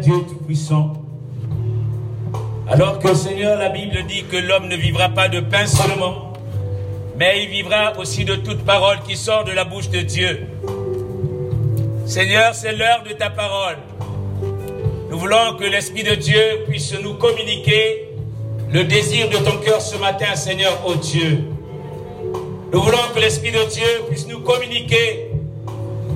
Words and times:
Dieu 0.00 0.14
Tout-Puissant. 0.28 0.92
Alors 2.68 2.98
que 2.98 3.14
Seigneur, 3.14 3.58
la 3.58 3.70
Bible 3.70 4.04
dit 4.06 4.24
que 4.24 4.36
l'homme 4.36 4.68
ne 4.68 4.76
vivra 4.76 5.08
pas 5.08 5.28
de 5.28 5.40
pain 5.40 5.66
seulement, 5.66 6.34
mais 7.16 7.42
il 7.44 7.48
vivra 7.48 7.98
aussi 7.98 8.24
de 8.24 8.36
toute 8.36 8.62
parole 8.64 8.98
qui 9.06 9.16
sort 9.16 9.44
de 9.44 9.52
la 9.52 9.64
bouche 9.64 9.88
de 9.88 10.00
Dieu. 10.00 10.46
Seigneur, 12.04 12.54
c'est 12.54 12.72
l'heure 12.72 13.04
de 13.08 13.14
ta 13.14 13.30
parole. 13.30 13.76
Nous 15.10 15.18
voulons 15.18 15.56
que 15.58 15.64
l'Esprit 15.64 16.02
de 16.02 16.14
Dieu 16.14 16.64
puisse 16.68 16.94
nous 17.02 17.14
communiquer 17.14 18.10
le 18.70 18.84
désir 18.84 19.30
de 19.30 19.36
ton 19.38 19.56
cœur 19.58 19.80
ce 19.80 19.96
matin, 19.96 20.34
Seigneur, 20.34 20.78
ô 20.86 20.94
Dieu. 20.94 21.44
Nous 22.70 22.82
voulons 22.82 22.98
que 23.14 23.20
l'Esprit 23.20 23.52
de 23.52 23.64
Dieu 23.70 23.86
puisse 24.10 24.26
nous 24.26 24.40
communiquer 24.40 25.30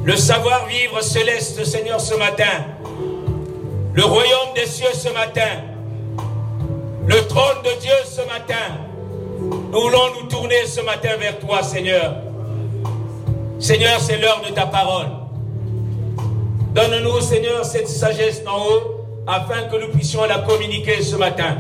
le 0.05 0.17
savoir-vivre 0.17 1.03
céleste, 1.03 1.65
Seigneur, 1.65 2.01
ce 2.01 2.15
matin. 2.15 2.78
Le 3.99 4.05
royaume 4.05 4.55
des 4.55 4.67
cieux 4.67 4.93
ce 4.95 5.09
matin. 5.09 5.59
Le 7.09 7.27
trône 7.27 7.63
de 7.65 7.81
Dieu 7.81 7.95
ce 8.05 8.21
matin. 8.21 8.77
Nous 9.41 9.81
voulons 9.81 10.15
nous 10.21 10.29
tourner 10.29 10.67
ce 10.67 10.81
matin 10.83 11.17
vers 11.19 11.41
toi, 11.41 11.65
Seigneur. 11.65 12.15
Seigneur, 13.59 13.99
c'est 13.99 14.19
l'heure 14.19 14.41
de 14.49 14.55
ta 14.55 14.67
parole. 14.67 15.09
Donne-nous, 16.77 17.21
Seigneur, 17.23 17.65
cette 17.65 17.89
sagesse 17.89 18.45
d'en 18.45 18.59
haut 18.59 19.05
afin 19.27 19.65
que 19.65 19.85
nous 19.85 19.89
puissions 19.91 20.25
la 20.27 20.39
communiquer 20.39 21.03
ce 21.03 21.17
matin. 21.17 21.57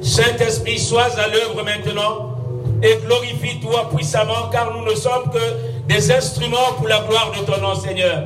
Saint-Esprit, 0.00 0.78
sois 0.78 1.14
à 1.18 1.28
l'œuvre 1.28 1.62
maintenant 1.62 2.38
et 2.82 2.96
glorifie-toi 3.04 3.90
puissamment 3.94 4.48
car 4.50 4.72
nous 4.72 4.90
ne 4.90 4.94
sommes 4.94 5.30
que 5.30 5.92
des 5.92 6.10
instruments 6.10 6.72
pour 6.78 6.88
la 6.88 7.00
gloire 7.00 7.32
de 7.38 7.44
ton 7.44 7.60
nom, 7.60 7.74
Seigneur. 7.74 8.22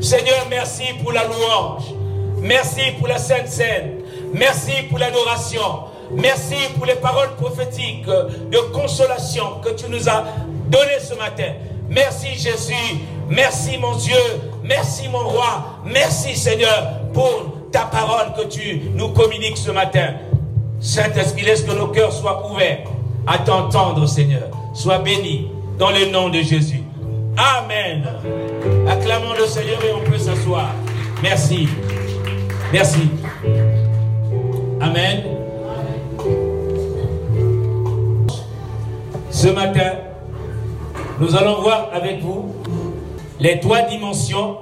Seigneur, 0.00 0.46
merci 0.48 0.84
pour 1.02 1.12
la 1.12 1.24
louange. 1.24 2.01
Merci 2.42 2.80
pour 2.98 3.06
la 3.06 3.18
Sainte 3.18 3.46
Seine. 3.46 4.00
Merci 4.34 4.72
pour 4.90 4.98
l'adoration. 4.98 5.62
Merci 6.10 6.56
pour 6.76 6.86
les 6.86 6.96
paroles 6.96 7.30
prophétiques 7.36 8.04
de 8.06 8.58
consolation 8.72 9.60
que 9.64 9.70
tu 9.70 9.88
nous 9.88 10.08
as 10.08 10.24
données 10.68 11.00
ce 11.00 11.14
matin. 11.14 11.52
Merci 11.88 12.34
Jésus. 12.34 12.98
Merci 13.28 13.78
mon 13.78 13.94
Dieu. 13.94 14.16
Merci 14.64 15.08
mon 15.08 15.20
roi. 15.20 15.78
Merci 15.84 16.36
Seigneur 16.36 17.00
pour 17.14 17.68
ta 17.70 17.82
parole 17.82 18.34
que 18.36 18.46
tu 18.48 18.82
nous 18.94 19.10
communiques 19.10 19.56
ce 19.56 19.70
matin. 19.70 20.14
Saint-Esprit, 20.80 21.42
laisse 21.42 21.62
que 21.62 21.72
nos 21.72 21.88
cœurs 21.88 22.12
soient 22.12 22.50
ouverts 22.50 22.88
à 23.24 23.38
t'entendre 23.38 24.04
Seigneur? 24.06 24.48
Sois 24.74 24.98
béni 24.98 25.48
dans 25.78 25.90
le 25.90 26.06
nom 26.10 26.28
de 26.28 26.40
Jésus. 26.40 26.82
Amen. 27.36 28.04
Acclamons 28.88 29.34
le 29.38 29.46
Seigneur 29.46 29.78
et 29.84 29.92
on 29.92 30.10
peut 30.10 30.18
s'asseoir. 30.18 30.70
Merci. 31.22 31.68
Merci. 32.72 33.00
Amen. 34.80 35.24
Ce 39.30 39.48
matin, 39.48 39.92
nous 41.20 41.36
allons 41.36 41.60
voir 41.60 41.90
avec 41.92 42.22
vous 42.22 42.54
les 43.38 43.60
trois 43.60 43.82
dimensions 43.82 44.56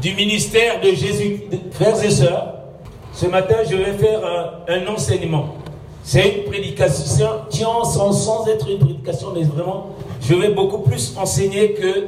du 0.00 0.14
ministère 0.14 0.80
de 0.80 0.92
Jésus. 0.92 1.42
Frères 1.72 2.02
et 2.02 2.10
sœurs, 2.10 2.54
ce 3.12 3.26
matin, 3.26 3.56
je 3.70 3.76
vais 3.76 3.92
faire 3.98 4.20
un, 4.66 4.86
enseignement. 4.86 5.56
C'est 6.02 6.28
une 6.30 6.44
prédication 6.44 7.26
sans, 7.50 8.12
sans, 8.12 8.46
être 8.48 8.70
une 8.70 8.78
prédication, 8.78 9.32
mais 9.34 9.42
vraiment, 9.42 9.88
je 10.22 10.32
vais 10.32 10.48
beaucoup 10.48 10.78
plus 10.78 11.14
enseigner 11.18 11.74
que, 11.74 12.06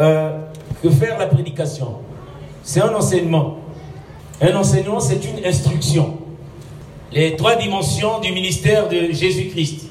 euh, 0.00 0.38
que 0.82 0.88
faire 0.88 1.18
la 1.18 1.26
prédication. 1.26 1.96
C'est 2.62 2.80
un 2.80 2.94
enseignement. 2.94 3.58
Un 4.40 4.54
enseignement, 4.54 5.00
c'est 5.00 5.24
une 5.24 5.44
instruction. 5.46 6.18
Les 7.10 7.36
trois 7.36 7.56
dimensions 7.56 8.20
du 8.20 8.32
ministère 8.32 8.88
de 8.88 9.10
Jésus-Christ. 9.10 9.88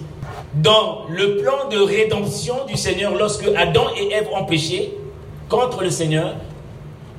Dans 0.53 1.05
le 1.09 1.37
plan 1.37 1.67
de 1.69 1.77
rédemption 1.77 2.65
du 2.67 2.77
Seigneur, 2.77 3.15
lorsque 3.15 3.47
Adam 3.55 3.87
et 3.97 4.13
Ève 4.13 4.27
ont 4.33 4.45
péché 4.45 4.93
contre 5.49 5.81
le 5.81 5.89
Seigneur, 5.89 6.35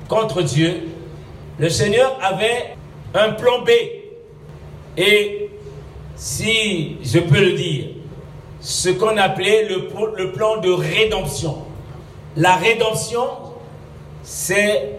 contre 0.07 0.41
Dieu, 0.41 0.87
le 1.59 1.69
Seigneur 1.69 2.17
avait 2.21 2.75
un 3.13 3.31
plan 3.33 3.61
B. 3.61 3.69
Et 4.97 5.49
si 6.15 6.97
je 7.03 7.19
peux 7.19 7.39
le 7.39 7.53
dire, 7.53 7.85
ce 8.61 8.89
qu'on 8.89 9.17
appelait 9.17 9.67
le, 9.67 9.89
le 10.17 10.31
plan 10.31 10.57
de 10.57 10.71
rédemption. 10.71 11.57
La 12.37 12.55
rédemption, 12.55 13.25
c'est 14.23 14.96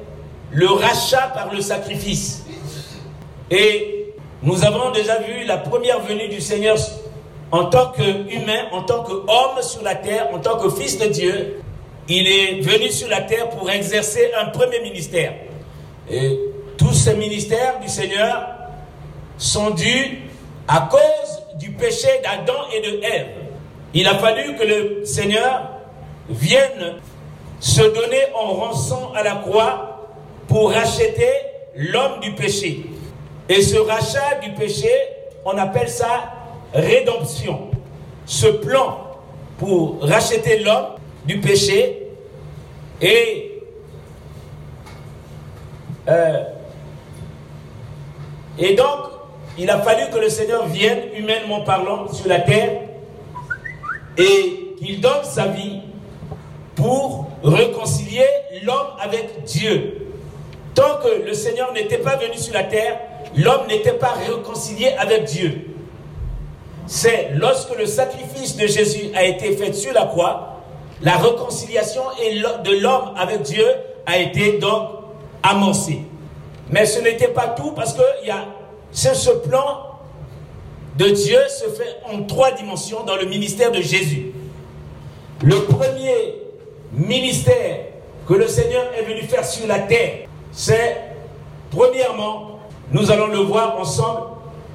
le 0.50 0.66
rachat 0.68 1.30
par 1.34 1.52
le 1.52 1.60
sacrifice. 1.60 2.44
Et 3.50 4.14
nous 4.42 4.64
avons 4.64 4.90
déjà 4.92 5.18
vu 5.20 5.44
la 5.44 5.58
première 5.58 6.00
venue 6.00 6.28
du 6.28 6.40
Seigneur 6.40 6.76
en 7.50 7.66
tant 7.66 7.92
qu'humain, 7.92 8.66
en 8.72 8.82
tant 8.82 9.02
qu'homme 9.02 9.62
sur 9.62 9.82
la 9.82 9.94
terre, 9.94 10.28
en 10.32 10.38
tant 10.38 10.58
que 10.58 10.70
fils 10.70 10.98
de 10.98 11.06
Dieu. 11.06 11.60
Il 12.08 12.26
est 12.26 12.60
venu 12.60 12.90
sur 12.90 13.08
la 13.08 13.22
terre 13.22 13.50
pour 13.50 13.70
exercer 13.70 14.30
un 14.40 14.46
premier 14.46 14.80
ministère. 14.80 15.34
Et 16.10 16.38
tous 16.76 16.92
ces 16.92 17.14
ministères 17.14 17.80
du 17.80 17.88
Seigneur 17.88 18.48
sont 19.36 19.70
dus 19.70 20.18
à 20.66 20.88
cause 20.90 21.58
du 21.58 21.70
péché 21.72 22.08
d'Adam 22.22 22.60
et 22.74 22.80
de 22.80 23.02
Ève. 23.02 23.26
Il 23.94 24.06
a 24.06 24.14
fallu 24.14 24.54
que 24.56 24.64
le 24.64 25.04
Seigneur 25.04 25.70
vienne 26.28 26.96
se 27.60 27.80
donner 27.80 28.22
en 28.34 28.52
rançon 28.52 29.12
à 29.14 29.22
la 29.22 29.36
croix 29.36 29.97
pour 30.48 30.72
racheter 30.72 31.30
l'homme 31.76 32.20
du 32.20 32.32
péché. 32.32 32.86
Et 33.48 33.62
ce 33.62 33.76
rachat 33.76 34.40
du 34.42 34.50
péché, 34.52 34.90
on 35.44 35.56
appelle 35.56 35.88
ça 35.88 36.32
rédemption. 36.74 37.70
Ce 38.26 38.46
plan 38.46 38.98
pour 39.58 39.98
racheter 40.02 40.58
l'homme 40.58 40.96
du 41.24 41.40
péché 41.40 42.08
et 43.00 43.62
euh, 46.08 46.42
et 48.58 48.74
donc 48.74 48.98
il 49.56 49.70
a 49.70 49.78
fallu 49.80 50.10
que 50.10 50.18
le 50.18 50.28
Seigneur 50.28 50.66
vienne 50.66 51.00
humainement 51.16 51.62
parlant 51.62 52.12
sur 52.12 52.28
la 52.28 52.40
terre 52.40 52.82
et 54.16 54.74
qu'il 54.78 55.00
donne 55.00 55.24
sa 55.24 55.46
vie 55.46 55.80
pour 56.74 57.28
réconcilier 57.42 58.26
l'homme 58.62 58.88
avec 59.00 59.44
Dieu. 59.44 60.07
Tant 60.78 60.98
que 61.02 61.26
le 61.26 61.34
Seigneur 61.34 61.72
n'était 61.72 61.98
pas 61.98 62.14
venu 62.14 62.38
sur 62.38 62.54
la 62.54 62.62
terre, 62.62 63.00
l'homme 63.34 63.66
n'était 63.66 63.94
pas 63.94 64.12
réconcilié 64.24 64.90
avec 64.96 65.24
Dieu. 65.24 65.74
C'est 66.86 67.30
lorsque 67.34 67.76
le 67.76 67.84
sacrifice 67.84 68.56
de 68.56 68.64
Jésus 68.68 69.10
a 69.16 69.24
été 69.24 69.56
fait 69.56 69.72
sur 69.72 69.92
la 69.92 70.06
croix, 70.06 70.62
la 71.02 71.16
réconciliation 71.16 72.02
de 72.64 72.80
l'homme 72.80 73.12
avec 73.16 73.42
Dieu 73.42 73.66
a 74.06 74.18
été 74.18 74.58
donc 74.58 74.90
amorcée. 75.42 76.02
Mais 76.70 76.86
ce 76.86 77.00
n'était 77.00 77.26
pas 77.26 77.48
tout 77.48 77.72
parce 77.72 77.94
que 77.94 78.02
y 78.24 78.30
ce 78.92 79.30
plan 79.30 79.98
de 80.96 81.06
Dieu 81.06 81.40
se 81.48 81.70
fait 81.70 81.96
en 82.04 82.22
trois 82.22 82.52
dimensions 82.52 83.02
dans 83.02 83.16
le 83.16 83.24
ministère 83.24 83.72
de 83.72 83.80
Jésus. 83.80 84.32
Le 85.42 85.56
premier 85.64 86.36
ministère 86.92 87.78
que 88.28 88.34
le 88.34 88.46
Seigneur 88.46 88.84
est 88.96 89.02
venu 89.02 89.22
faire 89.22 89.44
sur 89.44 89.66
la 89.66 89.80
terre, 89.80 90.28
c'est, 90.52 90.96
premièrement, 91.70 92.60
nous 92.92 93.10
allons 93.10 93.26
le 93.28 93.38
voir 93.38 93.78
ensemble, 93.78 94.20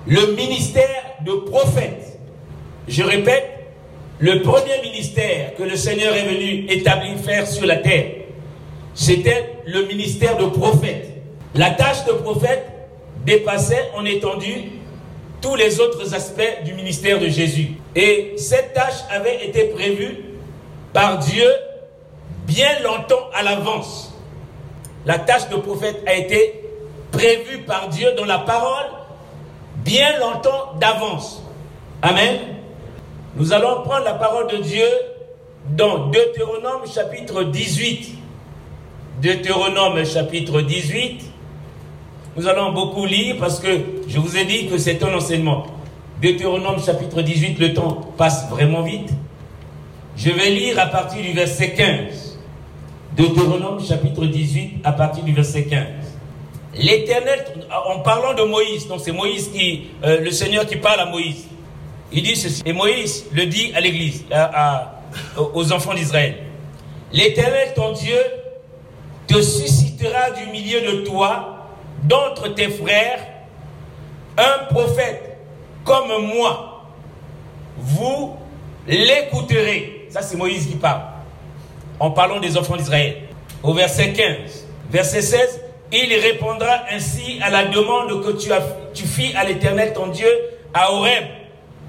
le 0.08 0.34
ministère 0.35 1.16
de 1.25 1.31
prophète. 1.49 2.20
Je 2.87 3.03
répète, 3.03 3.49
le 4.20 4.41
premier 4.41 4.81
ministère 4.84 5.55
que 5.55 5.64
le 5.64 5.75
Seigneur 5.75 6.14
est 6.16 6.25
venu 6.25 6.66
établir, 6.70 7.17
faire 7.17 7.47
sur 7.47 7.66
la 7.66 7.78
terre, 7.78 8.05
c'était 8.93 9.55
le 9.66 9.85
ministère 9.85 10.37
de 10.37 10.46
prophète. 10.46 11.09
La 11.55 11.72
tâche 11.72 12.05
de 12.05 12.14
prophète 12.14 12.66
dépassait 13.26 13.90
en 13.96 14.05
étendue 14.05 14.72
tous 15.41 15.55
les 15.55 15.79
autres 15.79 16.14
aspects 16.14 16.64
du 16.64 16.73
ministère 16.73 17.19
de 17.19 17.28
Jésus. 17.28 17.72
Et 17.96 18.34
cette 18.37 18.73
tâche 18.73 19.02
avait 19.09 19.46
été 19.46 19.66
prévue 19.66 20.17
par 20.93 21.19
Dieu 21.19 21.47
bien 22.47 22.79
longtemps 22.84 23.29
à 23.34 23.43
l'avance. 23.43 24.13
La 25.05 25.20
tâche 25.20 25.50
de 25.50 25.58
prophète 25.58 26.02
a 26.08 26.16
été 26.16 26.61
prévue 27.11 27.59
par 27.59 27.90
Dieu 27.90 28.14
dans 28.17 28.26
la 28.26 28.40
parole 28.40 28.85
bien 29.84 30.17
longtemps 30.20 30.73
d'avance. 30.79 31.44
Amen. 32.02 32.40
Nous 33.35 33.53
allons 33.53 33.82
prendre 33.84 34.05
la 34.05 34.14
parole 34.14 34.47
de 34.47 34.58
Dieu 34.58 34.85
dans 35.72 36.08
Deutéronome 36.08 36.88
chapitre 36.94 37.44
18. 37.44 38.16
Deutéronome 39.22 40.05
chapitre 40.05 40.61
18. 40.61 41.22
Nous 42.35 42.47
allons 42.47 42.72
beaucoup 42.72 43.05
lire 43.05 43.35
parce 43.40 43.59
que 43.59 43.70
je 44.08 44.20
vous 44.20 44.38
ai 44.38 44.46
dit 44.46 44.67
que 44.67 44.78
c'est 44.78 45.03
un 45.03 45.14
enseignement. 45.14 45.66
Deutéronome 46.22 46.82
chapitre 46.84 47.22
18, 47.22 47.59
le 47.59 47.73
temps 47.73 48.02
passe 48.17 48.50
vraiment 48.50 48.82
vite. 48.82 49.09
Je 50.16 50.32
vais 50.32 50.50
lire 50.50 50.79
à 50.79 50.88
partir 50.88 51.22
du 51.22 51.34
verset 51.34 51.73
15. 51.73 52.22
Deutéronome 53.16 53.80
chapitre 53.80 54.26
18 54.26 54.82
à 54.84 54.92
partir 54.92 55.24
du 55.24 55.34
verset 55.34 55.66
15. 55.66 55.86
L'Éternel, 56.76 57.46
en 57.88 58.00
parlant 58.00 58.34
de 58.34 58.42
Moïse, 58.42 58.88
donc 58.88 59.02
c'est 59.02 59.12
Moïse 59.12 59.50
qui, 59.50 59.90
euh, 60.04 60.20
le 60.20 60.32
Seigneur 60.32 60.66
qui 60.66 60.78
parle 60.78 61.00
à 61.00 61.06
Moïse, 61.06 61.46
il 62.12 62.24
dit 62.24 62.36
ceci, 62.36 62.64
et 62.66 62.74
Moïse 62.74 63.26
le 63.32 63.46
dit 63.46 63.72
à 63.76 63.82
l'Église, 63.82 64.26
aux 65.54 65.72
enfants 65.72 65.94
d'Israël. 65.94 66.38
L'Éternel, 67.12 67.74
ton 67.76 67.92
Dieu, 67.92 68.18
te 69.28 69.40
suscitera 69.42 70.32
du 70.32 70.52
milieu 70.52 70.82
de 70.82 71.06
toi, 71.06 71.68
d'entre 72.04 72.48
tes 72.56 72.70
frères, 72.70 73.20
un 74.38 74.74
prophète 74.74 75.38
comme 75.84 76.26
moi. 76.36 76.86
Vous 77.78 78.36
l'écouterez. 78.88 80.08
Ça, 80.10 80.22
c'est 80.24 80.38
Moïse 80.38 80.68
qui 80.68 80.76
parle. 80.76 81.13
En 82.03 82.11
parlant 82.11 82.41
des 82.41 82.58
enfants 82.58 82.76
d'Israël. 82.76 83.16
Au 83.64 83.73
verset 83.73 84.11
15. 84.11 84.67
Verset 84.90 85.22
16. 85.22 85.61
Il 85.94 86.14
répondra 86.16 86.84
ainsi 86.91 87.40
à 87.41 87.50
la 87.50 87.64
demande 87.64 88.22
que 88.26 88.32
tu, 88.32 88.52
as, 88.52 88.59
tu 88.94 89.05
fis 89.05 89.34
à 89.38 89.46
l'Éternel 89.46 89.94
ton 89.94 90.08
Dieu 90.08 90.28
à 90.73 90.91
Horeb, 90.91 91.23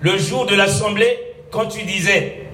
le 0.02 0.16
jour 0.16 0.46
de 0.46 0.54
l'assemblée, 0.54 1.18
quand 1.50 1.66
tu 1.66 1.82
disais 1.82 2.46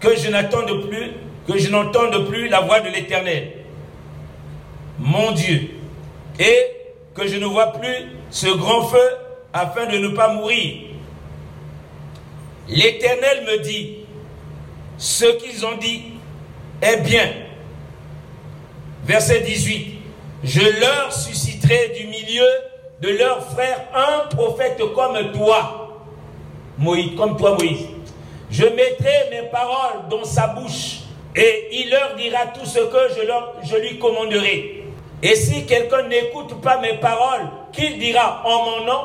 que 0.00 0.16
je 0.16 0.30
n'attende 0.30 0.88
plus, 0.88 1.10
que 1.46 1.58
je 1.58 1.68
n'entende 1.68 2.26
plus 2.28 2.48
la 2.48 2.60
voix 2.60 2.80
de 2.80 2.88
l'Éternel, 2.88 3.52
mon 4.98 5.32
Dieu, 5.32 5.68
et 6.38 6.58
que 7.14 7.26
je 7.26 7.36
ne 7.36 7.44
vois 7.44 7.74
plus 7.74 8.06
ce 8.30 8.46
grand 8.46 8.86
feu 8.86 9.16
afin 9.52 9.84
de 9.84 9.98
ne 9.98 10.08
pas 10.16 10.32
mourir. 10.32 10.76
L'Éternel 12.70 13.44
me 13.44 13.58
dit, 13.58 13.98
ce 14.96 15.26
qu'ils 15.26 15.66
ont 15.66 15.76
dit 15.76 16.11
est 16.82 16.96
bien. 16.98 17.28
Verset 19.04 19.40
18, 19.40 19.98
je 20.44 20.60
leur 20.80 21.12
susciterai 21.12 21.92
du 21.98 22.06
milieu 22.06 22.46
de 23.00 23.08
leurs 23.10 23.44
frères 23.50 23.80
un 23.94 24.28
prophète 24.28 24.80
comme 24.94 25.32
toi, 25.32 26.04
Moïse, 26.78 27.16
comme 27.16 27.36
toi 27.36 27.56
Moïse. 27.58 27.86
Je 28.50 28.64
mettrai 28.64 29.30
mes 29.30 29.48
paroles 29.50 30.08
dans 30.10 30.24
sa 30.24 30.48
bouche 30.48 31.00
et 31.34 31.68
il 31.72 31.90
leur 31.90 32.14
dira 32.16 32.46
tout 32.48 32.66
ce 32.66 32.78
que 32.78 33.14
je 33.64 33.76
lui 33.76 33.98
commanderai. 33.98 34.84
Et 35.22 35.34
si 35.36 35.64
quelqu'un 35.66 36.02
n'écoute 36.08 36.60
pas 36.60 36.78
mes 36.78 36.94
paroles, 36.94 37.48
qu'il 37.72 37.98
dira 37.98 38.42
en 38.44 38.64
mon 38.64 38.84
nom, 38.84 39.02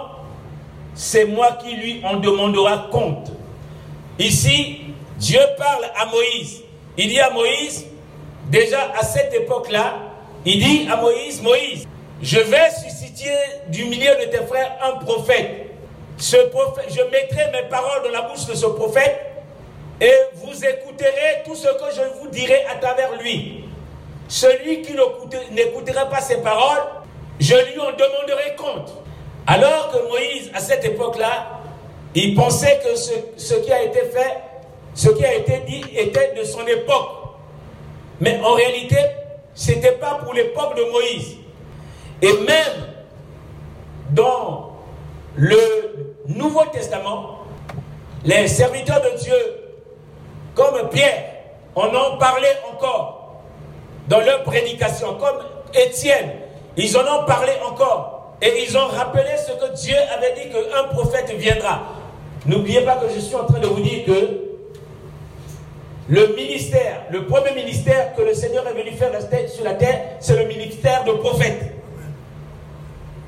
c'est 0.94 1.26
moi 1.26 1.58
qui 1.64 1.76
lui 1.76 2.02
en 2.04 2.18
demandera 2.18 2.88
compte. 2.92 3.32
Ici, 4.20 4.82
Dieu 5.18 5.40
parle 5.58 5.86
à 5.96 6.08
Moïse. 6.08 6.64
Il 6.98 7.10
dit 7.10 7.20
à 7.20 7.30
Moïse, 7.30 7.86
déjà 8.50 8.92
à 8.98 9.04
cette 9.04 9.34
époque-là, 9.34 9.96
il 10.46 10.64
dit 10.64 10.88
à 10.92 10.96
Moïse, 10.98 11.42
Moïse, 11.42 11.88
je 12.22 12.40
vais 12.40 12.70
susciter 12.72 13.34
du 13.68 13.86
milieu 13.86 14.16
de 14.16 14.32
tes 14.32 14.46
frères 14.46 14.78
un 14.84 15.04
prophète. 15.04 15.68
Je 16.20 17.04
mettrai 17.12 17.52
mes 17.52 17.70
paroles 17.70 18.04
dans 18.04 18.10
la 18.10 18.24
bouche 18.24 18.46
de 18.46 18.56
ce 18.56 18.66
prophète 18.66 19.20
et 20.02 20.14
vous 20.36 20.66
écouterez 20.66 21.44
tout 21.46 21.56
ce 21.56 21.68
que 21.68 21.96
je 21.96 22.20
vous 22.20 22.30
dirai 22.30 22.66
à 22.72 22.76
travers 22.76 23.22
lui. 23.22 23.64
Celui 24.28 24.82
qui 24.82 24.94
n'écoutera 25.52 26.06
pas 26.10 26.22
ses 26.22 26.38
paroles, 26.38 26.84
je 27.40 27.56
lui 27.56 27.80
en 27.80 27.92
demanderai 27.92 28.56
compte. 28.58 28.94
Alors 29.46 29.92
que 29.92 30.08
Moïse, 30.10 30.52
à 30.54 30.60
cette 30.60 30.84
époque-là, 30.84 31.62
il 32.16 32.36
pensait 32.36 32.80
que 32.84 32.96
ce, 32.96 33.54
qui 33.56 33.72
a 33.72 33.84
été 33.84 34.00
fait, 34.00 34.38
ce 34.98 35.10
qui 35.10 35.24
a 35.24 35.36
été 35.36 35.60
dit, 35.68 35.84
était 35.96 36.34
de 36.36 36.44
son 36.44 36.66
époque. 36.66 37.10
Mais 38.20 38.40
en 38.44 38.54
réalité, 38.54 38.98
ce 39.54 39.72
n'était 39.72 39.92
pas 39.92 40.16
pour 40.16 40.34
l'époque 40.34 40.76
de 40.76 40.84
Moïse. 40.92 41.36
Et 42.24 42.34
même 42.34 42.88
dans 44.10 44.72
le 45.36 46.16
Nouveau 46.26 46.66
Testament, 46.74 47.42
les 48.26 48.48
serviteurs 48.48 49.02
de 49.02 49.20
Dieu, 49.20 49.36
comme 50.56 50.90
Pierre, 50.90 51.26
en 51.76 51.90
ont 51.90 52.18
parlé 52.18 52.48
encore 52.74 53.36
dans 54.08 54.20
leur 54.20 54.42
prédication, 54.42 55.14
comme 55.20 55.38
Étienne, 55.76 56.32
ils 56.76 56.98
en 56.98 57.02
ont 57.02 57.26
parlé 57.26 57.52
encore. 57.64 58.36
Et 58.42 58.64
ils 58.64 58.76
ont 58.76 58.88
rappelé 58.88 59.30
ce 59.38 59.52
que 59.52 59.76
Dieu 59.76 59.96
avait 60.16 60.34
dit 60.34 60.50
qu'un 60.50 60.86
prophète 60.86 61.30
viendra. 61.38 61.82
N'oubliez 62.48 62.82
pas 62.82 62.96
que 62.96 63.10
je 63.14 63.20
suis 63.20 63.36
en 63.36 63.46
train 63.46 63.60
de 63.60 63.68
vous 63.68 63.82
dire 63.82 64.04
que 64.06 64.47
le 66.10 66.36
ministère, 66.36 67.04
le 67.12 67.26
premier 67.26 67.54
ministère 67.54 68.16
que 68.16 68.22
le 68.22 68.34
Seigneur 68.34 68.66
est 68.68 68.74
venu 68.74 68.92
faire 68.96 69.12
sur 69.50 69.64
la 69.64 69.74
terre, 69.74 70.18
c'est 70.20 70.42
le 70.42 70.48
ministère 70.48 71.04
de 71.04 71.12
prophète. 71.12 71.74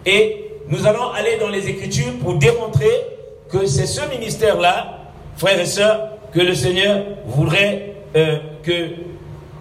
Et 0.05 0.45
nous 0.69 0.87
allons 0.87 1.09
aller 1.11 1.37
dans 1.39 1.49
les 1.49 1.67
Écritures 1.67 2.13
pour 2.21 2.35
démontrer 2.35 2.89
que 3.49 3.65
c'est 3.65 3.85
ce 3.85 4.07
ministère-là, 4.09 4.99
frères 5.35 5.59
et 5.59 5.65
sœurs, 5.65 6.11
que 6.31 6.39
le 6.39 6.53
Seigneur 6.53 7.03
voudrait 7.25 7.95
euh, 8.15 8.37
que 8.63 8.89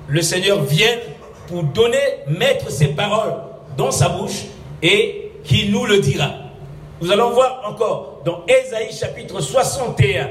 le 0.06 0.23
Seigneur 0.23 0.62
vienne 0.62 1.00
pour 1.49 1.62
donner, 1.65 1.99
mettre 2.29 2.70
ses 2.70 2.88
paroles 2.88 3.35
dans 3.76 3.91
sa 3.91 4.11
bouche 4.11 4.44
et 4.82 5.32
qui 5.44 5.70
nous 5.70 5.87
le 5.87 5.99
dira. 5.99 6.31
Nous 7.00 7.11
allons 7.11 7.31
voir 7.31 7.62
encore 7.67 8.23
dans 8.25 8.44
Ésaïe 8.47 8.93
chapitre 8.93 9.41
61. 9.41 10.29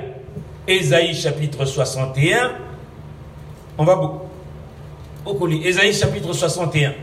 Ésaïe 0.68 1.16
chapitre 1.16 1.66
61. 1.66 2.52
On 3.78 3.84
va 3.84 3.96
beaucoup. 3.96 5.48
Ésaïe 5.48 5.94
chapitre 5.94 6.34
61. 6.34 6.94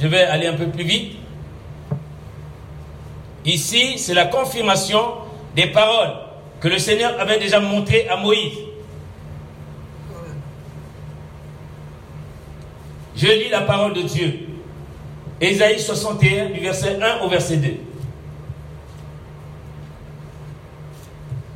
Je 0.00 0.06
vais 0.06 0.22
aller 0.22 0.46
un 0.46 0.54
peu 0.54 0.66
plus 0.66 0.84
vite. 0.84 1.16
Ici, 3.44 3.98
c'est 3.98 4.14
la 4.14 4.26
confirmation 4.26 5.00
des 5.54 5.66
paroles 5.66 6.12
que 6.60 6.68
le 6.68 6.78
Seigneur 6.78 7.18
avait 7.18 7.38
déjà 7.38 7.60
montrées 7.60 8.08
à 8.08 8.16
Moïse. 8.16 8.58
Je 13.16 13.26
lis 13.26 13.48
la 13.50 13.62
parole 13.62 13.94
de 13.94 14.02
Dieu. 14.02 14.40
Ésaïe 15.40 15.80
61, 15.80 16.50
du 16.50 16.60
verset 16.60 16.98
1 17.00 17.24
au 17.24 17.28
verset 17.28 17.56
2. 17.56 17.68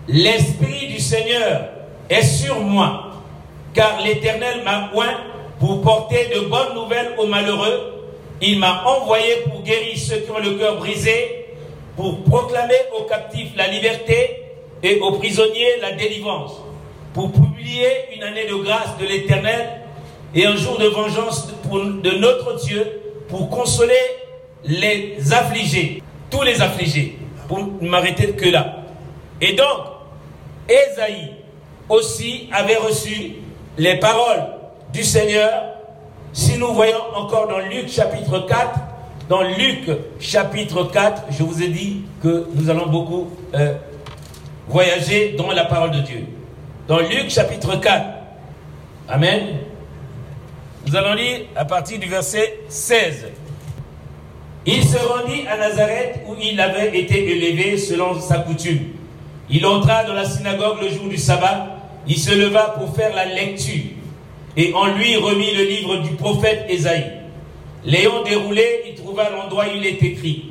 L'Esprit 0.09 0.89
du 0.89 0.99
Seigneur 1.01 1.74
est 2.15 2.23
sur 2.23 2.61
moi, 2.61 3.11
car 3.75 4.01
l'Éternel 4.01 4.63
m'a 4.65 4.91
oint 4.95 5.17
pour 5.59 5.83
porter 5.83 6.31
de 6.35 6.41
bonnes 6.41 6.75
nouvelles 6.75 7.13
aux 7.19 7.27
malheureux. 7.27 7.93
Il 8.41 8.59
m'a 8.59 8.85
envoyé 8.85 9.37
pour 9.47 9.63
guérir 9.63 9.97
ceux 9.97 10.19
qui 10.19 10.31
ont 10.31 10.39
le 10.39 10.59
cœur 10.59 10.77
brisé, 10.79 11.47
pour 11.97 12.23
proclamer 12.25 12.75
aux 12.99 13.05
captifs 13.05 13.57
la 13.57 13.69
liberté 13.69 14.43
et 14.83 14.99
aux 15.01 15.13
prisonniers 15.13 15.81
la 15.81 15.93
délivrance, 15.93 16.61
pour 17.13 17.33
publier 17.33 17.89
une 18.15 18.23
année 18.23 18.47
de 18.47 18.55
grâce 18.55 18.99
de 19.01 19.07
l'Éternel 19.07 19.81
et 20.35 20.47
un 20.47 20.57
jour 20.57 20.79
de 20.79 20.87
vengeance 20.87 21.49
de 21.73 22.11
notre 22.19 22.57
Dieu 22.65 23.01
pour 23.29 23.49
consoler 23.49 23.95
les 24.65 25.17
affligés, 25.33 26.03
tous 26.31 26.43
les 26.43 26.61
affligés, 26.61 27.19
pour 27.49 27.61
m'arrêter 27.81 28.33
que 28.33 28.49
là. 28.49 28.83
Et 29.41 29.53
donc, 29.53 29.79
Esaïe 30.69 31.44
aussi 31.89 32.49
avait 32.53 32.77
reçu 32.77 33.33
les 33.79 33.99
paroles 33.99 34.45
du 34.93 35.03
Seigneur. 35.03 35.51
Si 36.33 36.59
nous 36.59 36.73
voyons 36.73 36.99
encore 37.15 37.49
dans 37.49 37.59
Luc 37.59 37.89
chapitre 37.89 38.41
4, 38.41 38.81
dans 39.29 39.43
Luc 39.43 39.91
chapitre 40.21 40.85
4, 40.85 41.23
je 41.31 41.43
vous 41.43 41.63
ai 41.63 41.69
dit 41.69 42.03
que 42.23 42.49
nous 42.55 42.69
allons 42.71 42.87
beaucoup 42.87 43.31
euh, 43.55 43.75
voyager 44.69 45.35
dans 45.39 45.51
la 45.51 45.65
parole 45.65 45.93
de 45.93 46.01
Dieu. 46.01 46.27
Dans 46.89 46.99
Luc 46.99 47.31
chapitre 47.31 47.81
4, 47.81 48.05
Amen. 49.09 49.59
Nous 50.87 50.97
allons 50.97 51.15
lire 51.15 51.41
à 51.57 51.65
partir 51.65 51.99
du 51.99 52.07
verset 52.07 52.61
16. 52.69 53.27
Il 54.67 54.83
se 54.83 54.97
rendit 54.97 55.47
à 55.47 55.59
Nazareth 55.59 56.21
où 56.27 56.35
il 56.41 56.59
avait 56.59 56.99
été 56.99 57.31
élevé 57.31 57.77
selon 57.77 58.19
sa 58.19 58.39
coutume. 58.39 58.81
Il 59.51 59.67
entra 59.67 60.05
dans 60.05 60.15
la 60.15 60.25
synagogue 60.25 60.79
le 60.81 60.89
jour 60.89 61.09
du 61.09 61.19
sabbat. 61.19 61.74
Il 62.07 62.19
se 62.19 62.35
leva 62.35 62.75
pour 62.79 62.95
faire 62.95 63.15
la 63.15 63.27
lecture. 63.27 63.83
Et 64.57 64.73
on 64.75 64.87
lui 64.95 65.17
remit 65.17 65.55
le 65.55 65.65
livre 65.65 65.97
du 65.99 66.11
prophète 66.11 66.67
Ésaïe. 66.69 67.11
L'ayant 67.85 68.23
déroulé, 68.23 68.83
il 68.89 68.95
trouva 68.95 69.31
l'endroit 69.31 69.65
où 69.65 69.77
il 69.77 69.87
est 69.87 70.03
écrit 70.03 70.45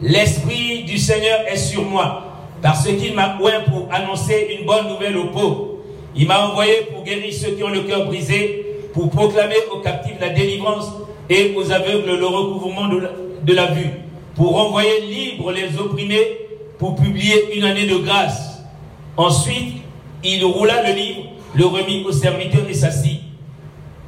L'Esprit 0.00 0.84
du 0.84 0.98
Seigneur 0.98 1.40
est 1.46 1.56
sur 1.56 1.84
moi, 1.84 2.24
parce 2.62 2.84
qu'il 2.84 3.14
m'a 3.14 3.38
oint 3.40 3.60
pour 3.70 3.88
annoncer 3.92 4.56
une 4.58 4.66
bonne 4.66 4.88
nouvelle 4.88 5.16
aux 5.16 5.28
pauvres. 5.28 5.68
Il 6.16 6.26
m'a 6.26 6.46
envoyé 6.48 6.82
pour 6.92 7.04
guérir 7.04 7.32
ceux 7.32 7.52
qui 7.52 7.62
ont 7.62 7.70
le 7.70 7.82
cœur 7.82 8.06
brisé, 8.06 8.66
pour 8.92 9.10
proclamer 9.10 9.56
aux 9.72 9.80
captifs 9.80 10.20
la 10.20 10.30
délivrance 10.30 10.86
et 11.30 11.54
aux 11.56 11.70
aveugles 11.72 12.16
le 12.16 12.26
recouvrement 12.26 12.88
de 12.88 13.52
la, 13.52 13.66
vue, 13.66 13.90
pour 14.34 14.54
renvoyer 14.54 15.00
libres 15.02 15.52
les 15.52 15.78
opprimés, 15.78 16.38
pour 16.78 16.96
publier 16.96 17.56
une 17.56 17.64
année 17.64 17.86
de 17.86 17.96
grâce. 17.96 18.62
Ensuite, 19.16 19.83
il 20.24 20.44
roula 20.44 20.88
le 20.88 20.94
livre, 20.94 21.22
le 21.54 21.66
remit 21.66 22.04
au 22.04 22.12
serviteur 22.12 22.62
et 22.68 22.74
s'assit. 22.74 23.20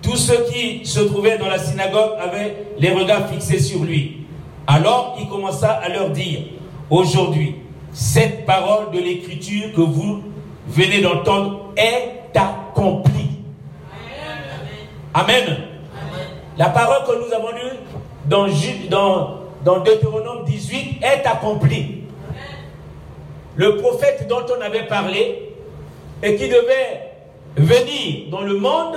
tous 0.03 0.17
ceux 0.17 0.45
qui 0.53 0.87
se 0.87 1.01
trouvaient 1.01 1.37
dans 1.37 1.49
la 1.49 1.59
synagogue 1.59 2.13
avaient 2.21 2.67
les 2.79 2.91
regards 2.93 3.29
fixés 3.29 3.59
sur 3.59 3.83
lui. 3.83 4.19
Alors 4.67 5.17
il 5.21 5.29
commença 5.29 5.71
à 5.71 5.89
leur 5.89 6.11
dire, 6.11 6.41
aujourd'hui, 6.91 7.57
cette 7.93 8.47
parole 8.47 8.93
de 8.93 8.99
l'écriture 9.01 9.73
que 9.75 9.81
vous 9.81 10.23
venez 10.69 11.01
d'entendre 11.01 11.73
est 11.77 12.37
accomplie. 12.37 13.31
Amen. 15.13 15.57
La 16.59 16.69
parole 16.69 17.05
que 17.07 17.27
nous 17.27 17.33
avons 17.35 17.51
lue 17.51 17.79
dans, 18.27 18.47
dans, 18.91 19.41
dans 19.65 19.81
Deutéronome 19.83 20.45
18 20.45 21.03
est 21.03 21.27
accomplie. 21.27 22.03
Le 23.57 23.77
prophète 23.79 24.27
dont 24.29 24.45
on 24.57 24.63
avait 24.63 24.87
parlé 24.87 25.46
et 26.27 26.35
qui 26.35 26.49
devait 26.49 27.13
venir 27.57 28.31
dans 28.33 28.41
le 28.41 28.57
monde 28.59 28.97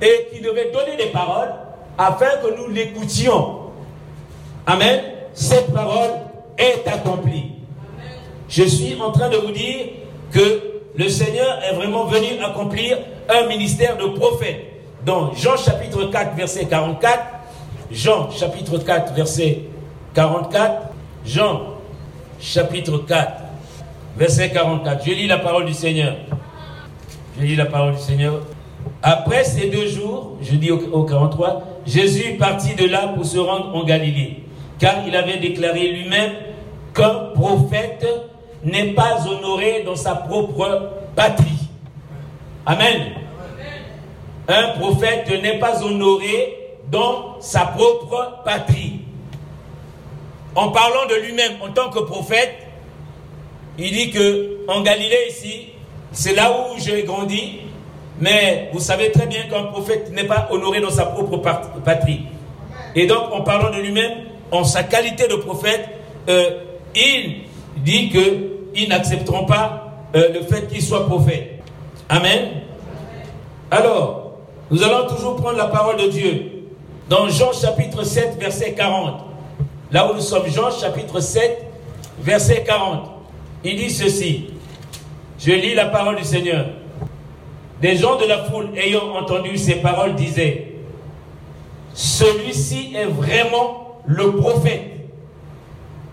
et 0.00 0.28
qui 0.32 0.40
devait 0.40 0.70
donner 0.72 0.96
des 0.96 1.10
paroles 1.10 1.52
afin 1.98 2.38
que 2.42 2.56
nous 2.56 2.72
l'écoutions. 2.72 3.70
Amen. 4.66 5.00
Cette 5.34 5.72
parole 5.74 6.10
est 6.56 6.88
accomplie. 6.88 7.52
Je 8.48 8.62
suis 8.62 8.98
en 8.98 9.12
train 9.12 9.28
de 9.28 9.36
vous 9.36 9.52
dire 9.52 9.88
que 10.32 10.80
le 10.96 11.08
Seigneur 11.10 11.60
est 11.62 11.74
vraiment 11.74 12.06
venu 12.06 12.42
accomplir 12.42 12.96
un 13.28 13.46
ministère 13.46 13.98
de 13.98 14.06
prophète. 14.06 14.64
Dans 15.04 15.34
Jean 15.34 15.56
chapitre 15.58 16.04
4, 16.04 16.34
verset 16.34 16.64
44, 16.64 17.18
Jean 17.92 18.30
chapitre 18.30 18.78
4, 18.78 19.12
verset 19.12 19.64
44, 20.14 20.94
Jean 21.26 21.74
chapitre 22.40 22.98
4, 23.06 23.32
verset 24.16 24.50
44. 24.50 25.04
Je 25.04 25.10
lis 25.12 25.26
la 25.26 25.38
parole 25.38 25.66
du 25.66 25.74
Seigneur. 25.74 26.16
Je 27.38 27.44
lis 27.44 27.56
la 27.56 27.66
parole 27.66 27.94
du 27.94 28.00
Seigneur. 28.00 28.40
Après 29.00 29.44
ces 29.44 29.68
deux 29.68 29.86
jours, 29.86 30.38
je 30.42 30.56
dis 30.56 30.72
au, 30.72 31.04
43, 31.04 31.62
Jésus 31.86 32.36
partit 32.36 32.74
de 32.74 32.86
là 32.86 33.12
pour 33.14 33.24
se 33.24 33.38
rendre 33.38 33.76
en 33.76 33.84
Galilée, 33.84 34.42
car 34.80 35.06
il 35.06 35.14
avait 35.14 35.36
déclaré 35.36 35.92
lui-même 35.92 36.32
qu'un 36.94 37.30
prophète 37.34 38.06
n'est 38.64 38.92
pas 38.92 39.24
honoré 39.28 39.84
dans 39.86 39.94
sa 39.94 40.16
propre 40.16 40.90
patrie. 41.14 41.68
Amen. 42.66 43.12
Un 44.48 44.78
prophète 44.78 45.30
n'est 45.30 45.60
pas 45.60 45.84
honoré 45.84 46.56
dans 46.90 47.40
sa 47.40 47.66
propre 47.66 48.40
patrie. 48.44 49.02
En 50.56 50.70
parlant 50.70 51.06
de 51.08 51.14
lui-même 51.24 51.52
en 51.62 51.70
tant 51.70 51.90
que 51.90 52.00
prophète, 52.00 52.54
il 53.78 53.92
dit 53.92 54.10
que 54.10 54.58
en 54.66 54.80
Galilée 54.80 55.28
ici, 55.28 55.68
c'est 56.12 56.34
là 56.34 56.50
où 56.52 56.78
j'ai 56.78 57.02
grandi, 57.04 57.60
mais 58.20 58.70
vous 58.72 58.80
savez 58.80 59.10
très 59.12 59.26
bien 59.26 59.44
qu'un 59.48 59.64
prophète 59.64 60.12
n'est 60.12 60.24
pas 60.24 60.48
honoré 60.50 60.80
dans 60.80 60.90
sa 60.90 61.06
propre 61.06 61.38
patrie. 61.84 62.22
Et 62.94 63.06
donc, 63.06 63.32
en 63.32 63.42
parlant 63.42 63.70
de 63.70 63.80
lui-même, 63.80 64.12
en 64.50 64.64
sa 64.64 64.82
qualité 64.82 65.28
de 65.28 65.36
prophète, 65.36 65.88
euh, 66.28 66.50
il 66.94 67.42
dit 67.76 68.10
qu'ils 68.10 68.88
n'accepteront 68.88 69.44
pas 69.44 69.92
euh, 70.14 70.32
le 70.32 70.42
fait 70.42 70.66
qu'il 70.68 70.82
soit 70.82 71.06
prophète. 71.06 71.62
Amen. 72.08 72.62
Alors, 73.70 74.32
nous 74.70 74.82
allons 74.82 75.06
toujours 75.06 75.36
prendre 75.36 75.58
la 75.58 75.66
parole 75.66 75.96
de 75.98 76.08
Dieu. 76.08 76.52
Dans 77.08 77.28
Jean 77.28 77.52
chapitre 77.52 78.02
7, 78.04 78.38
verset 78.38 78.72
40. 78.74 79.20
Là 79.92 80.10
où 80.10 80.14
nous 80.14 80.20
sommes, 80.20 80.48
Jean 80.48 80.70
chapitre 80.70 81.20
7, 81.20 81.64
verset 82.20 82.64
40. 82.64 83.10
Il 83.64 83.76
dit 83.76 83.90
ceci. 83.90 84.50
Je 85.38 85.52
lis 85.52 85.74
la 85.74 85.86
parole 85.86 86.16
du 86.16 86.24
Seigneur. 86.24 86.66
Des 87.80 87.96
gens 87.96 88.16
de 88.16 88.26
la 88.26 88.44
foule 88.44 88.70
ayant 88.76 89.14
entendu 89.14 89.56
ces 89.56 89.76
paroles 89.76 90.16
disaient, 90.16 90.72
celui-ci 91.94 92.92
est 92.96 93.04
vraiment 93.04 94.00
le 94.06 94.32
prophète. 94.32 94.82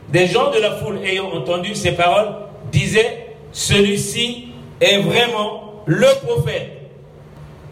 Des 0.10 0.28
gens 0.28 0.52
de 0.52 0.60
la 0.60 0.72
foule 0.76 1.00
ayant 1.04 1.32
entendu 1.32 1.74
ces 1.74 1.94
paroles 1.94 2.36
disaient, 2.72 3.36
celui-ci 3.52 4.50
est 4.80 5.00
vraiment 5.00 5.82
le 5.86 6.08
prophète. 6.26 6.72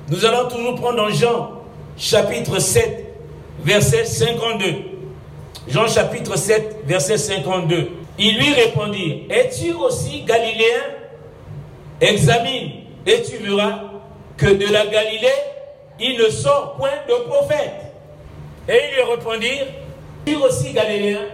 Nous 0.10 0.25
allons 0.25 0.50
toujours 0.50 0.75
prendre 0.75 0.98
dans 0.98 1.10
Jean 1.10 1.51
chapitre 1.98 2.60
7, 2.60 3.05
verset 3.63 4.05
52. 4.05 4.65
Jean 5.67 5.88
chapitre 5.88 6.36
7, 6.36 6.79
verset 6.86 7.17
52. 7.17 7.89
Il 8.17 8.38
lui 8.38 8.53
répondit, 8.53 9.24
es-tu 9.29 9.74
aussi 9.74 10.24
galiléen 10.24 11.02
Examine 12.01 12.71
et 13.05 13.21
tu 13.21 13.38
verras 13.38 13.81
que 14.38 14.47
de 14.47 14.71
la 14.71 14.85
Galilée, 14.88 15.27
il 16.00 16.17
ne 16.17 16.29
sort 16.29 16.75
point 16.75 16.89
de 17.07 17.13
prophète. 17.27 17.73
Et 18.67 18.73
il 18.89 18.95
lui 18.95 19.03
répondit, 19.15 19.59
tu 20.25 20.35
aussi 20.35 20.71
galiléen 20.71 21.25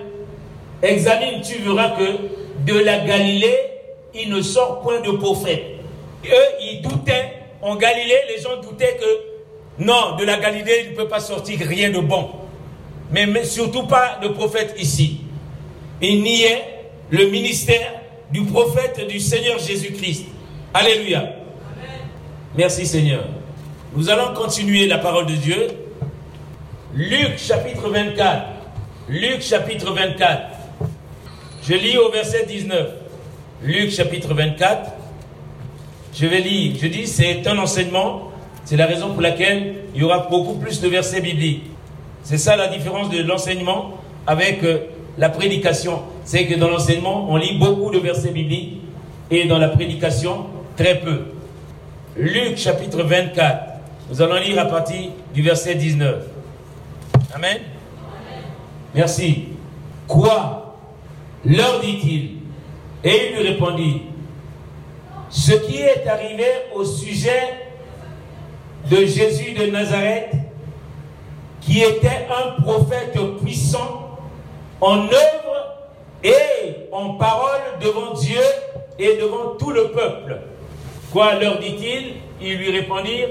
Examine, 0.82 1.42
tu 1.42 1.60
verras 1.60 1.92
que 1.92 2.72
de 2.72 2.80
la 2.80 3.00
Galilée, 3.00 3.58
il 4.14 4.30
ne 4.30 4.42
sort 4.42 4.82
point 4.82 5.02
de 5.02 5.12
prophète. 5.12 5.64
Eux, 6.26 6.56
ils 6.62 6.82
doutaient, 6.82 7.34
en 7.62 7.76
Galilée, 7.76 8.20
les 8.30 8.42
gens 8.42 8.58
doutaient 8.62 8.98
que 8.98 9.84
non, 9.84 10.16
de 10.18 10.26
la 10.26 10.38
Galilée, 10.38 10.86
il 10.86 10.92
ne 10.92 10.96
peut 10.96 11.08
pas 11.08 11.20
sortir 11.20 11.60
rien 11.62 11.90
de 11.90 12.00
bon. 12.00 12.30
Mais, 13.12 13.26
mais 13.26 13.44
surtout 13.44 13.84
pas 13.84 14.20
de 14.22 14.28
prophète 14.28 14.76
ici. 14.78 15.22
Il 16.02 16.22
niait 16.22 16.64
le 17.10 17.28
ministère 17.28 17.94
du 18.32 18.44
prophète 18.44 19.08
du 19.08 19.20
Seigneur 19.20 19.58
Jésus-Christ. 19.58 20.26
Alléluia. 20.72 21.24
Merci 22.56 22.86
Seigneur. 22.86 23.24
Nous 23.96 24.08
allons 24.12 24.36
continuer 24.36 24.86
la 24.86 25.00
parole 25.00 25.26
de 25.26 25.34
Dieu. 25.34 25.68
Luc 26.94 27.40
chapitre 27.40 27.90
24. 27.90 28.46
Luc 29.10 29.42
chapitre 29.42 29.92
24. 29.92 30.42
Je 31.68 31.74
lis 31.74 31.98
au 31.98 32.12
verset 32.12 32.46
19. 32.46 32.88
Luc 33.64 33.90
chapitre 33.92 34.36
24. 34.36 34.92
Je 36.14 36.28
vais 36.28 36.40
lire. 36.42 36.76
Je 36.80 36.86
dis, 36.88 37.08
c'est 37.08 37.48
un 37.48 37.58
enseignement. 37.58 38.32
C'est 38.64 38.78
la 38.78 38.86
raison 38.86 39.14
pour 39.14 39.22
laquelle 39.22 39.74
il 39.96 40.02
y 40.02 40.04
aura 40.04 40.28
beaucoup 40.30 40.60
plus 40.60 40.82
de 40.82 40.88
versets 40.88 41.22
bibliques. 41.22 41.64
C'est 42.22 42.38
ça 42.38 42.56
la 42.56 42.68
différence 42.68 43.10
de 43.10 43.24
l'enseignement 43.24 43.96
avec 44.28 44.64
euh, 44.64 44.82
la 45.18 45.30
prédication. 45.30 46.04
C'est 46.26 46.46
que 46.46 46.54
dans 46.60 46.70
l'enseignement, 46.70 47.26
on 47.28 47.38
lit 47.38 47.58
beaucoup 47.58 47.90
de 47.90 47.98
versets 47.98 48.30
bibliques 48.30 48.82
et 49.32 49.46
dans 49.46 49.58
la 49.58 49.70
prédication, 49.70 50.46
très 50.80 51.02
peu. 51.02 51.26
Luc 52.16 52.58
chapitre 52.58 53.04
24. 53.04 53.64
Nous 54.10 54.22
allons 54.22 54.40
lire 54.40 54.60
à 54.60 54.66
partir 54.66 55.12
du 55.34 55.42
verset 55.42 55.76
19. 55.76 56.24
Amen. 57.36 57.58
Merci. 58.96 59.50
Quoi? 60.08 60.78
leur 61.46 61.80
dit-il 61.82 62.38
Et 63.04 63.30
il 63.30 63.38
lui 63.38 63.48
répondit, 63.50 64.04
ce 65.30 65.52
qui 65.54 65.78
est 65.78 66.08
arrivé 66.08 66.46
au 66.74 66.84
sujet 66.84 67.56
de 68.90 68.98
Jésus 69.06 69.54
de 69.54 69.66
Nazareth, 69.72 70.32
qui 71.62 71.82
était 71.82 72.28
un 72.30 72.62
prophète 72.62 73.18
puissant 73.42 74.18
en 74.82 74.98
œuvre 75.08 75.78
et 76.24 76.88
en 76.92 77.16
parole 77.16 77.62
devant 77.82 78.14
Dieu 78.14 78.42
et 78.98 79.18
devant 79.18 79.56
tout 79.58 79.72
le 79.72 79.92
peuple. 79.92 80.40
Quoi 81.12 81.36
leur 81.36 81.60
dit-il? 81.60 82.14
Ils 82.42 82.58
lui 82.58 82.72
répondirent, 82.72 83.30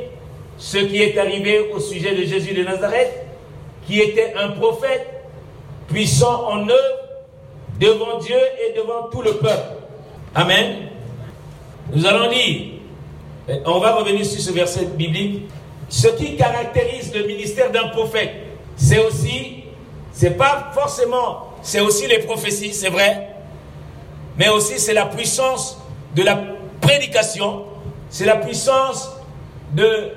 ce 0.58 0.78
qui 0.78 1.02
est 1.02 1.16
arrivé 1.16 1.70
au 1.72 1.80
sujet 1.80 2.14
de 2.14 2.24
Jésus 2.24 2.52
de 2.52 2.62
Nazareth, 2.62 3.12
qui 3.86 4.00
était 4.00 4.34
un 4.36 4.50
prophète 4.50 5.06
puissant 5.88 6.44
en 6.48 6.68
œuvre 6.68 6.98
devant 7.80 8.18
Dieu 8.18 8.36
et 8.36 8.76
devant 8.76 9.04
tout 9.10 9.22
le 9.22 9.34
peuple. 9.34 9.72
Amen. 10.34 10.88
Nous 11.94 12.04
allons 12.04 12.28
lire, 12.28 12.66
on 13.64 13.78
va 13.78 13.94
revenir 13.94 14.26
sur 14.26 14.40
ce 14.40 14.52
verset 14.52 14.84
biblique, 14.84 15.48
ce 15.88 16.08
qui 16.08 16.36
caractérise 16.36 17.14
le 17.14 17.26
ministère 17.26 17.70
d'un 17.70 17.88
prophète, 17.88 18.30
c'est 18.76 18.98
aussi, 18.98 19.64
c'est 20.12 20.36
pas 20.36 20.70
forcément, 20.74 21.54
c'est 21.62 21.80
aussi 21.80 22.06
les 22.06 22.18
prophéties, 22.18 22.74
c'est 22.74 22.90
vrai, 22.90 23.28
mais 24.36 24.50
aussi 24.50 24.78
c'est 24.78 24.92
la 24.92 25.06
puissance 25.06 25.78
de 26.14 26.22
la 26.22 26.38
prédication, 26.80 27.64
c'est 28.10 28.24
la 28.24 28.36
puissance 28.36 29.10
de 29.72 30.10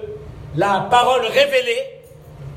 la 0.55 0.87
parole 0.89 1.25
révélée, 1.25 2.01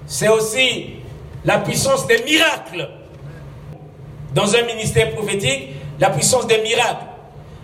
c'est 0.06 0.28
aussi 0.28 0.96
la 1.44 1.58
puissance 1.58 2.06
des 2.06 2.22
miracles. 2.22 2.88
Dans 4.34 4.54
un 4.56 4.62
ministère 4.62 5.12
prophétique, 5.14 5.70
la 6.00 6.10
puissance 6.10 6.46
des 6.46 6.58
miracles. 6.58 7.06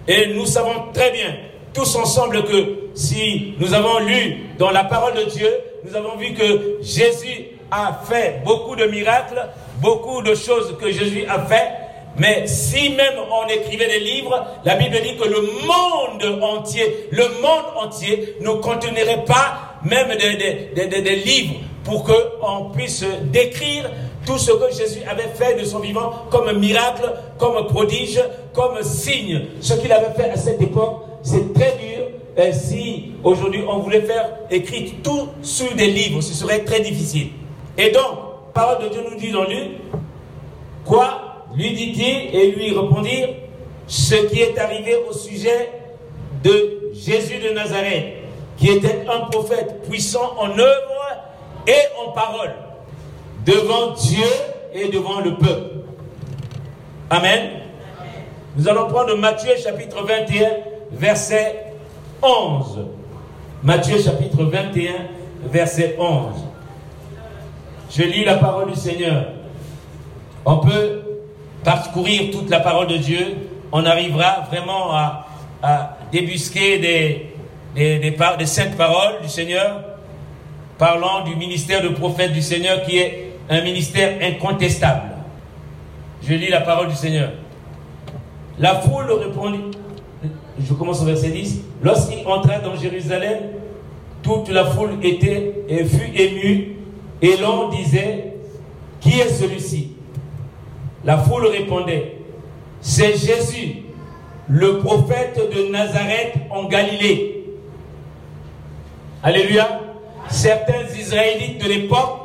Et 0.06 0.34
nous 0.34 0.46
savons 0.46 0.92
très 0.92 1.10
bien, 1.10 1.36
tous 1.72 1.96
ensemble, 1.96 2.44
que 2.44 2.90
si 2.94 3.54
nous 3.58 3.74
avons 3.74 3.98
lu 4.00 4.46
dans 4.58 4.70
la 4.70 4.84
parole 4.84 5.14
de 5.14 5.24
Dieu, 5.24 5.50
nous 5.84 5.96
avons 5.96 6.16
vu 6.16 6.32
que 6.34 6.78
Jésus 6.82 7.46
a 7.70 8.00
fait 8.08 8.42
beaucoup 8.44 8.76
de 8.76 8.86
miracles, 8.86 9.48
beaucoup 9.80 10.22
de 10.22 10.34
choses 10.34 10.76
que 10.80 10.90
Jésus 10.90 11.24
a 11.28 11.40
fait, 11.40 11.72
mais 12.18 12.46
si 12.46 12.90
même 12.90 13.14
on 13.30 13.48
écrivait 13.48 13.86
des 13.86 14.00
livres, 14.00 14.44
la 14.64 14.76
Bible 14.76 14.96
dit 15.02 15.16
que 15.16 15.28
le 15.28 15.40
monde 15.40 16.42
entier, 16.42 17.06
le 17.10 17.24
monde 17.40 17.64
entier 17.76 18.36
ne 18.40 18.50
contenerait 18.50 19.24
pas 19.24 19.76
même 19.84 20.08
des, 20.18 20.70
des, 20.74 21.02
des 21.02 21.16
livres 21.16 21.54
pour 21.84 22.04
qu'on 22.04 22.70
puisse 22.70 23.04
décrire 23.32 23.90
tout 24.26 24.38
ce 24.38 24.52
que 24.52 24.70
Jésus 24.76 25.00
avait 25.08 25.30
fait 25.34 25.58
de 25.58 25.64
son 25.64 25.78
vivant 25.78 26.12
comme 26.30 26.52
miracle, 26.58 27.10
comme 27.38 27.66
prodige, 27.66 28.20
comme 28.52 28.82
signe. 28.82 29.46
Ce 29.60 29.74
qu'il 29.74 29.92
avait 29.92 30.12
fait 30.14 30.30
à 30.30 30.36
cette 30.36 30.60
époque, 30.60 31.04
c'est 31.22 31.52
très 31.54 31.76
dur. 31.78 32.52
Si 32.52 33.12
aujourd'hui 33.22 33.62
on 33.68 33.78
voulait 33.78 34.02
faire 34.02 34.30
écrire 34.50 34.92
tout 35.02 35.28
sur 35.42 35.74
des 35.74 35.86
livres, 35.86 36.20
ce 36.20 36.34
serait 36.34 36.60
très 36.64 36.80
difficile. 36.80 37.28
Et 37.78 37.90
donc, 37.90 38.52
parole 38.52 38.84
de 38.84 38.88
Dieu 38.88 39.00
nous 39.08 39.16
dit 39.16 39.30
dans 39.30 39.44
lui, 39.44 39.72
quoi 40.84 41.29
lui 41.54 41.74
dit-il 41.74 42.34
et 42.34 42.52
lui 42.52 42.68
répondit 42.68 43.24
ce 43.86 44.14
qui 44.14 44.40
est 44.40 44.58
arrivé 44.58 44.96
au 45.08 45.12
sujet 45.12 45.70
de 46.44 46.92
Jésus 46.94 47.38
de 47.38 47.52
Nazareth, 47.54 48.14
qui 48.56 48.68
était 48.68 49.04
un 49.12 49.20
prophète 49.30 49.82
puissant 49.88 50.34
en 50.38 50.50
œuvre 50.50 50.90
et 51.66 52.06
en 52.06 52.12
parole, 52.12 52.52
devant 53.44 53.92
Dieu 53.94 54.26
et 54.72 54.88
devant 54.88 55.20
le 55.20 55.34
peuple. 55.34 55.76
Amen. 57.10 57.50
Nous 58.56 58.68
allons 58.68 58.88
prendre 58.88 59.16
Matthieu 59.16 59.52
chapitre 59.62 60.02
21, 60.04 60.48
verset 60.92 61.74
11. 62.22 62.86
Matthieu 63.62 63.98
chapitre 64.00 64.44
21, 64.44 64.92
verset 65.44 65.96
11. 65.98 66.34
Je 67.90 68.02
lis 68.02 68.24
la 68.24 68.36
parole 68.36 68.70
du 68.70 68.78
Seigneur. 68.78 69.26
On 70.44 70.58
peut 70.58 71.09
parcourir 71.64 72.30
toute 72.30 72.50
la 72.50 72.60
parole 72.60 72.86
de 72.88 72.96
Dieu. 72.96 73.36
On 73.72 73.84
arrivera 73.84 74.46
vraiment 74.50 74.92
à, 74.92 75.26
débusquer 76.10 76.78
des, 76.78 77.26
des, 77.74 77.98
des, 78.38 78.46
saintes 78.46 78.76
paroles 78.76 79.20
du 79.22 79.28
Seigneur, 79.28 79.84
parlant 80.78 81.22
du 81.24 81.36
ministère 81.36 81.82
de 81.82 81.88
prophète 81.88 82.32
du 82.32 82.42
Seigneur 82.42 82.82
qui 82.82 82.98
est 82.98 83.32
un 83.48 83.60
ministère 83.60 84.18
incontestable. 84.22 85.10
Je 86.22 86.34
lis 86.34 86.48
la 86.48 86.62
parole 86.62 86.88
du 86.88 86.96
Seigneur. 86.96 87.30
La 88.58 88.76
foule 88.76 89.10
répondit, 89.12 89.78
je 90.58 90.72
commence 90.74 91.00
au 91.02 91.04
verset 91.04 91.30
10, 91.30 91.60
lorsqu'il 91.82 92.26
entra 92.26 92.58
dans 92.58 92.76
Jérusalem, 92.76 93.38
toute 94.22 94.48
la 94.50 94.64
foule 94.64 94.98
était 95.02 95.64
et 95.68 95.84
fut 95.84 96.12
émue, 96.14 96.76
et 97.22 97.36
l'on 97.36 97.68
disait, 97.68 98.34
qui 99.00 99.20
est 99.20 99.28
celui-ci? 99.28 99.89
La 101.04 101.18
foule 101.18 101.46
répondait, 101.46 102.16
c'est 102.80 103.16
Jésus, 103.16 103.76
le 104.48 104.78
prophète 104.78 105.38
de 105.54 105.70
Nazareth 105.70 106.34
en 106.50 106.64
Galilée. 106.64 107.44
Alléluia. 109.22 109.80
Certains 110.28 110.84
Israélites 110.98 111.62
de 111.62 111.68
l'époque 111.68 112.20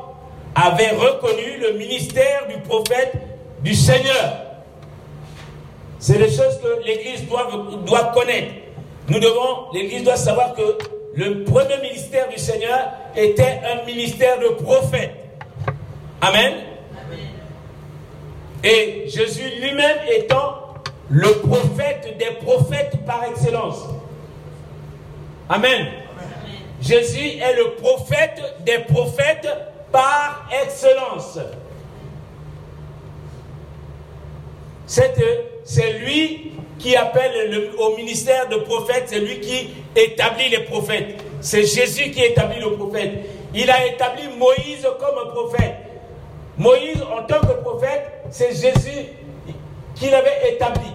avaient 0.53 0.91
reconnu 0.91 1.57
le 1.59 1.77
ministère 1.77 2.47
du 2.47 2.61
prophète 2.61 3.13
du 3.61 3.73
Seigneur. 3.73 4.45
C'est 5.99 6.17
des 6.17 6.29
choses 6.29 6.59
que 6.61 6.85
l'Église 6.85 7.27
doit, 7.27 8.11
connaître. 8.13 8.53
Nous 9.07 9.19
devons, 9.19 9.71
l'Église 9.73 10.03
doit 10.03 10.17
savoir 10.17 10.53
que 10.53 10.77
le 11.15 11.43
premier 11.43 11.77
ministère 11.81 12.29
du 12.29 12.37
Seigneur 12.37 12.91
était 13.15 13.59
un 13.65 13.85
ministère 13.85 14.39
de 14.39 14.49
prophète. 14.63 15.13
Amen. 16.21 16.53
Et 18.63 19.05
Jésus 19.07 19.49
lui-même 19.61 19.97
étant 20.11 20.73
le 21.09 21.29
prophète 21.47 22.17
des 22.17 22.31
prophètes 22.43 23.05
par 23.05 23.23
excellence. 23.29 23.85
Amen. 25.49 25.87
Jésus 26.81 27.39
est 27.39 27.55
le 27.55 27.71
prophète 27.75 28.41
des 28.65 28.79
prophètes 28.79 29.47
par 29.91 30.49
excellence. 30.63 31.39
C'est 34.87 35.93
lui 35.99 36.51
qui 36.77 36.95
appelle 36.95 37.71
au 37.79 37.95
ministère 37.95 38.49
de 38.49 38.57
prophète, 38.57 39.05
c'est 39.07 39.19
lui 39.19 39.39
qui 39.39 39.69
établit 39.95 40.49
les 40.49 40.59
prophètes. 40.59 41.23
C'est 41.41 41.65
Jésus 41.65 42.11
qui 42.11 42.23
établit 42.23 42.59
le 42.59 42.73
prophète. 42.73 43.11
Il 43.53 43.69
a 43.71 43.85
établi 43.87 44.23
Moïse 44.37 44.87
comme 44.99 45.31
prophète. 45.31 45.75
Moïse, 46.57 47.01
en 47.01 47.23
tant 47.23 47.39
que 47.39 47.53
prophète, 47.61 48.14
c'est 48.29 48.53
Jésus 48.53 49.07
qui 49.95 50.09
l'avait 50.09 50.53
établi. 50.53 50.91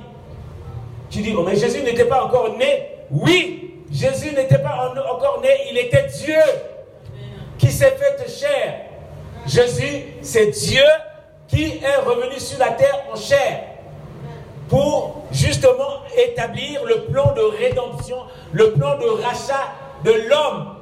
Tu 1.10 1.22
dis, 1.22 1.34
oh, 1.36 1.42
mais 1.42 1.56
Jésus 1.56 1.82
n'était 1.82 2.04
pas 2.04 2.24
encore 2.24 2.56
né. 2.56 2.88
Oui, 3.10 3.84
Jésus 3.90 4.32
n'était 4.34 4.58
pas 4.58 4.92
encore 5.12 5.40
né, 5.42 5.48
il 5.70 5.78
était 5.78 6.06
Dieu 6.06 6.40
qui 7.58 7.70
s'est 7.70 7.96
fait 7.96 8.28
chair. 8.28 8.74
Jésus, 9.46 10.04
c'est 10.22 10.46
Dieu 10.46 10.84
qui 11.48 11.80
est 11.82 11.96
revenu 11.96 12.38
sur 12.38 12.58
la 12.58 12.70
terre 12.70 13.04
en 13.12 13.16
chair 13.16 13.64
pour 14.68 15.24
justement 15.32 16.02
établir 16.16 16.84
le 16.84 17.06
plan 17.06 17.32
de 17.32 17.40
rédemption, 17.40 18.18
le 18.52 18.72
plan 18.72 18.96
de 18.98 19.06
rachat 19.06 19.72
de 20.04 20.12
l'homme, 20.28 20.76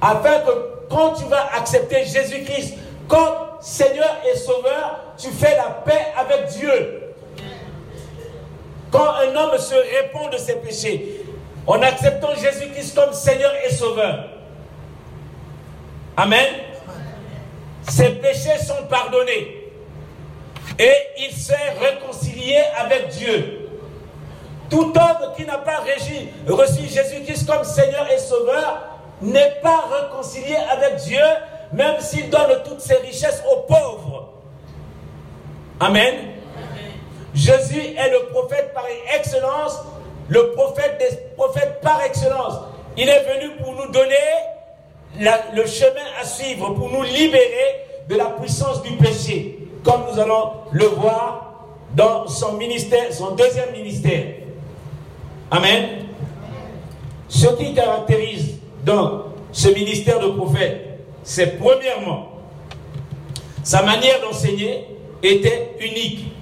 afin 0.00 0.38
que 0.40 0.50
quand 0.88 1.14
tu 1.14 1.24
vas 1.24 1.48
accepter 1.56 2.04
Jésus-Christ 2.04 2.74
comme 3.08 3.34
Seigneur 3.60 4.16
et 4.30 4.36
Sauveur, 4.36 5.00
tu 5.18 5.28
fais 5.30 5.56
la 5.56 5.70
paix 5.84 6.06
avec 6.16 6.46
Dieu. 6.46 7.02
Quand 8.90 9.14
un 9.14 9.34
homme 9.34 9.58
se 9.58 9.74
répand 9.74 10.32
de 10.32 10.38
ses 10.38 10.56
péchés, 10.56 11.22
en 11.66 11.82
acceptant 11.82 12.34
Jésus-Christ 12.34 12.94
comme 12.94 13.12
Seigneur 13.12 13.52
et 13.64 13.70
Sauveur, 13.70 14.28
Amen, 16.18 16.46
ses 17.86 18.08
péchés 18.08 18.58
sont 18.58 18.86
pardonnés 18.88 19.70
et 20.78 20.92
il 21.18 21.32
s'est 21.32 21.54
réconcilié 21.78 22.58
avec 22.78 23.08
Dieu. 23.08 23.68
Tout 24.70 24.94
homme 24.96 25.32
qui 25.36 25.44
n'a 25.44 25.58
pas 25.58 25.78
reçu 25.78 26.88
Jésus-Christ 26.88 27.46
comme 27.46 27.64
Seigneur 27.64 28.10
et 28.10 28.18
Sauveur 28.18 28.82
n'est 29.20 29.60
pas 29.62 29.84
réconcilié 29.92 30.56
avec 30.70 30.96
Dieu, 30.96 31.20
même 31.72 32.00
s'il 32.00 32.30
donne 32.30 32.62
toutes 32.64 32.80
ses 32.80 32.96
richesses 32.96 33.42
aux 33.50 33.60
pauvres. 33.62 34.32
Amen. 35.80 36.14
Jésus 37.34 37.80
est 37.80 38.10
le 38.10 38.26
prophète 38.32 38.72
par 38.72 38.84
excellence, 39.14 39.78
le 40.28 40.52
prophète 40.52 40.98
des 40.98 41.16
prophètes 41.36 41.80
par 41.82 42.02
excellence. 42.02 42.54
Il 42.96 43.08
est 43.08 43.24
venu 43.24 43.56
pour 43.62 43.74
nous 43.74 43.92
donner 43.92 44.14
le 45.18 45.66
chemin 45.66 46.06
à 46.20 46.24
suivre, 46.24 46.70
pour 46.70 46.90
nous 46.90 47.02
libérer 47.02 47.84
de 48.08 48.16
la 48.16 48.26
puissance 48.26 48.82
du 48.82 48.92
péché 48.96 49.58
comme 49.86 50.02
nous 50.12 50.18
allons 50.18 50.50
le 50.72 50.86
voir 50.86 51.64
dans 51.94 52.26
son 52.26 52.54
ministère, 52.54 53.12
son 53.12 53.36
deuxième 53.36 53.70
ministère. 53.72 54.24
Amen. 55.50 56.06
Ce 57.28 57.46
qui 57.46 57.72
caractérise 57.72 58.56
donc 58.84 59.22
ce 59.52 59.68
ministère 59.68 60.18
de 60.18 60.28
prophète, 60.28 60.85
c'est 61.26 61.58
premièrement, 61.58 62.30
sa 63.62 63.82
manière 63.82 64.22
d'enseigner 64.22 64.86
était 65.22 65.72
unique. 65.80 66.32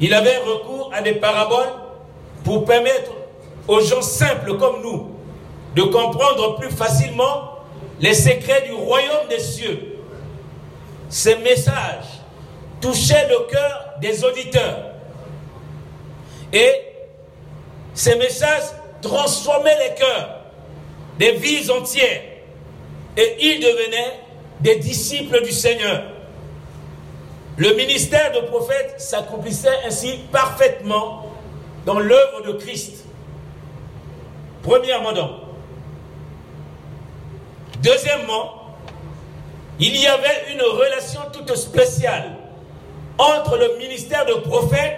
Il 0.00 0.12
avait 0.12 0.36
recours 0.38 0.90
à 0.92 1.00
des 1.00 1.12
paraboles 1.12 1.72
pour 2.44 2.66
permettre 2.66 3.12
aux 3.68 3.80
gens 3.80 4.02
simples 4.02 4.58
comme 4.58 4.82
nous 4.82 5.12
de 5.74 5.82
comprendre 5.84 6.56
plus 6.58 6.70
facilement 6.70 7.52
les 8.00 8.12
secrets 8.12 8.62
du 8.66 8.72
royaume 8.72 9.28
des 9.30 9.38
cieux 9.38 9.94
ces 11.14 11.36
messages 11.36 12.20
touchaient 12.80 13.28
le 13.28 13.46
cœur 13.48 13.94
des 14.00 14.24
auditeurs. 14.24 14.94
Et 16.52 16.72
ces 17.94 18.16
messages 18.16 18.64
transformaient 19.00 19.78
les 19.78 19.94
cœurs 19.94 20.40
des 21.16 21.32
vies 21.34 21.70
entières. 21.70 22.22
Et 23.16 23.36
ils 23.40 23.60
devenaient 23.60 24.20
des 24.60 24.76
disciples 24.76 25.42
du 25.42 25.52
Seigneur. 25.52 26.02
Le 27.56 27.74
ministère 27.74 28.32
de 28.32 28.40
prophète 28.46 28.94
s'accomplissait 28.98 29.84
ainsi 29.86 30.18
parfaitement 30.32 31.32
dans 31.86 32.00
l'œuvre 32.00 32.42
de 32.46 32.52
Christ. 32.52 33.04
Premièrement 34.62 35.12
donc. 35.12 35.30
Deuxièmement, 37.82 38.76
il 39.78 39.96
y 39.96 40.06
avait 40.06 40.52
une 40.52 40.62
relation 40.62 41.20
toute 41.32 41.54
spéciale 41.54 42.30
entre 43.18 43.56
le 43.56 43.76
ministère 43.78 44.24
de 44.26 44.34
prophète 44.34 44.96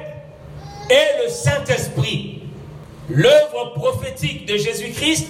et 0.89 1.25
le 1.25 1.29
Saint-Esprit. 1.29 2.43
L'œuvre 3.09 3.73
prophétique 3.75 4.47
de 4.47 4.57
Jésus-Christ 4.57 5.29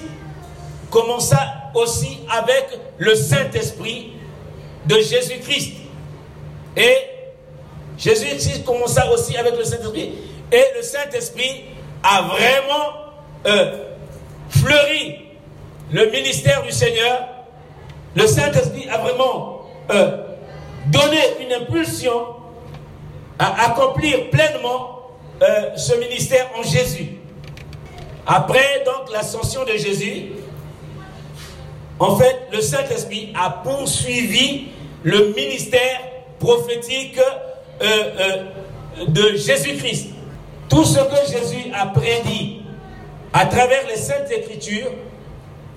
commença 0.91 1.66
aussi 1.75 2.21
avec 2.31 2.79
le 2.99 3.15
Saint-Esprit 3.15 4.13
de 4.87 4.97
Jésus-Christ. 4.97 5.75
Et 6.77 6.97
Jésus-Christ 7.99 8.65
commença 8.65 9.11
aussi 9.13 9.37
avec 9.37 9.57
le 9.57 9.65
Saint-Esprit. 9.65 10.13
Et 10.53 10.65
le 10.77 10.83
Saint-Esprit 10.83 11.65
a 12.03 12.23
vraiment 12.23 12.93
euh, 13.47 13.85
fleuri 14.51 15.27
le 15.93 16.11
ministère 16.11 16.63
du 16.63 16.73
Seigneur, 16.73 17.29
le 18.15 18.27
Saint-Esprit 18.27 18.89
a 18.89 18.99
vraiment 18.99 19.63
euh, 19.91 20.17
donné 20.87 21.19
une 21.41 21.53
impulsion 21.53 22.27
à 23.39 23.67
accomplir 23.67 24.31
pleinement 24.31 25.11
euh, 25.43 25.77
ce 25.77 25.95
ministère 25.97 26.49
en 26.59 26.63
Jésus. 26.63 27.19
Après 28.27 28.83
donc 28.85 29.13
l'ascension 29.13 29.65
de 29.65 29.73
Jésus, 29.73 30.33
en 31.99 32.17
fait, 32.17 32.49
le 32.53 32.61
Saint-Esprit 32.61 33.33
a 33.35 33.51
poursuivi 33.51 34.69
le 35.03 35.33
ministère 35.35 36.01
prophétique 36.39 37.19
euh, 37.83 38.45
de 39.09 39.37
Jésus-Christ. 39.37 40.09
Tout 40.69 40.85
ce 40.85 40.99
que 40.99 41.33
Jésus 41.33 41.71
a 41.75 41.87
prédit 41.87 42.63
à 43.33 43.47
travers 43.47 43.87
les 43.89 43.97
Saintes 43.97 44.31
Écritures 44.31 44.91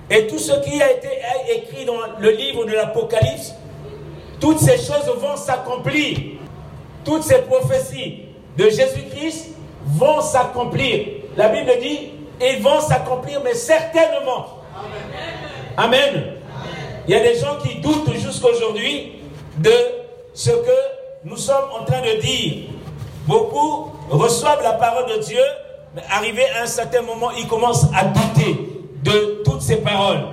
et 0.09 0.27
tout 0.27 0.39
ce 0.39 0.53
qui 0.61 0.81
a 0.81 0.91
été 0.91 1.09
écrit 1.55 1.85
dans 1.85 1.99
le 2.19 2.31
livre 2.31 2.65
de 2.65 2.71
l'Apocalypse, 2.71 3.53
toutes 4.39 4.59
ces 4.59 4.77
choses 4.77 5.11
vont 5.17 5.37
s'accomplir. 5.37 6.17
Toutes 7.05 7.23
ces 7.23 7.39
prophéties 7.39 8.25
de 8.57 8.65
Jésus-Christ 8.65 9.49
vont 9.85 10.21
s'accomplir. 10.21 11.07
La 11.37 11.49
Bible 11.49 11.71
dit, 11.81 12.11
ils 12.41 12.61
vont 12.61 12.81
s'accomplir, 12.81 13.41
mais 13.43 13.53
certainement. 13.53 14.47
Il 17.07 17.13
y 17.13 17.15
a 17.15 17.21
des 17.21 17.39
gens 17.39 17.57
qui 17.63 17.75
doutent 17.75 18.13
jusqu'aujourd'hui 18.13 19.13
de 19.57 19.71
ce 20.33 20.49
que 20.49 20.77
nous 21.23 21.37
sommes 21.37 21.69
en 21.79 21.85
train 21.85 22.01
de 22.01 22.19
dire. 22.19 22.69
Beaucoup 23.25 23.91
reçoivent 24.09 24.61
la 24.61 24.73
parole 24.73 25.05
de 25.09 25.23
Dieu, 25.23 25.41
mais 25.95 26.01
arrivé 26.09 26.43
à 26.57 26.63
un 26.63 26.67
certain 26.67 27.01
moment, 27.01 27.31
ils 27.31 27.47
commencent 27.47 27.87
à 27.95 28.05
douter 28.05 28.81
de 29.03 29.41
toutes 29.45 29.61
ces 29.61 29.77
paroles. 29.77 30.25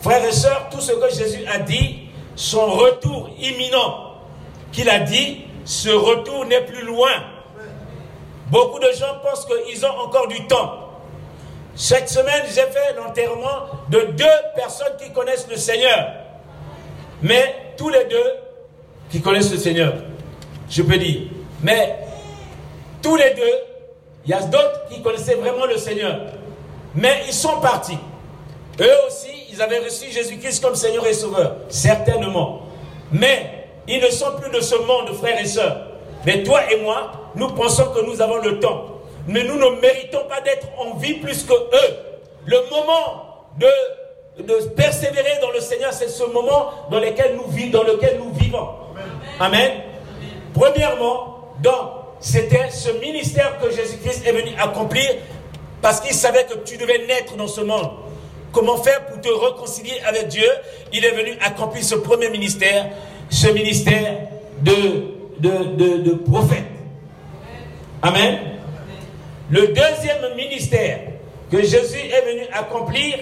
Frères 0.00 0.24
et 0.24 0.32
sœurs, 0.32 0.68
tout 0.70 0.80
ce 0.80 0.92
que 0.92 1.14
Jésus 1.14 1.44
a 1.46 1.58
dit, 1.58 2.08
son 2.34 2.66
retour 2.66 3.30
imminent 3.38 4.14
qu'il 4.72 4.88
a 4.88 5.00
dit, 5.00 5.42
ce 5.64 5.90
retour 5.90 6.46
n'est 6.46 6.64
plus 6.64 6.84
loin. 6.84 7.10
Beaucoup 8.50 8.78
de 8.78 8.90
gens 8.98 9.18
pensent 9.22 9.46
qu'ils 9.46 9.84
ont 9.84 9.98
encore 10.04 10.28
du 10.28 10.46
temps. 10.46 10.83
Cette 11.76 12.08
semaine, 12.08 12.44
j'ai 12.48 12.62
fait 12.62 12.94
l'enterrement 12.96 13.66
de 13.90 14.00
deux 14.12 14.24
personnes 14.54 14.96
qui 14.98 15.10
connaissent 15.12 15.48
le 15.50 15.56
Seigneur. 15.56 16.08
Mais 17.22 17.74
tous 17.76 17.88
les 17.88 18.04
deux 18.04 18.32
qui 19.10 19.20
connaissent 19.20 19.50
le 19.50 19.58
Seigneur, 19.58 19.94
je 20.70 20.82
peux 20.82 20.96
dire. 20.96 21.22
Mais 21.62 21.98
tous 23.02 23.16
les 23.16 23.34
deux, 23.34 23.54
il 24.24 24.30
y 24.30 24.34
a 24.34 24.42
d'autres 24.42 24.86
qui 24.90 25.02
connaissaient 25.02 25.34
vraiment 25.34 25.66
le 25.66 25.76
Seigneur. 25.76 26.20
Mais 26.94 27.22
ils 27.26 27.32
sont 27.32 27.60
partis. 27.60 27.98
Eux 28.80 28.96
aussi, 29.06 29.30
ils 29.52 29.60
avaient 29.60 29.80
reçu 29.80 30.10
Jésus-Christ 30.10 30.62
comme 30.62 30.74
Seigneur 30.74 31.06
et 31.06 31.12
Sauveur. 31.12 31.56
Certainement. 31.68 32.62
Mais 33.10 33.68
ils 33.88 34.00
ne 34.00 34.10
sont 34.10 34.36
plus 34.40 34.50
de 34.50 34.60
ce 34.60 34.76
monde, 34.76 35.14
frères 35.16 35.40
et 35.40 35.46
sœurs. 35.46 35.88
Mais 36.24 36.42
toi 36.42 36.60
et 36.72 36.80
moi, 36.80 37.12
nous 37.34 37.48
pensons 37.48 37.86
que 37.86 38.04
nous 38.04 38.20
avons 38.22 38.38
le 38.38 38.60
temps. 38.60 38.93
Mais 39.26 39.44
nous 39.44 39.56
ne 39.56 39.80
méritons 39.80 40.24
pas 40.28 40.40
d'être 40.40 40.68
en 40.78 40.96
vie 40.96 41.14
plus 41.14 41.44
que 41.44 41.52
eux. 41.52 41.96
Le 42.46 42.58
moment 42.70 43.46
de, 43.58 44.42
de 44.42 44.54
persévérer 44.76 45.38
dans 45.40 45.50
le 45.50 45.60
Seigneur, 45.60 45.92
c'est 45.92 46.08
ce 46.08 46.24
moment 46.24 46.70
dans 46.90 47.00
lequel 47.00 47.36
nous, 47.36 47.50
vivons, 47.50 47.70
dans 47.78 47.84
lequel 47.84 48.18
nous 48.18 48.32
vivons. 48.34 48.68
Amen. 49.40 49.72
Premièrement, 50.52 51.54
donc, 51.62 51.90
c'était 52.20 52.70
ce 52.70 52.90
ministère 53.00 53.58
que 53.58 53.70
Jésus-Christ 53.70 54.26
est 54.26 54.32
venu 54.32 54.50
accomplir 54.58 55.08
parce 55.82 56.00
qu'il 56.00 56.14
savait 56.14 56.44
que 56.44 56.54
tu 56.64 56.76
devais 56.76 57.06
naître 57.06 57.36
dans 57.36 57.48
ce 57.48 57.60
monde. 57.60 57.90
Comment 58.52 58.76
faire 58.76 59.04
pour 59.06 59.20
te 59.20 59.28
réconcilier 59.28 60.00
avec 60.06 60.28
Dieu? 60.28 60.48
Il 60.92 61.04
est 61.04 61.10
venu 61.10 61.36
accomplir 61.42 61.82
ce 61.84 61.96
premier 61.96 62.30
ministère, 62.30 62.86
ce 63.28 63.48
ministère 63.48 64.28
de, 64.62 65.14
de, 65.40 65.98
de, 65.98 66.14
prophète. 66.14 66.64
Amen. 68.00 68.38
Le 69.54 69.68
deuxième 69.68 70.34
ministère 70.34 70.98
que 71.48 71.62
Jésus 71.62 72.00
est 72.00 72.28
venu 72.28 72.44
accomplir, 72.52 73.14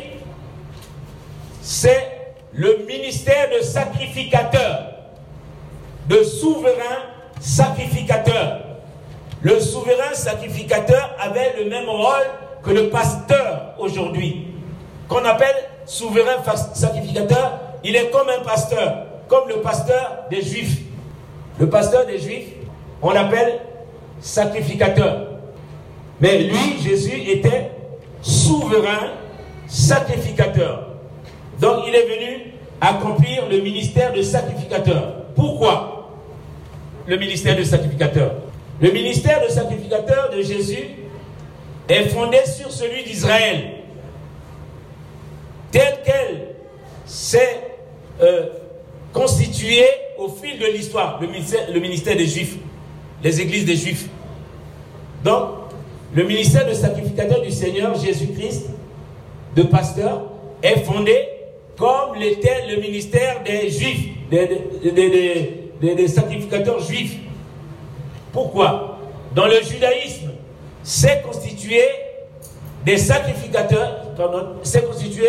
c'est 1.60 2.08
le 2.54 2.86
ministère 2.88 3.50
de 3.54 3.62
sacrificateur, 3.62 4.94
de 6.08 6.22
souverain 6.22 7.02
sacrificateur. 7.38 8.60
Le 9.42 9.60
souverain 9.60 10.14
sacrificateur 10.14 11.14
avait 11.20 11.52
le 11.62 11.68
même 11.68 11.90
rôle 11.90 12.24
que 12.62 12.70
le 12.70 12.88
pasteur 12.88 13.74
aujourd'hui, 13.78 14.46
qu'on 15.08 15.26
appelle 15.26 15.68
souverain 15.84 16.42
sacrificateur, 16.72 17.60
il 17.84 17.94
est 17.94 18.08
comme 18.08 18.30
un 18.30 18.42
pasteur, 18.42 19.04
comme 19.28 19.50
le 19.50 19.56
pasteur 19.56 20.24
des 20.30 20.40
juifs. 20.40 20.78
Le 21.58 21.68
pasteur 21.68 22.06
des 22.06 22.18
juifs, 22.18 22.54
on 23.02 23.10
l'appelle 23.10 23.60
sacrificateur. 24.22 25.31
Mais 26.22 26.38
lui, 26.38 26.80
Jésus, 26.80 27.20
était 27.28 27.72
souverain 28.22 29.10
sacrificateur. 29.66 30.90
Donc 31.60 31.84
il 31.88 31.94
est 31.94 32.06
venu 32.06 32.52
accomplir 32.80 33.48
le 33.50 33.60
ministère 33.60 34.12
de 34.12 34.22
sacrificateur. 34.22 35.24
Pourquoi 35.34 36.10
le 37.08 37.16
ministère 37.16 37.56
de 37.56 37.64
sacrificateur? 37.64 38.36
Le 38.80 38.92
ministère 38.92 39.44
de 39.44 39.50
sacrificateur 39.50 40.30
de 40.30 40.42
Jésus 40.42 40.90
est 41.88 42.04
fondée 42.10 42.46
sur 42.46 42.70
celui 42.70 43.02
d'Israël, 43.02 43.72
tel 45.72 46.02
qu'elle 46.04 46.54
s'est 47.04 47.60
euh, 48.20 48.46
constituée 49.12 49.86
au 50.18 50.28
fil 50.28 50.56
de 50.60 50.66
l'histoire, 50.66 51.18
le 51.20 51.26
ministère, 51.26 51.68
le 51.72 51.80
ministère 51.80 52.16
des 52.16 52.26
Juifs, 52.26 52.56
les 53.24 53.40
églises 53.40 53.64
des 53.64 53.76
Juifs. 53.76 54.06
Donc, 55.24 55.61
le 56.14 56.24
ministère 56.24 56.68
de 56.68 56.74
sacrificateur 56.74 57.40
du 57.40 57.50
Seigneur 57.50 57.94
Jésus-Christ, 57.94 58.66
de 59.56 59.62
pasteur, 59.62 60.24
est 60.62 60.84
fondé 60.84 61.16
comme 61.76 62.14
l'était 62.16 62.66
le 62.68 62.80
ministère 62.80 63.42
des 63.44 63.70
Juifs, 63.70 64.08
des, 64.30 66.08
sacrificateurs 66.08 66.80
juifs. 66.80 67.16
Pourquoi? 68.32 68.98
Dans 69.34 69.46
le 69.46 69.60
judaïsme, 69.62 70.30
c'est 70.82 71.22
constitué 71.22 71.82
des 72.84 72.98
sacrificateurs, 72.98 74.06
c'est 74.62 74.86
constitué 74.86 75.26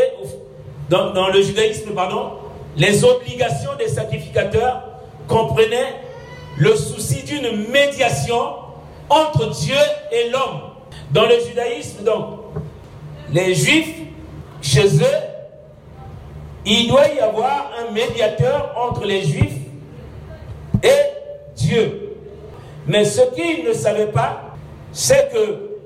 dans, 0.89 1.29
le 1.29 1.41
judaïsme, 1.41 1.91
pardon, 1.91 2.33
les 2.77 3.03
obligations 3.03 3.71
des 3.77 3.87
sacrificateurs 3.87 4.83
comprenaient 5.27 5.95
le 6.57 6.75
souci 6.75 7.23
d'une 7.23 7.69
médiation 7.71 8.55
entre 9.09 9.49
Dieu 9.51 9.75
et 10.11 10.29
l'homme. 10.29 10.72
Dans 11.13 11.27
le 11.27 11.39
judaïsme, 11.39 12.03
donc, 12.03 12.39
les 13.31 13.53
juifs, 13.53 13.97
chez 14.61 14.87
eux, 14.87 15.21
il 16.65 16.87
doit 16.87 17.07
y 17.09 17.19
avoir 17.19 17.71
un 17.79 17.91
médiateur 17.91 18.73
entre 18.75 19.05
les 19.05 19.21
juifs 19.21 19.59
et 20.81 20.89
Dieu. 21.55 22.15
Mais 22.87 23.05
ce 23.05 23.21
qu'ils 23.35 23.63
ne 23.63 23.73
savaient 23.73 24.11
pas, 24.11 24.55
c'est 24.91 25.31
que 25.31 25.77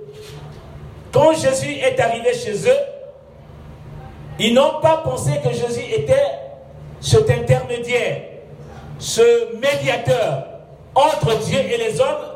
quand 1.12 1.34
Jésus 1.34 1.74
est 1.74 2.00
arrivé 2.00 2.34
chez 2.34 2.70
eux, 2.70 2.80
ils 4.40 4.54
n'ont 4.54 4.80
pas 4.82 4.98
pensé 4.98 5.32
que 5.44 5.52
Jésus 5.52 5.84
était 5.94 6.16
cet 7.02 7.30
intermédiaire, 7.30 8.22
ce 9.00 9.56
médiateur 9.56 10.46
entre 10.96 11.38
Dieu 11.40 11.60
et 11.60 11.78
les 11.78 12.00
hommes. 12.00 12.34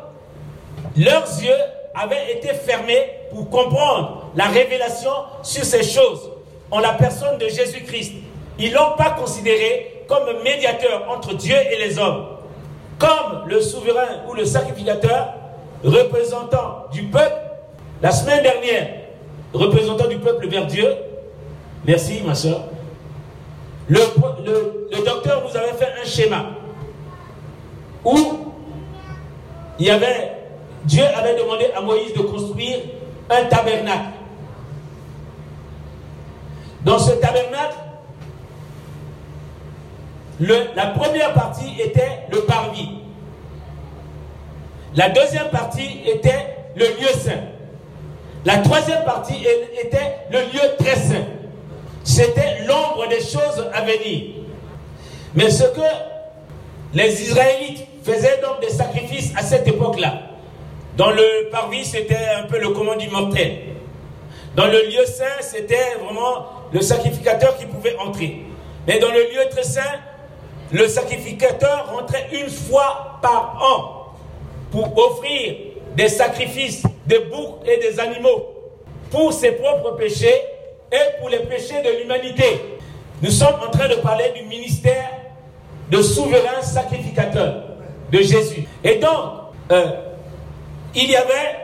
Leurs 0.98 1.28
yeux 1.42 1.54
avaient 1.94 2.34
été 2.34 2.50
fermés 2.50 3.12
pour 3.32 3.50
comprendre 3.50 4.32
la 4.36 4.46
révélation 4.46 5.12
sur 5.44 5.64
ces 5.64 5.84
choses 5.84 6.32
en 6.70 6.80
la 6.80 6.94
personne 6.94 7.38
de 7.38 7.48
Jésus-Christ. 7.48 8.14
Ils 8.60 8.72
ne 8.72 8.76
l'ont 8.76 8.96
pas 8.98 9.12
considéré 9.12 10.06
comme 10.08 10.42
médiateur 10.44 11.06
entre 11.10 11.34
Dieu 11.34 11.56
et 11.72 11.78
les 11.78 11.98
hommes, 11.98 12.26
comme 13.00 13.48
le 13.48 13.62
souverain 13.62 14.24
ou 14.30 14.34
le 14.34 14.46
sacrificateur 14.46 15.34
représentant 15.84 16.86
du 16.92 17.04
peuple, 17.04 17.36
la 18.02 18.12
semaine 18.12 18.44
dernière, 18.44 18.90
représentant 19.54 20.08
du 20.08 20.18
peuple 20.18 20.48
vers 20.48 20.68
Dieu, 20.68 20.88
merci 21.86 22.22
ma 22.26 22.36
soeur, 22.36 22.62
le, 23.90 24.00
docteur 25.04 25.44
nous 25.48 25.58
avait 25.58 25.74
fait 25.74 25.90
un 26.02 26.06
schéma 26.06 26.46
où 28.06 28.18
il 29.80 29.86
y 29.86 29.90
avait, 29.90 30.32
Dieu 30.86 31.04
avait 31.16 31.36
demandé 31.40 31.68
à 31.76 31.82
Moïse 31.82 32.14
de 32.14 32.22
construire 32.22 32.78
un 33.30 33.46
tabernacle. 33.46 34.10
Dans 36.84 36.98
ce 36.98 37.12
tabernacle, 37.12 37.78
la 40.40 40.88
première 40.88 41.34
partie 41.34 41.80
était 41.80 42.26
le 42.32 42.42
parvis. 42.42 42.90
La 44.96 45.10
deuxième 45.10 45.50
partie 45.50 46.02
était 46.06 46.48
le 46.76 46.86
lieu 46.86 47.08
saint. 47.18 47.42
La 48.44 48.58
troisième 48.58 49.04
partie 49.04 49.46
était 49.84 50.18
le 50.32 50.40
lieu 50.40 50.76
très 50.80 50.96
saint. 50.96 51.26
c'était 52.04 52.64
l'ombre 52.66 53.08
des 53.08 53.20
choses 53.20 53.70
à 53.74 53.82
venir. 53.82 54.36
Mais 55.36 55.52
ce 55.52 55.64
que 55.64 55.82
les 56.94 57.22
Israélites 57.22 57.86
faisaient 58.04 58.42
donc 58.42 58.60
des 58.62 58.70
sacrifices 58.70 59.32
à 59.38 59.44
cette 59.44 59.68
époque-là, 59.68 60.31
dans 60.98 61.12
le 61.12 61.50
parvis, 61.52 61.86
c'était 61.86 62.28
un 62.38 62.44
peu 62.44 62.60
le 62.60 62.70
commandement 62.70 62.96
du 62.98 63.10
mortel. 63.10 63.60
Dans 64.56 64.68
le 64.68 64.86
lieu 64.88 65.06
saint, 65.06 65.40
c'était 65.42 65.96
vraiment 66.04 66.46
le 66.74 66.82
sacrificateur 66.82 67.58
qui 67.58 67.66
pouvait 67.66 67.96
entrer. 67.98 68.42
Mais 68.88 69.00
dans 69.00 69.12
le 69.12 69.22
lieu 69.22 69.50
très 69.50 69.64
saint, 69.64 70.00
le 70.72 70.88
sacrificateur 70.88 71.92
rentrait 71.94 72.28
une 72.34 72.50
fois 72.50 73.20
par 73.22 73.58
an 73.62 74.16
pour 74.72 74.98
offrir 74.98 75.56
des 75.96 76.10
sacrifices, 76.10 76.84
des 77.06 77.20
boucs 77.20 77.60
et 77.66 77.78
des 77.78 78.00
animaux 78.00 78.50
pour 79.10 79.34
ses 79.34 79.52
propres 79.52 79.92
péchés 79.92 80.42
et 80.92 81.20
pour 81.20 81.30
les 81.30 81.40
péchés 81.40 81.82
de 81.82 82.02
l'humanité. 82.02 82.80
Nous 83.22 83.32
sommes 83.32 83.60
en 83.66 83.70
train 83.70 83.88
de 83.88 83.96
parler 83.96 84.32
du 84.36 84.44
ministère 84.44 85.12
de 85.90 86.02
souverain 86.02 86.62
sacrificateur 86.62 87.64
de 88.12 88.18
Jésus. 88.18 88.66
Et 88.84 88.96
donc, 88.96 89.12
euh, 89.72 89.92
il 90.96 91.10
y 91.10 91.16
avait, 91.16 91.56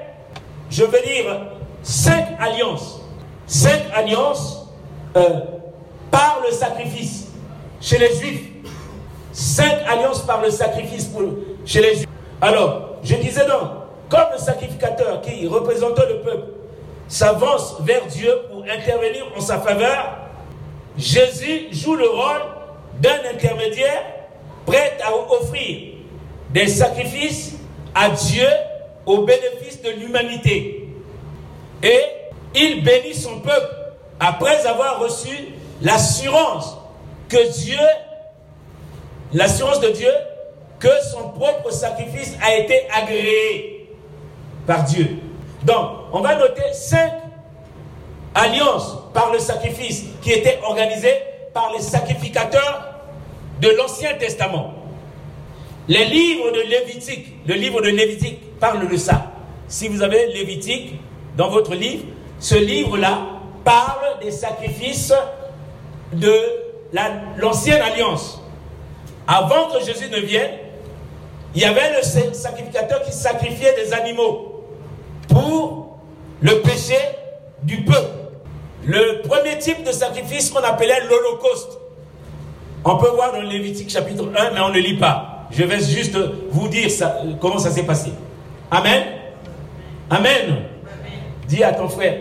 je 0.70 0.84
veux 0.84 1.02
dire, 1.02 1.42
cinq 1.84 2.28
alliances. 2.40 3.02
Cinq 3.46 3.82
alliances 3.94 4.68
euh, 5.16 5.40
par 6.12 6.42
le 6.46 6.54
sacrifice 6.54 7.28
chez 7.80 7.98
les 7.98 8.14
Juifs. 8.16 8.50
Cinq 9.32 9.76
alliances 9.88 10.26
par 10.26 10.42
le 10.42 10.50
sacrifice 10.50 11.06
pour, 11.06 11.24
chez 11.66 11.82
les 11.82 11.96
Juifs. 11.96 12.08
Alors, 12.42 12.98
je 13.04 13.16
disais 13.16 13.46
donc, 13.46 13.70
comme 14.10 14.28
le 14.34 14.38
sacrificateur 14.38 15.22
qui 15.22 15.48
représentait 15.48 16.08
le 16.08 16.22
peuple 16.22 16.48
s'avance 17.08 17.78
vers 17.82 18.06
Dieu 18.08 18.32
pour 18.50 18.64
intervenir 18.64 19.26
en 19.36 19.40
sa 19.40 19.60
faveur, 19.60 20.18
Jésus 20.98 21.68
joue 21.72 21.96
le 21.96 22.10
rôle 22.10 22.42
d'un 23.00 23.20
intermédiaire 23.34 24.04
prêt 24.66 24.98
à 25.04 25.14
offrir 25.16 25.94
des 26.50 26.68
sacrifices 26.68 27.56
à 27.94 28.10
Dieu 28.10 28.48
au 29.08 29.24
bénéfice 29.24 29.82
de 29.82 29.90
l'humanité. 29.90 30.90
Et 31.82 32.02
il 32.54 32.84
bénit 32.84 33.16
son 33.16 33.40
peuple 33.40 33.76
après 34.20 34.66
avoir 34.68 35.00
reçu 35.00 35.50
l'assurance 35.82 36.78
que 37.30 37.52
Dieu, 37.60 37.80
l'assurance 39.34 39.80
de 39.80 39.90
Dieu, 39.90 40.12
que 40.80 40.90
son 41.12 41.30
propre 41.30 41.72
sacrifice 41.72 42.36
a 42.44 42.56
été 42.56 42.88
agréé 42.94 43.90
par 44.68 44.84
Dieu. 44.84 45.20
Donc, 45.64 45.90
on 46.12 46.20
va 46.22 46.36
noter 46.36 46.74
cinq 46.74 47.12
alliances 48.36 48.98
par 49.14 49.32
le 49.32 49.40
sacrifice 49.40 50.04
qui 50.22 50.32
étaient 50.32 50.60
organisées 50.64 51.16
par 51.54 51.72
les 51.74 51.82
sacrificateurs 51.82 52.96
de 53.60 53.70
l'Ancien 53.70 54.14
Testament. 54.16 54.77
Les 55.88 56.04
livres 56.06 56.52
de 56.52 56.62
Lévitique, 56.62 57.28
le 57.48 57.54
livre 57.56 57.82
de 57.82 57.88
Lévitique 57.88 58.60
parle 58.60 58.90
de 58.90 58.98
ça. 58.98 59.32
Si 59.70 59.88
vous 59.88 60.02
avez 60.02 60.28
Lévitique 60.34 60.96
dans 61.38 61.50
votre 61.50 61.76
livre, 61.76 62.04
ce 62.40 62.56
livre-là 62.56 63.20
parle 63.64 64.20
des 64.22 64.32
sacrifices 64.32 65.14
de 66.12 66.34
l'ancienne 67.38 67.82
alliance. 67.82 68.42
Avant 69.28 69.70
que 69.70 69.84
Jésus 69.86 70.10
ne 70.10 70.20
vienne, 70.20 70.52
il 71.56 71.62
y 71.62 71.66
avait 71.66 71.94
le 71.98 72.34
sacrificateur 72.34 73.02
qui 73.04 73.14
sacrifiait 73.14 73.76
des 73.76 73.94
animaux 73.94 74.66
pour 75.30 75.98
le 76.42 76.62
péché 76.62 76.98
du 77.64 77.84
peuple. 77.84 78.12
Le 78.86 79.22
premier 79.22 79.58
type 79.58 79.84
de 79.84 79.92
sacrifice 79.92 80.50
qu'on 80.50 80.64
appelait 80.64 81.00
l'Holocauste. 81.10 81.80
On 82.86 82.98
peut 82.98 83.10
voir 83.10 83.32
dans 83.34 83.42
Lévitique 83.42 83.90
chapitre 83.90 84.26
1, 84.38 84.52
mais 84.52 84.60
on 84.60 84.70
ne 84.70 84.80
lit 84.80 84.98
pas. 84.98 85.37
Je 85.52 85.64
vais 85.64 85.80
juste 85.80 86.18
vous 86.52 86.68
dire 86.68 86.90
ça, 86.92 87.22
comment 87.40 87.60
ça 87.60 87.72
s'est 87.72 87.84
passé. 87.84 88.12
Amen. 88.70 89.04
Amen. 90.10 90.58
Dis 91.48 91.64
à 91.64 91.74
ton 91.74 91.88
frère 91.88 92.18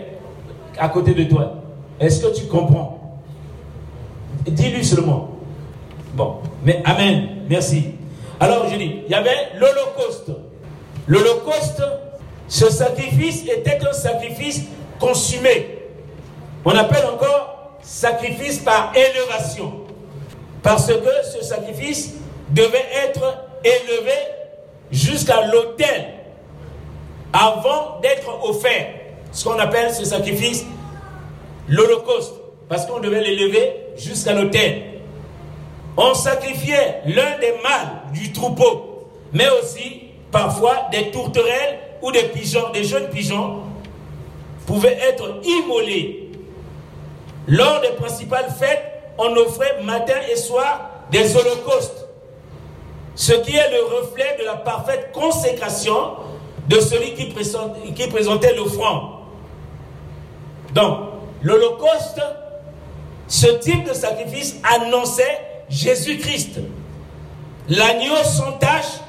à 0.77 0.89
côté 0.89 1.13
de 1.13 1.23
toi, 1.23 1.55
est-ce 1.99 2.21
que 2.25 2.33
tu 2.35 2.45
comprends? 2.45 3.21
Dis-lui 4.45 4.85
seulement. 4.85 5.31
Bon, 6.13 6.37
mais 6.63 6.81
Amen. 6.85 7.29
Merci. 7.49 7.91
Alors 8.39 8.69
je 8.69 8.75
dis, 8.75 9.01
il 9.05 9.11
y 9.11 9.15
avait 9.15 9.49
l'Holocauste. 9.55 10.31
L'Holocauste, 11.07 11.83
ce 12.47 12.69
sacrifice 12.69 13.43
était 13.45 13.79
un 13.87 13.93
sacrifice 13.93 14.63
consumé. 14.99 15.79
On 16.63 16.71
appelle 16.71 17.05
encore 17.05 17.77
sacrifice 17.81 18.59
par 18.59 18.93
élévation. 18.95 19.73
Parce 20.61 20.87
que 20.87 20.93
ce 21.33 21.43
sacrifice 21.43 22.15
devait 22.49 22.85
être 23.05 23.45
élevé 23.63 24.13
jusqu'à 24.91 25.45
l'autel 25.47 26.13
avant 27.33 27.99
d'être 28.01 28.29
offert. 28.43 28.87
Ce 29.31 29.43
qu'on 29.43 29.59
appelle 29.59 29.93
ce 29.93 30.05
sacrifice 30.05 30.65
l'Holocauste. 31.67 32.33
Parce 32.69 32.85
qu'on 32.85 32.99
devait 32.99 33.21
l'élever 33.21 33.73
jusqu'à 33.97 34.33
l'autel. 34.33 34.83
On 35.95 36.13
sacrifiait 36.13 37.01
l'un 37.05 37.37
des 37.39 37.53
mâles 37.63 38.01
du 38.13 38.31
troupeau, 38.33 39.09
mais 39.33 39.47
aussi 39.61 40.01
parfois 40.31 40.87
des 40.91 41.11
tourterelles 41.11 41.79
ou 42.01 42.11
des 42.11 42.23
pigeons, 42.23 42.69
des 42.73 42.83
jeunes 42.83 43.09
pigeons 43.09 43.61
pouvaient 44.65 44.97
être 45.01 45.39
immolés. 45.43 46.31
Lors 47.47 47.81
des 47.81 47.91
principales 47.91 48.49
fêtes, 48.49 48.83
on 49.17 49.35
offrait 49.37 49.81
matin 49.83 50.17
et 50.31 50.35
soir 50.35 50.89
des 51.09 51.35
holocaustes, 51.35 52.06
ce 53.17 53.33
qui 53.33 53.55
est 53.55 53.71
le 53.71 53.83
reflet 53.83 54.37
de 54.39 54.45
la 54.45 54.53
parfaite 54.53 55.11
consécration 55.11 56.17
de 56.69 56.79
celui 56.79 57.15
qui, 57.15 57.25
présentait 58.07 58.53
l'offrande. 58.55 59.09
Donc, 60.73 60.99
l'holocauste, 61.41 62.21
ce 63.27 63.47
type 63.47 63.85
de 63.85 63.93
sacrifice 63.93 64.57
annonçait 64.63 65.39
Jésus-Christ, 65.67 66.59
l'agneau 67.69 68.15
sans 68.23 68.51
tache 68.53 69.01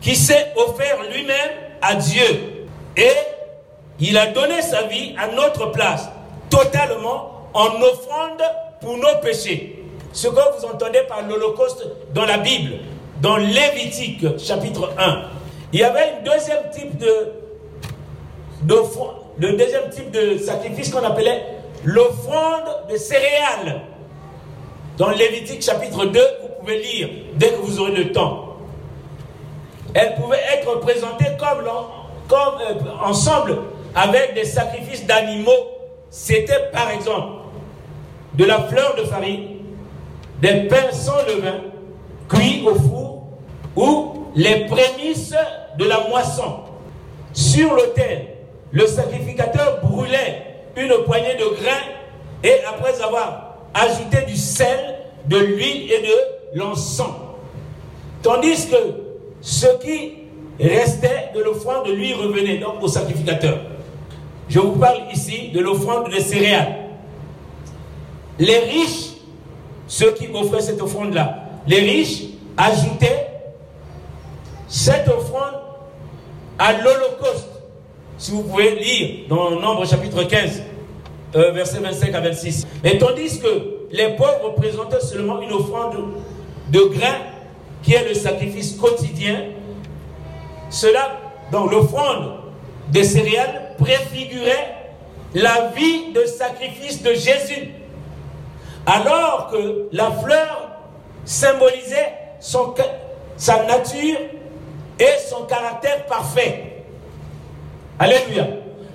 qui 0.00 0.14
s'est 0.14 0.52
offert 0.54 1.02
lui-même 1.12 1.50
à 1.82 1.96
Dieu. 1.96 2.66
Et 2.96 3.10
il 3.98 4.16
a 4.16 4.28
donné 4.28 4.62
sa 4.62 4.84
vie 4.84 5.16
à 5.18 5.26
notre 5.34 5.72
place, 5.72 6.08
totalement 6.48 7.48
en 7.54 7.82
offrande 7.82 8.42
pour 8.80 8.96
nos 8.96 9.18
péchés. 9.20 9.82
Ce 10.12 10.28
que 10.28 10.58
vous 10.58 10.64
entendez 10.64 11.00
par 11.08 11.22
l'Holocauste 11.22 11.84
dans 12.14 12.24
la 12.24 12.38
Bible, 12.38 12.74
dans 13.20 13.36
Lévitique 13.36 14.38
chapitre 14.38 14.92
1. 14.98 15.22
Il 15.72 15.80
y 15.80 15.84
avait 15.84 16.00
un 16.00 16.22
deuxième 16.24 16.70
type 16.72 16.98
de, 16.98 17.32
le 19.38 19.52
deuxième 19.56 19.90
type 19.90 20.10
de 20.10 20.38
sacrifice 20.38 20.90
qu'on 20.90 21.04
appelait 21.04 21.42
l'offrande 21.84 22.88
de 22.90 22.96
céréales. 22.96 23.82
Dans 24.98 25.10
Lévitique 25.10 25.62
chapitre 25.62 26.06
2, 26.06 26.20
vous 26.42 26.48
pouvez 26.60 26.82
lire 26.82 27.08
dès 27.34 27.50
que 27.50 27.56
vous 27.56 27.80
aurez 27.80 27.92
le 27.92 28.12
temps. 28.12 28.56
Elle 29.94 30.14
pouvait 30.14 30.40
être 30.54 30.80
présentée 30.80 31.26
comme, 31.38 31.64
comme 32.28 32.60
euh, 32.60 32.74
ensemble 33.02 33.58
avec 33.94 34.34
des 34.34 34.44
sacrifices 34.44 35.06
d'animaux. 35.06 35.50
C'était 36.10 36.70
par 36.72 36.90
exemple 36.90 37.28
de 38.34 38.44
la 38.44 38.62
fleur 38.62 38.94
de 38.96 39.04
farine, 39.04 39.48
des 40.40 40.62
pains 40.68 40.92
sans 40.92 41.16
levain, 41.26 41.60
cuits 42.28 42.62
au 42.66 42.74
four, 42.74 43.05
ou 43.76 44.24
les 44.34 44.66
prémices 44.66 45.34
de 45.78 45.84
la 45.84 46.08
moisson. 46.08 46.60
Sur 47.32 47.74
l'autel, 47.74 48.26
le 48.72 48.86
sacrificateur 48.86 49.80
brûlait 49.82 50.42
une 50.76 51.04
poignée 51.04 51.34
de 51.34 51.44
grains 51.62 51.86
et 52.42 52.64
après 52.64 53.00
avoir 53.02 53.56
ajouter 53.74 54.24
du 54.26 54.36
sel, 54.36 54.96
de 55.26 55.36
l'huile 55.36 55.90
et 55.92 56.02
de 56.02 56.58
l'encens. 56.58 57.10
Tandis 58.22 58.68
que 58.68 58.76
ce 59.40 59.66
qui 59.82 60.12
restait 60.58 61.30
de 61.34 61.40
l'offrande 61.40 61.88
lui 61.88 62.14
revenait 62.14 62.58
donc 62.58 62.82
au 62.82 62.88
sacrificateur. 62.88 63.58
Je 64.48 64.60
vous 64.60 64.72
parle 64.72 65.02
ici 65.12 65.50
de 65.52 65.60
l'offrande 65.60 66.10
des 66.10 66.20
céréales. 66.20 66.76
Les 68.38 68.58
riches, 68.58 69.12
ceux 69.88 70.12
qui 70.12 70.28
offraient 70.32 70.62
cette 70.62 70.80
offrande-là, 70.80 71.44
les 71.66 71.80
riches 71.80 72.22
ajoutaient 72.56 73.25
cette 74.76 75.08
offrande 75.08 75.54
à 76.58 76.74
l'Holocauste. 76.74 77.48
Si 78.18 78.30
vous 78.30 78.42
pouvez 78.42 78.74
lire 78.74 79.26
dans 79.26 79.50
Nombre 79.52 79.86
chapitre 79.86 80.22
15, 80.22 80.62
euh, 81.34 81.50
versets 81.52 81.78
25 81.78 82.14
à 82.14 82.20
26. 82.20 82.66
Et 82.84 82.98
tandis 82.98 83.40
que 83.40 83.86
les 83.90 84.10
pauvres 84.16 84.54
présentaient 84.54 85.00
seulement 85.00 85.40
une 85.40 85.52
offrande 85.52 85.96
de 86.68 86.80
grains, 86.80 87.20
qui 87.82 87.94
est 87.94 88.06
le 88.06 88.14
sacrifice 88.14 88.76
quotidien, 88.76 89.44
cela, 90.68 91.20
dans 91.50 91.66
l'offrande 91.66 92.32
des 92.90 93.04
céréales, 93.04 93.76
préfigurait 93.78 94.74
la 95.34 95.70
vie 95.74 96.12
de 96.12 96.26
sacrifice 96.26 97.02
de 97.02 97.14
Jésus, 97.14 97.70
alors 98.84 99.48
que 99.50 99.88
la 99.92 100.10
fleur 100.10 100.70
symbolisait 101.24 102.12
son, 102.40 102.74
sa 103.38 103.64
nature 103.64 104.18
et 104.98 105.18
son 105.28 105.44
caractère 105.44 106.06
parfait. 106.06 106.84
Alléluia. 107.98 108.46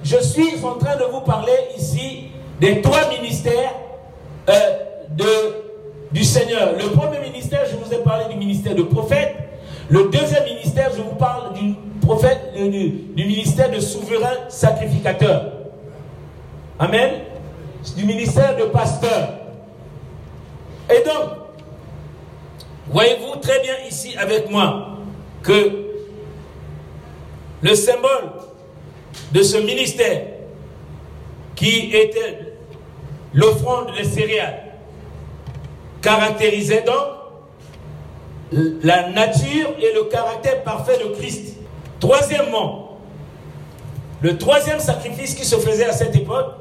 Je 0.03 0.17
suis 0.17 0.63
en 0.63 0.75
train 0.75 0.95
de 0.95 1.03
vous 1.03 1.21
parler 1.21 1.53
ici 1.77 2.25
des 2.59 2.81
trois 2.81 3.07
ministères 3.09 3.73
euh, 4.49 4.53
de, 5.09 5.25
du 6.11 6.23
Seigneur. 6.23 6.73
Le 6.73 6.89
premier 6.89 7.19
ministère, 7.19 7.61
je 7.69 7.75
vous 7.75 7.93
ai 7.93 7.97
parlé 8.03 8.25
du 8.31 8.37
ministère 8.37 8.75
de 8.75 8.83
prophète. 8.83 9.35
Le 9.89 10.09
deuxième 10.09 10.45
ministère, 10.45 10.91
je 10.95 11.01
vous 11.01 11.15
parle 11.15 11.53
du 11.53 11.75
prophète, 12.01 12.39
euh, 12.55 12.69
du, 12.69 12.89
du 13.15 13.25
ministère 13.25 13.69
de 13.69 13.79
souverain 13.79 14.49
sacrificateur. 14.49 15.53
Amen. 16.79 17.11
Du 17.95 18.05
ministère 18.05 18.55
de 18.57 18.63
pasteur. 18.63 19.29
Et 20.89 21.03
donc, 21.03 21.29
voyez-vous 22.89 23.39
très 23.39 23.59
bien 23.61 23.75
ici 23.87 24.15
avec 24.17 24.49
moi 24.49 24.97
que 25.43 25.80
le 27.61 27.75
symbole 27.75 28.31
de 29.31 29.43
ce 29.43 29.57
ministère 29.57 30.23
qui 31.55 31.91
était 31.95 32.55
l'offrande 33.33 33.93
des 33.95 34.03
céréales 34.03 34.63
caractérisait 36.01 36.83
donc 36.83 37.21
la 38.83 39.09
nature 39.09 39.69
et 39.79 39.93
le 39.93 40.05
caractère 40.05 40.63
parfait 40.63 40.97
de 40.97 41.15
Christ. 41.15 41.57
Troisièmement, 41.99 42.97
le 44.21 44.37
troisième 44.37 44.79
sacrifice 44.79 45.35
qui 45.35 45.45
se 45.45 45.55
faisait 45.55 45.85
à 45.85 45.93
cette 45.93 46.15
époque, 46.15 46.53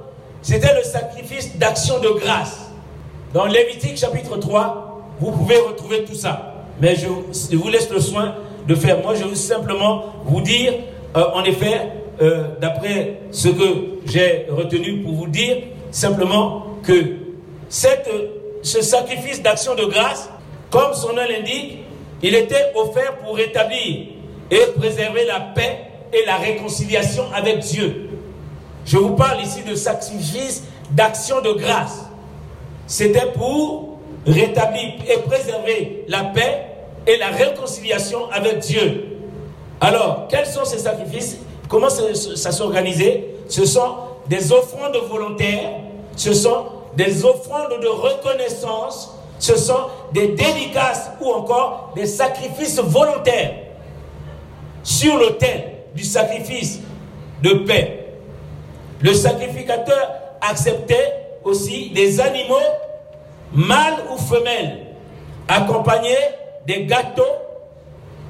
c'était 0.42 0.74
le 0.74 0.82
sacrifice 0.82 1.56
d'action 1.56 1.98
de 1.98 2.08
grâce. 2.10 2.70
Dans 3.34 3.46
Lévitique 3.46 3.96
chapitre 3.96 4.36
3, 4.36 5.00
vous 5.20 5.32
pouvez 5.32 5.58
retrouver 5.58 6.04
tout 6.04 6.14
ça. 6.14 6.54
Mais 6.80 6.96
je, 6.96 7.06
vous 7.56 7.68
laisse 7.68 7.90
le 7.90 8.00
soin 8.00 8.34
faire. 8.74 9.00
Moi, 9.02 9.14
je 9.14 9.24
veux 9.24 9.34
simplement 9.34 10.04
vous 10.24 10.40
dire, 10.40 10.72
euh, 11.16 11.24
en 11.34 11.44
effet, 11.44 11.92
euh, 12.20 12.44
d'après 12.60 13.20
ce 13.30 13.48
que 13.48 13.98
j'ai 14.06 14.46
retenu 14.50 15.02
pour 15.02 15.14
vous 15.14 15.26
dire, 15.26 15.56
simplement 15.90 16.66
que 16.82 17.16
cette, 17.68 18.10
ce 18.62 18.82
sacrifice 18.82 19.42
d'action 19.42 19.74
de 19.74 19.84
grâce, 19.84 20.28
comme 20.70 20.94
son 20.94 21.08
nom 21.14 21.22
l'indique, 21.28 21.78
il 22.22 22.34
était 22.34 22.72
offert 22.74 23.16
pour 23.18 23.36
rétablir 23.36 24.06
et 24.50 24.60
préserver 24.76 25.24
la 25.24 25.40
paix 25.40 25.78
et 26.12 26.26
la 26.26 26.36
réconciliation 26.36 27.24
avec 27.34 27.60
Dieu. 27.60 28.08
Je 28.84 28.98
vous 28.98 29.14
parle 29.14 29.40
ici 29.40 29.62
de 29.62 29.74
sacrifice 29.74 30.64
d'action 30.90 31.40
de 31.40 31.52
grâce. 31.52 32.04
C'était 32.86 33.30
pour 33.34 33.98
rétablir 34.26 34.94
et 35.08 35.18
préserver 35.20 36.04
la 36.08 36.24
paix 36.24 36.69
et 37.06 37.16
la 37.16 37.28
réconciliation 37.28 38.30
avec 38.30 38.58
Dieu. 38.60 39.18
Alors, 39.80 40.26
quels 40.28 40.46
sont 40.46 40.64
ces 40.64 40.78
sacrifices? 40.78 41.38
Comment 41.68 41.88
ça, 41.88 42.52
s'organisait 42.52 43.34
Ce 43.48 43.64
sont 43.64 43.94
des 44.28 44.52
offrandes 44.52 44.96
volontaires, 45.08 45.70
ce 46.16 46.32
sont 46.32 46.66
des 46.96 47.24
offrandes 47.24 47.80
de 47.80 47.86
reconnaissance, 47.86 49.16
ce 49.38 49.56
sont 49.56 49.86
des 50.12 50.28
dédicaces 50.28 51.10
ou 51.20 51.30
encore 51.30 51.92
des 51.94 52.06
sacrifices 52.06 52.78
volontaires 52.80 53.54
sur 54.82 55.16
l'autel 55.16 55.72
du 55.94 56.04
sacrifice 56.04 56.80
de 57.42 57.54
paix. 57.54 58.14
Le 59.00 59.14
sacrificateur 59.14 60.10
acceptait 60.40 61.38
aussi 61.44 61.90
des 61.90 62.20
animaux 62.20 62.56
mâles 63.52 64.04
ou 64.12 64.18
femelles, 64.18 64.86
accompagnés 65.48 66.16
des 66.66 66.86
gâteaux 66.86 67.22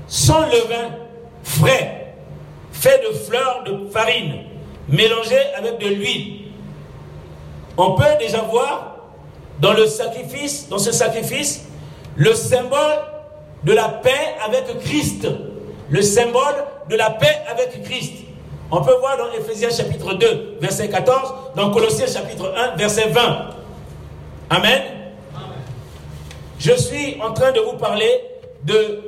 sans 0.06 0.40
levain 0.46 0.90
frais, 1.42 2.14
faits 2.72 3.02
de 3.08 3.14
fleurs 3.16 3.64
de 3.64 3.88
farine, 3.90 4.44
mélangés 4.88 5.52
avec 5.56 5.78
de 5.78 5.86
l'huile. 5.86 6.36
On 7.76 7.92
peut 7.92 8.04
déjà 8.18 8.42
voir 8.42 8.96
dans 9.60 9.72
le 9.72 9.86
sacrifice, 9.86 10.68
dans 10.68 10.78
ce 10.78 10.92
sacrifice, 10.92 11.66
le 12.16 12.34
symbole 12.34 12.98
de 13.64 13.72
la 13.72 13.88
paix 13.88 14.34
avec 14.44 14.78
Christ. 14.80 15.26
Le 15.88 16.02
symbole 16.02 16.64
de 16.88 16.96
la 16.96 17.10
paix 17.10 17.42
avec 17.48 17.82
Christ. 17.82 18.14
On 18.70 18.80
peut 18.82 18.94
voir 19.00 19.16
dans 19.16 19.32
Ephésiens 19.32 19.70
chapitre 19.70 20.14
2, 20.14 20.58
verset 20.60 20.88
14, 20.88 21.34
dans 21.56 21.70
Colossiens 21.72 22.06
chapitre 22.06 22.54
1, 22.56 22.76
verset 22.76 23.08
20. 23.08 23.50
Amen. 24.50 24.99
Je 26.61 26.73
suis 26.73 27.16
en 27.23 27.33
train 27.33 27.53
de 27.53 27.61
vous 27.61 27.79
parler 27.79 28.20
de, 28.64 29.01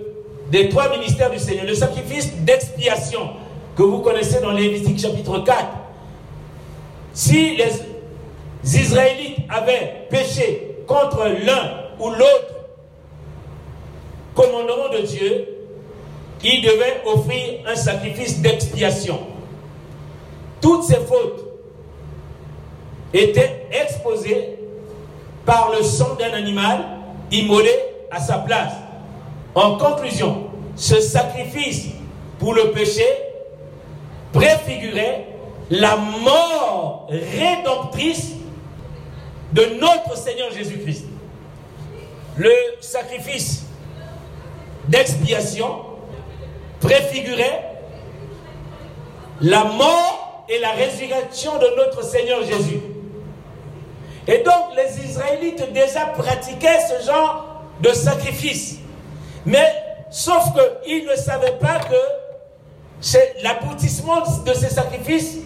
des 0.50 0.70
trois 0.70 0.88
ministères 0.88 1.30
du 1.30 1.38
Seigneur. 1.38 1.66
Le 1.66 1.74
sacrifice 1.74 2.34
d'expiation 2.38 3.28
que 3.76 3.82
vous 3.82 3.98
connaissez 3.98 4.40
dans 4.40 4.52
Lévitique 4.52 4.98
chapitre 4.98 5.38
4. 5.40 5.66
Si 7.12 7.56
les 7.56 7.72
Israélites 8.64 9.40
avaient 9.50 10.06
péché 10.08 10.76
contre 10.86 11.26
l'un 11.44 11.74
ou 12.00 12.08
l'autre 12.08 12.54
commandement 14.34 14.88
de 14.90 15.06
Dieu, 15.06 15.48
ils 16.42 16.62
devaient 16.62 17.02
offrir 17.04 17.60
un 17.66 17.74
sacrifice 17.74 18.40
d'expiation. 18.40 19.18
Toutes 20.62 20.84
ces 20.84 21.00
fautes 21.00 21.44
étaient 23.12 23.66
exposées 23.72 24.56
par 25.44 25.70
le 25.76 25.82
sang 25.82 26.14
d'un 26.18 26.32
animal 26.32 27.01
immolé 27.32 27.72
à 28.10 28.20
sa 28.20 28.38
place. 28.38 28.72
En 29.54 29.76
conclusion, 29.76 30.46
ce 30.76 31.00
sacrifice 31.00 31.88
pour 32.38 32.54
le 32.54 32.70
péché 32.72 33.04
préfigurait 34.32 35.26
la 35.70 35.96
mort 35.96 37.08
rédemptrice 37.08 38.32
de 39.52 39.64
notre 39.80 40.16
Seigneur 40.16 40.50
Jésus-Christ. 40.52 41.06
Le 42.36 42.52
sacrifice 42.80 43.64
d'expiation 44.88 45.68
préfigurait 46.80 47.62
la 49.40 49.64
mort 49.64 50.44
et 50.48 50.58
la 50.58 50.72
résurrection 50.72 51.58
de 51.58 51.66
notre 51.76 52.04
Seigneur 52.04 52.42
Jésus. 52.44 52.80
Et 54.28 54.38
donc 54.38 54.76
les 54.76 55.04
Israélites 55.04 55.72
déjà 55.72 56.06
pratiquaient 56.06 56.80
ce 56.80 57.06
genre 57.06 57.62
de 57.80 57.92
sacrifice. 57.92 58.76
Mais 59.44 59.74
sauf 60.10 60.44
qu'ils 60.84 61.06
ne 61.06 61.16
savaient 61.16 61.58
pas 61.58 61.80
que 61.80 63.42
l'aboutissement 63.42 64.20
de 64.46 64.54
ces 64.54 64.68
sacrifices, 64.68 65.38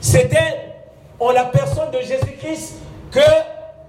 c'était 0.00 0.72
en 1.18 1.32
la 1.32 1.44
personne 1.44 1.90
de 1.90 2.00
Jésus-Christ 2.00 2.74
qu'ils 3.12 3.22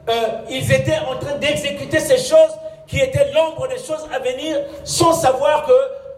euh, 0.10 0.76
étaient 0.76 1.00
en 1.00 1.18
train 1.20 1.36
d'exécuter 1.36 2.00
ces 2.00 2.18
choses 2.18 2.56
qui 2.88 3.00
étaient 3.00 3.32
l'ombre 3.34 3.68
des 3.68 3.78
choses 3.78 4.08
à 4.14 4.20
venir 4.20 4.58
sans 4.84 5.14
savoir 5.14 5.66
que 5.66 5.74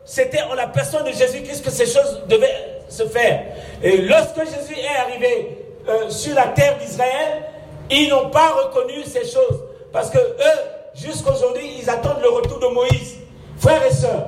c'était 0.05 0.41
en 0.43 0.53
la 0.53 0.67
personne 0.67 1.03
de 1.05 1.11
Jésus-Christ 1.11 1.63
que 1.63 1.71
ces 1.71 1.85
choses 1.85 2.23
devaient 2.27 2.81
se 2.89 3.05
faire. 3.07 3.43
Et 3.83 3.97
lorsque 3.97 4.39
Jésus 4.39 4.79
est 4.79 4.97
arrivé 4.97 5.65
euh, 5.87 6.09
sur 6.09 6.35
la 6.35 6.47
terre 6.47 6.77
d'Israël, 6.77 7.43
ils 7.89 8.10
n'ont 8.10 8.30
pas 8.30 8.50
reconnu 8.50 9.04
ces 9.04 9.26
choses. 9.26 9.62
Parce 9.91 10.10
que 10.10 10.17
eux, 10.17 10.60
jusqu'aujourd'hui, 10.96 11.77
ils 11.79 11.90
attendent 11.90 12.21
le 12.21 12.29
retour 12.29 12.60
de 12.60 12.67
Moïse. 12.67 13.15
Frères 13.58 13.85
et 13.85 13.94
sœurs, 13.94 14.27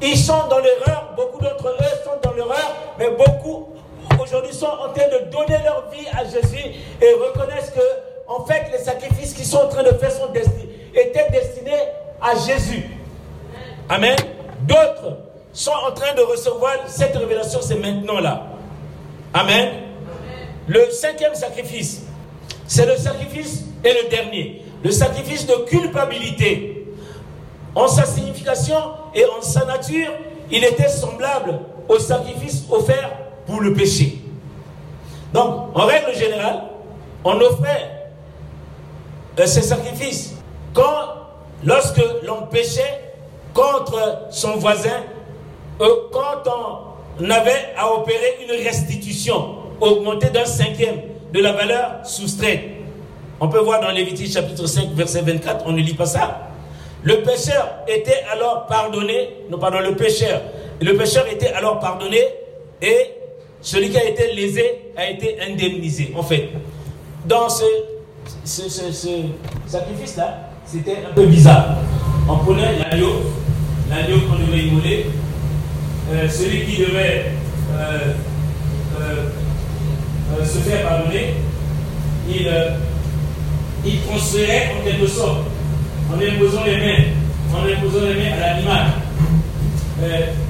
ils 0.00 0.16
sont 0.16 0.46
dans 0.48 0.58
l'erreur, 0.58 1.12
beaucoup 1.16 1.42
d'entre 1.42 1.68
eux 1.68 2.04
sont 2.04 2.20
dans 2.22 2.34
l'erreur, 2.34 2.76
mais 2.98 3.10
beaucoup 3.10 3.68
aujourd'hui 4.20 4.52
sont 4.52 4.66
en 4.66 4.92
train 4.92 5.08
de 5.08 5.30
donner 5.30 5.58
leur 5.64 5.90
vie 5.90 6.06
à 6.12 6.24
Jésus 6.24 6.64
et 7.00 7.12
reconnaissent 7.14 7.70
que, 7.70 7.80
en 8.28 8.44
fait, 8.44 8.66
les 8.72 8.78
sacrifices 8.78 9.32
qu'ils 9.32 9.46
sont 9.46 9.58
en 9.58 9.68
train 9.68 9.82
de 9.82 9.90
faire 9.90 10.10
sont 10.10 10.32
étaient 10.94 11.30
destinés 11.30 11.72
à 12.20 12.34
Jésus. 12.36 12.84
Amen. 13.88 14.16
D'autres 14.62 15.18
sont 15.52 15.72
en 15.72 15.92
train 15.92 16.14
de 16.14 16.22
recevoir 16.22 16.74
cette 16.86 17.16
révélation, 17.16 17.60
c'est 17.62 17.76
maintenant 17.76 18.20
là. 18.20 18.42
Amen. 19.32 19.74
Le 20.66 20.90
cinquième 20.90 21.34
sacrifice, 21.34 22.03
c'est 22.66 22.86
le 22.86 22.96
sacrifice 22.96 23.64
et 23.84 23.92
le 23.92 24.08
dernier, 24.08 24.62
le 24.82 24.90
sacrifice 24.90 25.46
de 25.46 25.54
culpabilité. 25.66 26.86
En 27.74 27.88
sa 27.88 28.06
signification 28.06 28.76
et 29.14 29.24
en 29.26 29.42
sa 29.42 29.64
nature, 29.64 30.12
il 30.50 30.64
était 30.64 30.88
semblable 30.88 31.58
au 31.88 31.98
sacrifice 31.98 32.64
offert 32.70 33.10
pour 33.46 33.60
le 33.60 33.72
péché. 33.74 34.18
Donc, 35.32 35.76
en 35.76 35.86
règle 35.86 36.14
générale, 36.14 36.64
on 37.24 37.40
offrait 37.40 38.10
euh, 39.38 39.46
ces 39.46 39.62
sacrifices 39.62 40.34
quand, 40.72 41.08
lorsque 41.64 42.00
l'on 42.24 42.42
péchait 42.46 43.12
contre 43.52 44.26
son 44.30 44.56
voisin, 44.56 45.02
euh, 45.80 45.88
quand 46.12 46.48
on 47.20 47.30
avait 47.30 47.74
à 47.76 47.92
opérer 47.92 48.38
une 48.44 48.64
restitution 48.64 49.56
augmentée 49.80 50.30
d'un 50.30 50.44
cinquième 50.44 51.00
de 51.34 51.40
la 51.40 51.52
valeur 51.52 51.96
soustraite. 52.04 52.62
On 53.40 53.48
peut 53.48 53.58
voir 53.58 53.80
dans 53.80 53.90
Lévitique 53.90 54.32
chapitre 54.32 54.66
5, 54.66 54.90
verset 54.94 55.22
24, 55.22 55.64
on 55.66 55.72
ne 55.72 55.80
lit 55.80 55.94
pas 55.94 56.06
ça. 56.06 56.48
Le 57.02 57.22
pécheur 57.22 57.80
était 57.88 58.22
alors 58.32 58.66
pardonné, 58.66 59.30
non 59.50 59.58
pardon, 59.58 59.80
le 59.80 59.96
pécheur, 59.96 60.40
le 60.80 60.96
pécheur 60.96 61.26
était 61.26 61.48
alors 61.52 61.80
pardonné 61.80 62.20
et 62.80 63.10
celui 63.60 63.90
qui 63.90 63.98
a 63.98 64.04
été 64.08 64.32
lésé 64.32 64.92
a 64.96 65.10
été 65.10 65.36
indemnisé. 65.40 66.12
En 66.16 66.22
fait, 66.22 66.50
dans 67.26 67.48
ce, 67.48 67.64
ce, 68.44 68.68
ce, 68.68 69.08
sacrifice-là, 69.66 70.50
c'était 70.64 70.98
un 71.10 71.12
peu 71.14 71.26
bizarre. 71.26 71.78
On 72.28 72.36
prenait 72.38 72.78
l'agneau, 72.78 73.12
l'agneau 73.90 74.20
qu'on 74.28 74.38
devait 74.38 74.62
immoler, 74.62 75.06
euh, 76.12 76.28
celui 76.28 76.64
qui 76.64 76.82
devait 76.82 77.24
euh, 77.76 78.12
euh, 79.00 79.24
se 80.44 80.58
faire 80.58 80.82
pardonner, 80.88 81.34
il, 82.28 82.50
il 83.84 84.00
transférait 84.02 84.72
en 84.78 84.84
quelque 84.84 85.06
sorte, 85.06 85.40
en 86.10 86.14
imposant 86.16 86.64
les 86.64 86.76
mains, 86.76 87.04
en 87.54 87.64
imposant 87.64 88.04
les 88.06 88.14
mains 88.14 88.36
à 88.36 88.54
l'animal. 88.54 88.86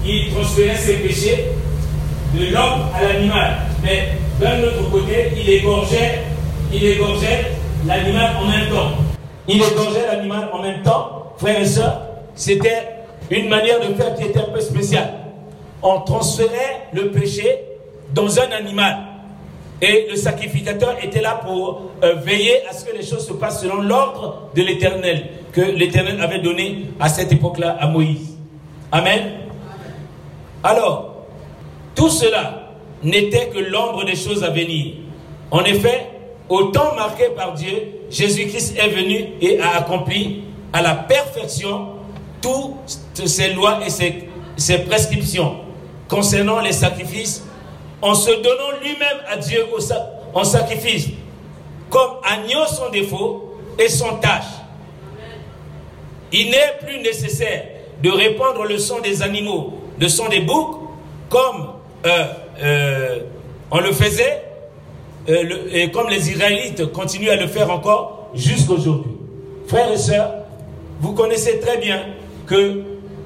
il 0.05 0.31
transférait 0.33 0.77
ses 0.77 0.95
péchés 0.95 1.47
de 2.35 2.53
l'homme 2.53 2.89
à 2.95 3.03
l'animal. 3.03 3.55
Mais 3.83 4.09
d'un 4.41 4.63
autre 4.63 4.91
côté, 4.91 5.33
il 5.37 5.49
égorgeait, 5.49 6.23
il 6.73 6.85
égorgeait 6.85 7.53
l'animal 7.87 8.33
en 8.41 8.47
même 8.47 8.69
temps. 8.69 8.93
Il 9.47 9.57
égorgeait 9.57 10.07
l'animal 10.11 10.49
en 10.53 10.63
même 10.63 10.83
temps, 10.83 11.33
frères 11.39 11.61
et 11.61 11.67
sœurs. 11.67 12.01
C'était 12.35 12.89
une 13.31 13.49
manière 13.49 13.81
de 13.81 13.95
faire 13.95 14.15
qui 14.15 14.25
était 14.25 14.41
un 14.41 14.53
peu 14.53 14.61
spéciale. 14.61 15.13
On 15.83 16.01
transférait 16.01 16.89
le 16.93 17.11
péché 17.11 17.59
dans 18.13 18.39
un 18.41 18.51
animal. 18.53 18.97
Et 19.85 20.07
le 20.09 20.17
sacrificateur 20.17 20.97
était 21.03 21.21
là 21.21 21.43
pour 21.45 21.91
euh, 22.03 22.15
veiller 22.15 22.67
à 22.67 22.73
ce 22.73 22.87
que 22.87 22.97
les 22.97 23.05
choses 23.05 23.27
se 23.27 23.35
passent 23.35 23.61
selon 23.61 23.83
l'ordre 23.83 24.49
de 24.57 24.63
l'Éternel, 24.63 25.27
que 25.53 25.61
l'Éternel 25.61 26.19
avait 26.23 26.39
donné 26.39 26.87
à 26.99 27.11
cette 27.11 27.31
époque-là 27.31 27.77
à 27.79 27.87
Moïse. 27.89 28.39
Amen. 28.91 29.33
Alors, 30.63 31.27
tout 31.95 32.09
cela 32.09 32.73
n'était 33.03 33.49
que 33.49 33.59
l'ombre 33.59 34.07
des 34.07 34.17
choses 34.17 34.43
à 34.43 34.49
venir. 34.49 34.95
En 35.51 35.63
effet, 35.65 36.07
au 36.49 36.65
temps 36.65 36.95
marqué 36.95 37.25
par 37.37 37.53
Dieu, 37.53 38.07
Jésus-Christ 38.09 38.79
est 38.79 38.89
venu 38.89 39.27
et 39.43 39.61
a 39.61 39.77
accompli 39.77 40.45
à 40.73 40.81
la 40.81 40.95
perfection 40.95 41.89
toutes 42.41 43.27
ses 43.27 43.53
lois 43.53 43.81
et 43.87 43.91
ses, 43.91 44.79
prescriptions 44.79 45.57
concernant 46.09 46.61
les 46.61 46.73
sacrifices, 46.73 47.45
en 48.05 48.15
se 48.15 48.31
donnant 48.31 48.79
lui-même 48.83 49.19
à 49.27 49.39
Dieu 49.39 49.65
en 50.35 50.45
sacrifice, 50.45 51.09
comme 51.89 52.11
agneau 52.23 52.67
sans 52.67 52.91
défaut 52.91 53.57
et 53.79 53.89
sans 53.89 54.17
tâche. 54.17 54.45
Il 56.31 56.51
n'est 56.51 56.77
plus 56.85 57.01
nécessaire 57.01 57.65
de 58.03 58.11
répandre 58.11 58.65
le 58.65 58.77
sang 58.77 59.01
des 59.01 59.23
animaux, 59.23 59.81
le 59.99 60.09
sang 60.09 60.29
des 60.29 60.41
boucs, 60.41 60.81
comme 61.31 61.69
euh, 62.05 62.25
euh, 62.63 63.19
on 63.71 63.81
le 63.81 63.93
faisait, 63.93 64.43
euh, 65.31 65.69
et 65.73 65.91
comme 65.91 66.11
les 66.11 66.31
Israélites 66.31 66.93
continuent 66.93 67.31
à 67.31 67.37
le 67.37 67.47
faire 67.47 67.71
encore 67.71 68.29
jusqu'aujourd'hui. 68.35 69.13
Frères 69.67 69.91
et 69.91 69.97
sœurs, 69.97 70.31
vous 71.01 71.15
connaissez 71.15 71.59
très 71.59 71.79
bien 71.79 72.03
que 72.47 72.83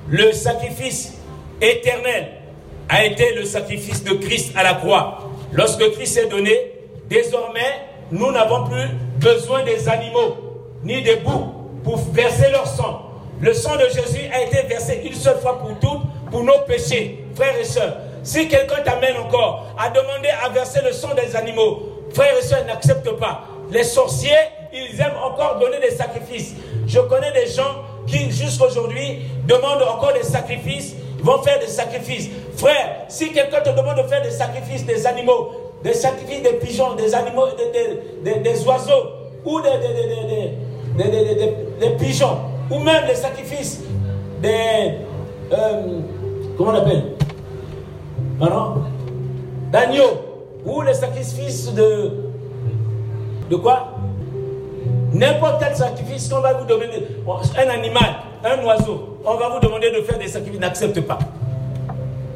le 0.09 0.33
sacrifice 0.33 1.15
éternel 1.61 2.38
a 2.89 3.05
été 3.05 3.35
le 3.35 3.45
sacrifice 3.45 4.03
de 4.05 4.15
Christ 4.15 4.53
à 4.57 4.63
la 4.63 4.75
croix. 4.75 5.19
Lorsque 5.53 5.91
Christ 5.93 6.17
est 6.17 6.29
donné, 6.29 6.57
désormais, 7.09 7.87
nous 8.11 8.31
n'avons 8.33 8.65
plus 8.65 8.89
besoin 9.19 9.63
des 9.65 9.89
animaux 9.89 10.37
ni 10.83 11.03
des 11.03 11.17
boucs 11.17 11.49
pour 11.85 11.99
verser 12.13 12.51
leur 12.51 12.67
sang. 12.67 13.03
Le 13.41 13.53
sang 13.53 13.77
de 13.77 13.85
Jésus 13.89 14.27
a 14.33 14.43
été 14.43 14.63
versé 14.63 15.03
une 15.05 15.15
seule 15.15 15.39
fois 15.39 15.59
pour 15.59 15.79
toutes 15.79 16.31
pour 16.31 16.43
nos 16.43 16.59
péchés. 16.67 17.25
Frères 17.35 17.59
et 17.59 17.65
sœurs, 17.65 17.97
si 18.23 18.49
quelqu'un 18.49 18.83
t'amène 18.85 19.17
encore 19.17 19.67
à 19.79 19.91
demander 19.91 20.29
à 20.45 20.49
verser 20.49 20.81
le 20.85 20.93
sang 20.93 21.11
des 21.15 21.37
animaux, 21.37 22.05
frères 22.13 22.37
et 22.39 22.43
sœurs, 22.43 22.65
n'accepte 22.67 23.11
pas. 23.13 23.45
Les 23.71 23.85
sorciers, 23.85 24.31
ils 24.73 25.01
aiment 25.01 25.19
encore 25.23 25.59
donner 25.59 25.79
des 25.81 25.91
sacrifices. 25.91 26.55
Je 26.87 27.01
connais 27.01 27.33
des 27.33 27.47
gens 27.47 27.83
qui, 28.07 28.31
jusqu'aujourd'hui, 28.31 29.21
demandent 29.47 29.83
encore 29.83 30.13
des 30.15 30.23
sacrifices, 30.23 30.95
vont 31.23 31.43
faire 31.43 31.59
des 31.59 31.67
sacrifices. 31.67 32.29
Frère, 32.57 33.05
si 33.09 33.33
quelqu'un 33.33 33.61
te 33.61 33.71
demande 33.71 33.97
de 33.97 34.03
faire 34.09 34.23
des 34.23 34.31
sacrifices 34.31 34.85
des 34.85 35.07
animaux, 35.07 35.51
des 35.83 35.95
sacrifices 35.95 36.43
des 36.43 36.55
pigeons, 36.55 36.95
des 36.95 37.15
animaux, 37.15 37.47
des, 38.25 38.67
oiseaux, 38.67 38.93
ou 39.45 39.61
des, 39.61 39.71
des, 41.81 41.91
pigeons, 41.99 42.39
ou 42.71 42.79
même 42.81 43.05
les 43.07 43.15
sacrifices 43.15 43.81
des... 44.43 44.95
Euh, 45.53 46.01
comment 46.57 46.73
on 46.73 46.75
appelle? 46.75 47.05
Pardon? 48.39 48.83
D'agneau. 49.73 50.29
Ou 50.65 50.83
les 50.83 50.95
sacrifices 50.95 51.73
de. 51.73 52.13
De 53.49 53.57
quoi? 53.57 53.98
N'importe 55.13 55.63
quel 55.63 55.75
sacrifice 55.75 56.29
qu'on 56.29 56.41
va 56.41 56.53
vous 56.55 56.67
demander. 56.67 57.07
Un 57.57 57.69
animal, 57.69 58.17
un 58.45 58.65
oiseau, 58.65 59.21
on 59.25 59.35
va 59.35 59.49
vous 59.49 59.61
demander 59.61 59.91
de 59.91 60.03
faire 60.03 60.19
des 60.19 60.29
sacrifices. 60.29 60.61
N'accepte 60.61 61.01
pas. 61.01 61.19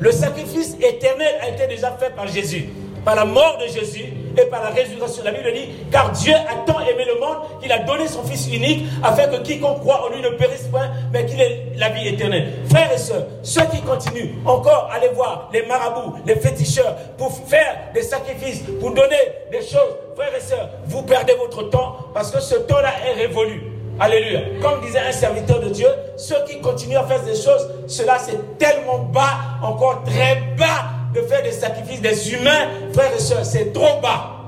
Le 0.00 0.10
sacrifice 0.10 0.76
éternel 0.80 1.34
a 1.40 1.48
été 1.48 1.66
déjà 1.66 1.92
fait 1.92 2.14
par 2.14 2.26
Jésus. 2.26 2.68
Par 3.04 3.16
la 3.16 3.24
mort 3.24 3.58
de 3.58 3.66
Jésus, 3.66 4.12
et 4.38 4.46
par 4.46 4.62
la 4.62 4.70
résurrection. 4.70 5.22
La 5.24 5.32
Bible 5.32 5.52
dit, 5.52 5.68
car 5.90 6.10
Dieu 6.12 6.34
a 6.34 6.66
tant 6.66 6.80
aimé 6.80 7.04
le 7.06 7.20
monde 7.20 7.38
qu'il 7.60 7.70
a 7.72 7.78
donné 7.78 8.06
son 8.06 8.22
Fils 8.22 8.48
unique 8.52 8.86
afin 9.02 9.26
que 9.28 9.42
quiconque 9.42 9.80
croit 9.80 10.06
en 10.06 10.14
lui 10.14 10.22
ne 10.22 10.30
périsse 10.30 10.68
point, 10.70 10.90
mais 11.12 11.26
qu'il 11.26 11.40
ait 11.40 11.72
la 11.76 11.90
vie 11.90 12.08
éternelle. 12.08 12.52
Frères 12.68 12.92
et 12.92 12.98
sœurs, 12.98 13.26
ceux 13.42 13.64
qui 13.66 13.80
continuent 13.82 14.34
encore 14.44 14.88
à 14.90 14.96
aller 14.96 15.08
voir 15.08 15.50
les 15.52 15.64
marabouts, 15.66 16.14
les 16.26 16.36
féticheurs, 16.36 16.96
pour 17.18 17.32
faire 17.48 17.76
des 17.94 18.02
sacrifices, 18.02 18.62
pour 18.80 18.92
donner 18.92 19.16
des 19.50 19.60
choses, 19.60 19.96
frères 20.16 20.34
et 20.36 20.40
sœurs, 20.40 20.68
vous 20.86 21.02
perdez 21.02 21.34
votre 21.34 21.68
temps 21.70 21.96
parce 22.14 22.30
que 22.30 22.40
ce 22.40 22.56
temps-là 22.56 22.90
est 23.06 23.26
révolu. 23.26 23.62
Alléluia. 24.00 24.40
Comme 24.62 24.80
disait 24.80 25.00
un 25.00 25.12
serviteur 25.12 25.60
de 25.60 25.68
Dieu, 25.68 25.88
ceux 26.16 26.42
qui 26.48 26.60
continuent 26.60 26.96
à 26.96 27.04
faire 27.04 27.22
des 27.22 27.34
choses, 27.34 27.68
cela 27.86 28.18
c'est 28.18 28.58
tellement 28.58 28.98
bas, 28.98 29.60
encore 29.62 30.02
très 30.04 30.42
bas, 30.56 31.01
de 31.14 31.20
faire 31.22 31.42
des 31.42 31.52
sacrifices 31.52 32.00
des 32.00 32.32
humains, 32.32 32.68
frères 32.92 33.14
et 33.14 33.20
sœurs, 33.20 33.44
c'est 33.44 33.72
trop 33.72 34.00
bas. 34.00 34.46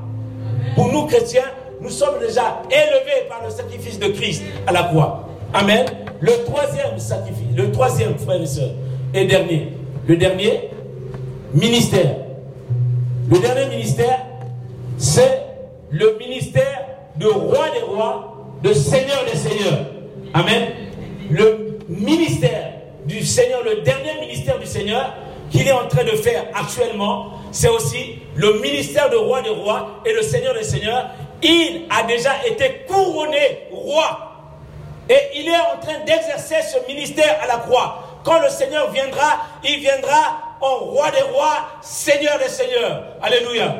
Pour 0.74 0.92
nous 0.92 1.06
chrétiens, 1.06 1.44
nous 1.80 1.90
sommes 1.90 2.18
déjà 2.18 2.62
élevés 2.70 3.28
par 3.28 3.42
le 3.44 3.50
sacrifice 3.50 3.98
de 3.98 4.08
Christ 4.08 4.42
à 4.66 4.72
la 4.72 4.84
croix. 4.84 5.28
Amen. 5.52 5.86
Le 6.20 6.32
troisième 6.44 6.98
sacrifice, 6.98 7.56
le 7.56 7.70
troisième, 7.70 8.18
frères 8.18 8.40
et 8.40 8.46
sœurs, 8.46 8.72
et 9.12 9.26
dernier. 9.26 9.72
Le 10.06 10.16
dernier, 10.16 10.70
ministère. 11.52 12.16
Le 13.30 13.38
dernier 13.38 13.66
ministère, 13.66 14.20
c'est 14.98 15.42
le 15.90 16.16
ministère 16.18 16.86
de 17.16 17.26
roi 17.26 17.66
des 17.74 17.82
rois, 17.82 18.36
de 18.62 18.72
seigneur 18.72 19.24
des 19.30 19.36
seigneurs. 19.36 19.86
Amen. 20.32 20.68
Le 21.30 21.78
ministère 21.88 22.72
du 23.06 23.22
Seigneur, 23.22 23.62
le 23.64 23.82
dernier 23.82 24.20
ministère 24.20 24.58
du 24.58 24.66
Seigneur, 24.66 25.14
qu'il 25.50 25.66
est 25.68 25.72
en 25.72 25.86
train 25.88 26.04
de 26.04 26.10
faire 26.10 26.44
actuellement, 26.54 27.32
c'est 27.52 27.68
aussi 27.68 28.18
le 28.34 28.60
ministère 28.60 29.10
de 29.10 29.16
roi 29.16 29.42
des 29.42 29.50
rois 29.50 30.00
et 30.04 30.12
le 30.12 30.22
Seigneur 30.22 30.54
des 30.54 30.64
seigneurs. 30.64 31.10
Il 31.42 31.82
a 31.90 32.02
déjà 32.04 32.30
été 32.46 32.84
couronné 32.88 33.68
roi. 33.70 34.30
Et 35.08 35.18
il 35.36 35.48
est 35.48 35.56
en 35.56 35.78
train 35.80 35.98
d'exercer 36.06 36.56
ce 36.62 36.90
ministère 36.90 37.38
à 37.42 37.46
la 37.46 37.56
croix. 37.56 38.20
Quand 38.24 38.40
le 38.40 38.48
Seigneur 38.48 38.90
viendra, 38.90 39.42
il 39.62 39.80
viendra 39.80 40.56
en 40.60 40.76
roi 40.76 41.10
des 41.10 41.22
rois, 41.22 41.68
Seigneur 41.82 42.38
des 42.38 42.48
seigneurs. 42.48 43.02
Alléluia. 43.20 43.74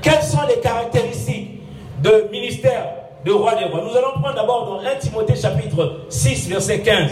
Quelles 0.00 0.22
sont 0.22 0.46
les 0.48 0.60
caractéristiques 0.60 1.60
de 2.02 2.28
ministère 2.32 2.86
de 3.24 3.32
roi 3.32 3.54
des 3.54 3.66
rois? 3.66 3.82
Nous 3.82 3.96
allons 3.96 4.12
prendre 4.12 4.34
d'abord 4.34 4.66
dans 4.66 4.78
1 4.80 4.94
Timothée 4.96 5.36
chapitre 5.36 6.06
6, 6.08 6.48
verset 6.48 6.80
15. 6.80 7.10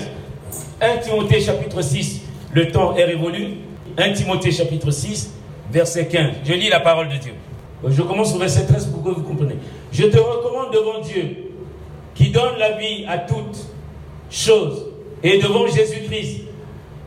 1 0.81 0.97
Timothée 0.99 1.41
chapitre 1.41 1.83
6, 1.83 2.23
le 2.53 2.73
temps 2.73 2.97
est 2.97 3.05
révolu. 3.05 3.59
1 3.97 4.13
Timothée 4.13 4.51
chapitre 4.51 4.91
6, 4.91 5.33
verset 5.71 6.09
15. 6.09 6.31
Je 6.45 6.53
lis 6.53 6.69
la 6.69 6.81
parole 6.81 7.09
de 7.09 7.17
Dieu. 7.17 7.35
Je 7.87 8.03
commence 8.03 8.35
au 8.35 8.39
verset 8.39 8.67
13 8.67 8.87
pour 8.87 9.05
que 9.05 9.11
vous 9.11 9.23
compreniez. 9.23 9.59
Je 9.93 10.05
te 10.05 10.19
recommande 10.19 10.73
devant 10.73 11.01
Dieu, 11.01 11.53
qui 12.15 12.31
donne 12.31 12.59
la 12.59 12.73
vie 12.73 13.05
à 13.09 13.19
toutes 13.19 13.67
choses, 14.31 14.87
et 15.23 15.39
devant 15.39 15.67
Jésus-Christ, 15.67 16.43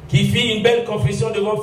qui 0.08 0.24
fit 0.26 0.56
une 0.56 0.64
belle 0.64 0.86
confession 0.86 1.30
devant 1.32 1.56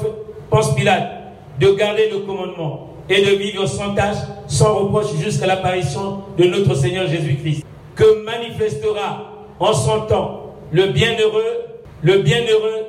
Ponce 0.51 0.75
Pilate, 0.75 1.11
de 1.59 1.71
garder 1.73 2.11
le 2.11 2.19
commandement 2.21 2.91
et 3.09 3.23
de 3.25 3.31
vivre 3.37 3.67
sans 3.67 3.95
tâche, 3.95 4.19
sans 4.47 4.75
reproche 4.75 5.15
jusqu'à 5.17 5.47
l'apparition 5.47 6.21
de 6.37 6.45
notre 6.45 6.75
Seigneur 6.75 7.07
Jésus-Christ, 7.07 7.65
que 7.95 8.25
manifestera 8.25 9.33
en 9.59 9.73
son 9.73 10.03
temps 10.03 10.55
le 10.71 10.89
bienheureux, 10.89 11.65
le 12.03 12.19
bienheureux 12.19 12.87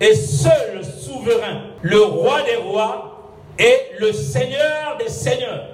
et 0.00 0.14
seul 0.14 0.71
le 1.82 2.02
roi 2.02 2.42
des 2.42 2.56
rois 2.56 3.12
et 3.58 3.92
le 3.98 4.12
seigneur 4.12 4.96
des 4.98 5.08
seigneurs. 5.08 5.66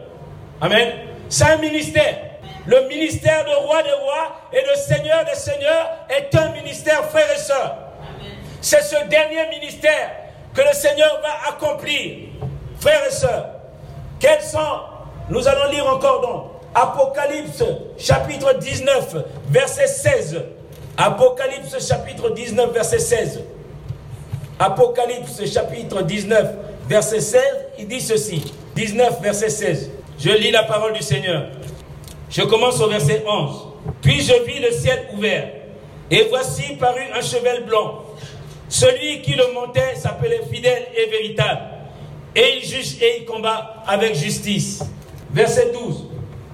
Amen. 0.60 0.92
C'est 1.28 1.44
un 1.44 1.58
ministère. 1.58 2.18
Le 2.66 2.86
ministère 2.88 3.44
de 3.44 3.66
roi 3.66 3.82
des 3.82 3.92
rois 3.92 4.40
et 4.52 4.60
de 4.60 4.76
seigneur 4.76 5.24
des 5.24 5.34
seigneurs 5.34 6.06
est 6.10 6.34
un 6.34 6.52
ministère, 6.52 7.04
frères 7.04 7.32
et 7.34 7.38
sœurs. 7.38 7.76
C'est 8.60 8.82
ce 8.82 9.06
dernier 9.08 9.48
ministère 9.48 10.10
que 10.54 10.60
le 10.60 10.72
Seigneur 10.72 11.20
va 11.22 11.50
accomplir. 11.50 12.28
Frères 12.80 13.06
et 13.06 13.10
sœurs, 13.10 13.46
quels 14.20 14.42
sont, 14.42 14.80
nous 15.30 15.48
allons 15.48 15.70
lire 15.70 15.86
encore 15.86 16.20
donc, 16.20 16.44
Apocalypse 16.74 17.64
chapitre 17.96 18.54
19, 18.54 19.16
verset 19.48 19.86
16. 19.86 20.42
Apocalypse 20.96 21.88
chapitre 21.88 22.30
19, 22.30 22.72
verset 22.72 22.98
16. 22.98 23.40
Apocalypse 24.58 25.44
chapitre 25.52 26.02
19, 26.02 26.48
verset 26.88 27.20
16, 27.20 27.42
il 27.78 27.86
dit 27.86 28.00
ceci. 28.00 28.52
19, 28.74 29.20
verset 29.22 29.50
16. 29.50 29.90
Je 30.18 30.30
lis 30.30 30.50
la 30.50 30.64
parole 30.64 30.92
du 30.94 31.02
Seigneur. 31.02 31.46
Je 32.28 32.42
commence 32.42 32.80
au 32.80 32.88
verset 32.88 33.24
11. 33.26 33.68
Puis 34.02 34.20
je 34.20 34.34
vis 34.44 34.60
le 34.60 34.72
ciel 34.72 35.08
ouvert, 35.14 35.48
et 36.10 36.26
voici 36.28 36.74
parut 36.76 37.06
un 37.14 37.20
cheval 37.20 37.64
blanc. 37.64 38.02
Celui 38.68 39.22
qui 39.22 39.34
le 39.34 39.52
montait 39.54 39.94
s'appelait 39.94 40.42
fidèle 40.52 40.86
et 40.94 41.08
véritable, 41.08 41.60
et 42.34 42.56
il 42.56 42.64
juge 42.64 43.00
et 43.00 43.20
il 43.20 43.24
combat 43.24 43.82
avec 43.86 44.14
justice. 44.14 44.82
Verset 45.32 45.72
12. 45.72 46.06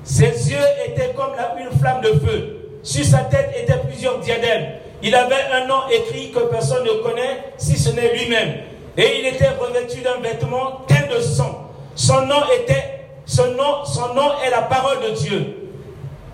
Ses 0.05 0.51
yeux 0.51 0.59
étaient 0.87 1.13
comme 1.17 1.33
une 1.59 1.79
flamme 1.79 2.03
de 2.03 2.13
feu. 2.21 2.61
Sur 2.83 3.05
sa 3.05 3.21
tête 3.21 3.55
étaient 3.57 3.81
plusieurs 3.89 4.19
diadèmes. 4.19 4.75
Il 5.05 5.15
avait 5.15 5.53
un 5.53 5.67
nom 5.67 5.83
écrit 5.93 6.31
que 6.31 6.41
personne 6.41 6.83
ne 6.83 7.03
connaît, 7.03 7.53
si 7.59 7.79
ce 7.79 7.91
n'est 7.91 8.15
lui-même. 8.17 8.55
Et 8.97 9.19
il 9.21 9.27
était 9.27 9.51
revêtu 9.51 10.01
d'un 10.01 10.19
vêtement 10.23 10.81
teint 10.89 11.15
de 11.15 11.21
sang. 11.21 11.71
Son 11.95 12.23
nom 12.23 12.41
était, 12.59 13.05
son 13.27 13.53
nom, 13.53 13.85
son 13.85 14.15
nom 14.15 14.31
est 14.43 14.49
la 14.49 14.63
parole 14.63 15.03
de 15.03 15.11
Dieu. 15.11 15.71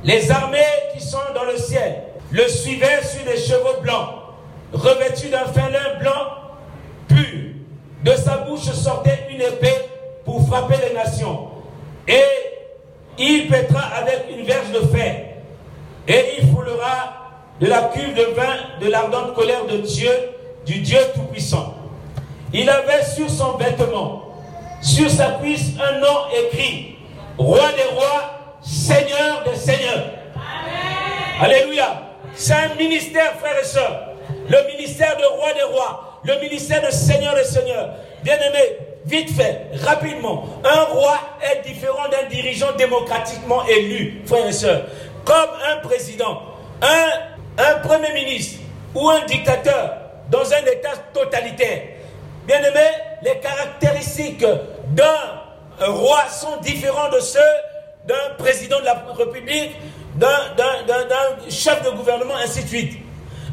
Les 0.05 0.31
armées 0.31 0.59
qui 0.95 1.05
sont 1.05 1.19
dans 1.35 1.43
le 1.43 1.57
ciel 1.57 2.05
le 2.31 2.47
suivaient 2.47 3.03
sur 3.03 3.25
des 3.25 3.39
chevaux 3.39 3.81
blancs, 3.83 4.09
revêtus 4.73 5.31
d'un 5.31 5.47
fin 5.47 5.69
blanc 5.99 6.29
pur. 7.09 7.27
De 8.05 8.13
sa 8.13 8.37
bouche 8.37 8.71
sortait 8.71 9.27
une 9.33 9.43
épée 9.43 9.75
pour 10.25 10.47
frapper 10.47 10.77
les 10.89 10.95
nations. 10.95 11.49
Et 12.07 12.23
il 13.19 13.49
pètera 13.49 13.83
avec 13.97 14.27
une 14.31 14.45
verge 14.45 14.71
de 14.71 14.87
fer. 14.97 15.25
Et 16.07 16.25
il 16.39 16.51
foulera 16.53 17.20
de 17.61 17.67
la 17.67 17.91
cuve 17.95 18.15
de 18.15 18.35
vin 18.35 18.57
de 18.81 18.91
l'ardente 18.91 19.35
colère 19.35 19.67
de 19.67 19.79
Dieu, 19.79 20.11
du 20.65 20.81
Dieu 20.81 20.99
Tout-Puissant. 21.15 21.75
Il 22.53 22.69
avait 22.69 23.05
sur 23.05 23.29
son 23.31 23.57
vêtement, 23.59 24.25
sur 24.83 25.11
sa 25.11 25.33
cuisse, 25.33 25.73
un 25.81 26.01
nom 26.01 26.19
écrit 26.47 26.97
Roi 27.39 27.73
des 27.73 27.95
rois, 27.95 28.59
Seigneur 28.63 29.45
des 29.45 29.57
seigneurs. 29.57 30.05
Alléluia. 31.41 32.03
C'est 32.35 32.55
un 32.55 32.75
ministère, 32.77 33.35
frères 33.39 33.59
et 33.59 33.65
sœurs. 33.65 34.09
Le 34.49 34.67
ministère 34.73 35.17
de 35.17 35.25
roi 35.25 35.53
des 35.55 35.63
rois, 35.63 36.21
le 36.25 36.39
ministère 36.41 36.85
de 36.85 36.91
Seigneur 36.91 37.35
des 37.35 37.45
seigneurs. 37.45 37.91
Bien-aimés, 38.23 38.79
vite 39.07 39.31
fait, 39.31 39.69
rapidement, 39.85 40.45
un 40.65 40.85
roi 40.85 41.19
est 41.41 41.67
différent 41.67 42.09
d'un 42.11 42.29
dirigeant 42.29 42.73
démocratiquement 42.77 43.65
élu, 43.67 44.23
frères 44.27 44.47
et 44.47 44.53
sœurs. 44.53 44.83
Comme 45.25 45.51
un 45.71 45.77
président, 45.87 46.43
un, 46.83 47.30
un 47.61 47.75
premier 47.87 48.13
ministre 48.13 48.61
ou 48.95 49.09
un 49.09 49.25
dictateur 49.27 49.97
dans 50.31 50.53
un 50.53 50.65
État 50.67 50.97
totalitaire. 51.13 51.83
Bien-aimés, 52.47 52.97
les 53.23 53.39
caractéristiques 53.39 54.45
d'un 54.89 55.87
roi 55.87 56.25
sont 56.29 56.57
différentes 56.63 57.13
de 57.13 57.21
ceux 57.21 57.41
d'un 58.07 58.35
président 58.39 58.81
de 58.81 58.85
la 58.87 59.05
République, 59.17 59.73
d'un 60.17 60.31
chef 61.49 61.83
de 61.85 61.91
gouvernement, 61.91 62.35
ainsi 62.43 62.63
de 62.65 62.69
suite. 62.69 62.99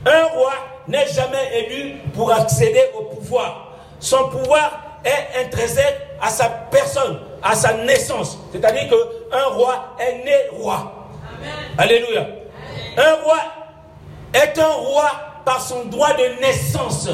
Un 0.06 0.26
roi 0.28 0.54
n'est 0.88 1.08
jamais 1.08 1.66
élu 1.66 1.96
pour 2.14 2.32
accéder 2.32 2.84
au 2.98 3.04
pouvoir. 3.04 3.74
Son 4.00 4.30
pouvoir 4.30 5.00
est 5.04 5.46
intrinsèque 5.46 5.98
à 6.22 6.30
sa 6.30 6.48
personne, 6.50 7.20
à 7.44 7.56
sa 7.56 7.74
naissance. 7.74 8.38
C'est-à-dire 8.52 8.90
qu'un 8.90 9.44
roi 9.50 9.96
est 10.00 10.24
né 10.24 10.36
roi. 10.52 11.10
Alléluia. 11.78 12.26
Un 12.98 13.14
roi 13.24 13.38
est 14.34 14.58
un 14.60 14.74
roi 14.74 15.10
par 15.46 15.62
son 15.62 15.86
droit 15.86 16.14
de 16.14 16.42
naissance. 16.42 17.08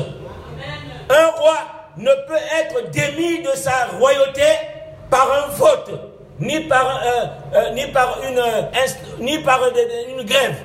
Un 1.10 1.28
roi 1.38 1.58
ne 1.98 2.12
peut 2.28 2.44
être 2.60 2.90
démis 2.92 3.44
de 3.44 3.52
sa 3.56 3.88
royauté 4.00 4.42
par 5.10 5.30
un 5.32 5.48
vote, 5.54 5.92
ni 6.40 6.62
par, 6.62 7.02
euh, 7.06 7.26
euh, 7.56 7.70
ni 7.74 7.86
par, 7.88 8.18
une, 8.28 8.40
euh, 8.40 8.62
ni 9.20 9.38
par 9.40 9.62
une 9.68 10.24
grève. 10.24 10.56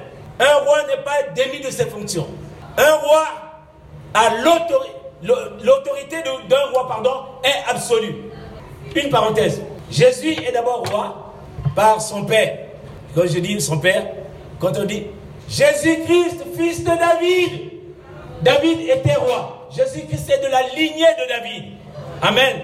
Un 0.40 0.64
roi 0.64 0.84
n'est 0.86 1.03
pas 1.03 1.22
démis 1.34 1.61
de 1.61 1.70
ses 1.70 1.86
fonctions. 1.86 2.26
Un 2.78 2.94
roi 2.94 3.24
a 4.14 4.30
l'autorité 4.42 6.16
d'un 6.49 6.64
roi 6.72 6.88
pardon, 6.88 7.11
est 7.44 7.70
absolue. 7.70 8.14
Une 8.94 9.11
parenthèse. 9.11 9.61
Jésus 9.90 10.32
est 10.32 10.53
d'abord 10.53 10.84
roi 10.90 11.32
par 11.74 12.01
son 12.01 12.24
père. 12.24 12.57
Quand 13.14 13.26
je 13.26 13.38
dis 13.38 13.61
son 13.61 13.78
père, 13.78 14.07
quand 14.61 14.78
on 14.78 14.84
dit 14.84 15.07
Jésus-Christ, 15.49 16.44
fils 16.57 16.84
de 16.84 16.90
David, 16.90 17.70
David 18.42 18.80
était 18.90 19.14
roi. 19.14 19.68
Jésus-Christ 19.74 20.30
est 20.30 20.44
de 20.44 20.51
la 20.51 20.62
lignée 20.74 21.07
de 21.18 21.28
David. 21.28 21.64
Amen. 22.22 22.62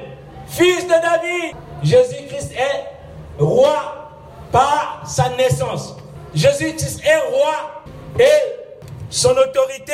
Fils 0.49 0.85
de 0.85 0.91
David, 0.91 1.57
Jésus-Christ 1.83 2.53
est 2.53 3.43
roi 3.43 4.11
par 4.53 5.03
sa 5.07 5.31
naissance. 5.31 5.97
Jésus-Christ 6.35 7.01
est 7.05 7.19
roi 7.35 7.83
et 8.19 8.65
son 9.11 9.31
autorité 9.31 9.93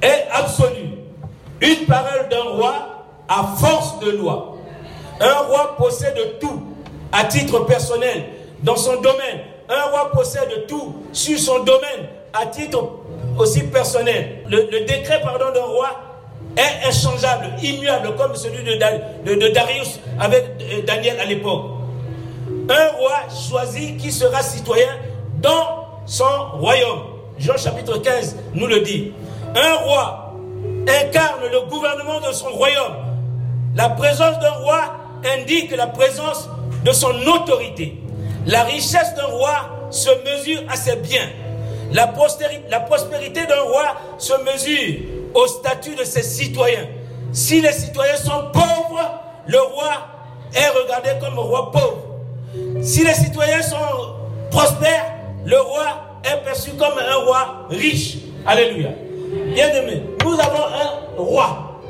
est 0.00 0.26
absolue. 0.32 0.98
Une 1.60 1.86
parole 1.86 2.28
d'un 2.28 2.42
roi 2.42 2.74
à 3.28 3.44
force 3.58 3.98
de 4.00 4.10
loi. 4.12 4.56
Un 5.20 5.34
roi 5.34 5.76
possède 5.76 6.38
tout 6.40 6.62
à 7.12 7.24
titre 7.24 7.60
personnel 7.60 8.24
dans 8.62 8.76
son 8.76 9.00
domaine. 9.00 9.40
Un 9.72 9.90
roi 9.90 10.10
possède 10.12 10.66
tout 10.68 10.96
sur 11.12 11.38
son 11.38 11.60
domaine 11.60 12.06
à 12.34 12.44
titre 12.46 12.90
aussi 13.38 13.62
personnel. 13.62 14.44
Le, 14.50 14.84
décret 14.84 15.20
pardon 15.22 15.50
d'un 15.54 15.64
roi 15.64 15.88
est 16.56 16.86
inchangeable, 16.86 17.46
immuable, 17.62 18.14
comme 18.16 18.34
celui 18.36 18.62
de, 18.64 19.48
Darius 19.52 19.98
avec 20.20 20.44
euh, 20.60 20.82
Daniel 20.86 21.18
à 21.20 21.24
l'époque. 21.24 21.64
Un 22.68 22.96
roi 22.98 23.14
choisi 23.48 23.96
qui 23.96 24.12
sera 24.12 24.42
citoyen 24.42 24.88
dans 25.40 25.86
son 26.04 26.50
royaume. 26.58 27.04
Jean 27.38 27.56
chapitre 27.56 27.96
15 27.98 28.36
nous 28.54 28.66
le 28.66 28.80
dit. 28.80 29.12
Un 29.54 29.74
roi 29.86 30.34
incarne 30.86 31.50
le 31.50 31.62
gouvernement 31.70 32.20
de 32.20 32.32
son 32.32 32.50
royaume. 32.50 32.96
La 33.74 33.88
présence 33.88 34.38
d'un 34.38 34.50
roi 34.50 34.80
indique 35.38 35.74
la 35.74 35.86
présence 35.86 36.50
de 36.84 36.92
son 36.92 37.12
autorité. 37.26 38.02
La 38.46 38.64
richesse 38.64 39.14
d'un 39.14 39.26
roi 39.26 39.88
se 39.90 40.10
mesure 40.24 40.62
à 40.68 40.76
ses 40.76 40.96
biens. 40.96 41.28
La, 41.92 42.06
prospérité 42.06 43.46
d'un 43.46 43.60
roi 43.62 43.96
se 44.18 44.32
mesure 44.44 45.00
au 45.34 45.46
statut 45.46 45.94
de 45.94 46.04
ses 46.04 46.22
citoyens. 46.22 46.86
Si 47.32 47.60
les 47.60 47.72
citoyens 47.72 48.16
sont 48.16 48.50
pauvres, 48.52 49.20
le 49.46 49.60
roi 49.60 49.92
est 50.54 50.68
regardé 50.68 51.10
comme 51.20 51.38
un 51.38 51.42
roi 51.42 51.70
pauvre. 51.70 52.02
Si 52.82 53.04
les 53.04 53.14
citoyens 53.14 53.62
sont 53.62 53.76
prospères, 54.50 55.14
le 55.44 55.60
roi 55.60 56.20
est 56.24 56.44
perçu 56.44 56.70
comme 56.72 56.98
un 56.98 57.16
roi 57.24 57.66
riche. 57.70 58.16
Alléluia. 58.46 58.90
Bien 59.54 59.68
aimé, 59.68 60.02
nous 60.24 60.34
avons 60.34 60.64
un 60.66 61.22
roi 61.22 61.80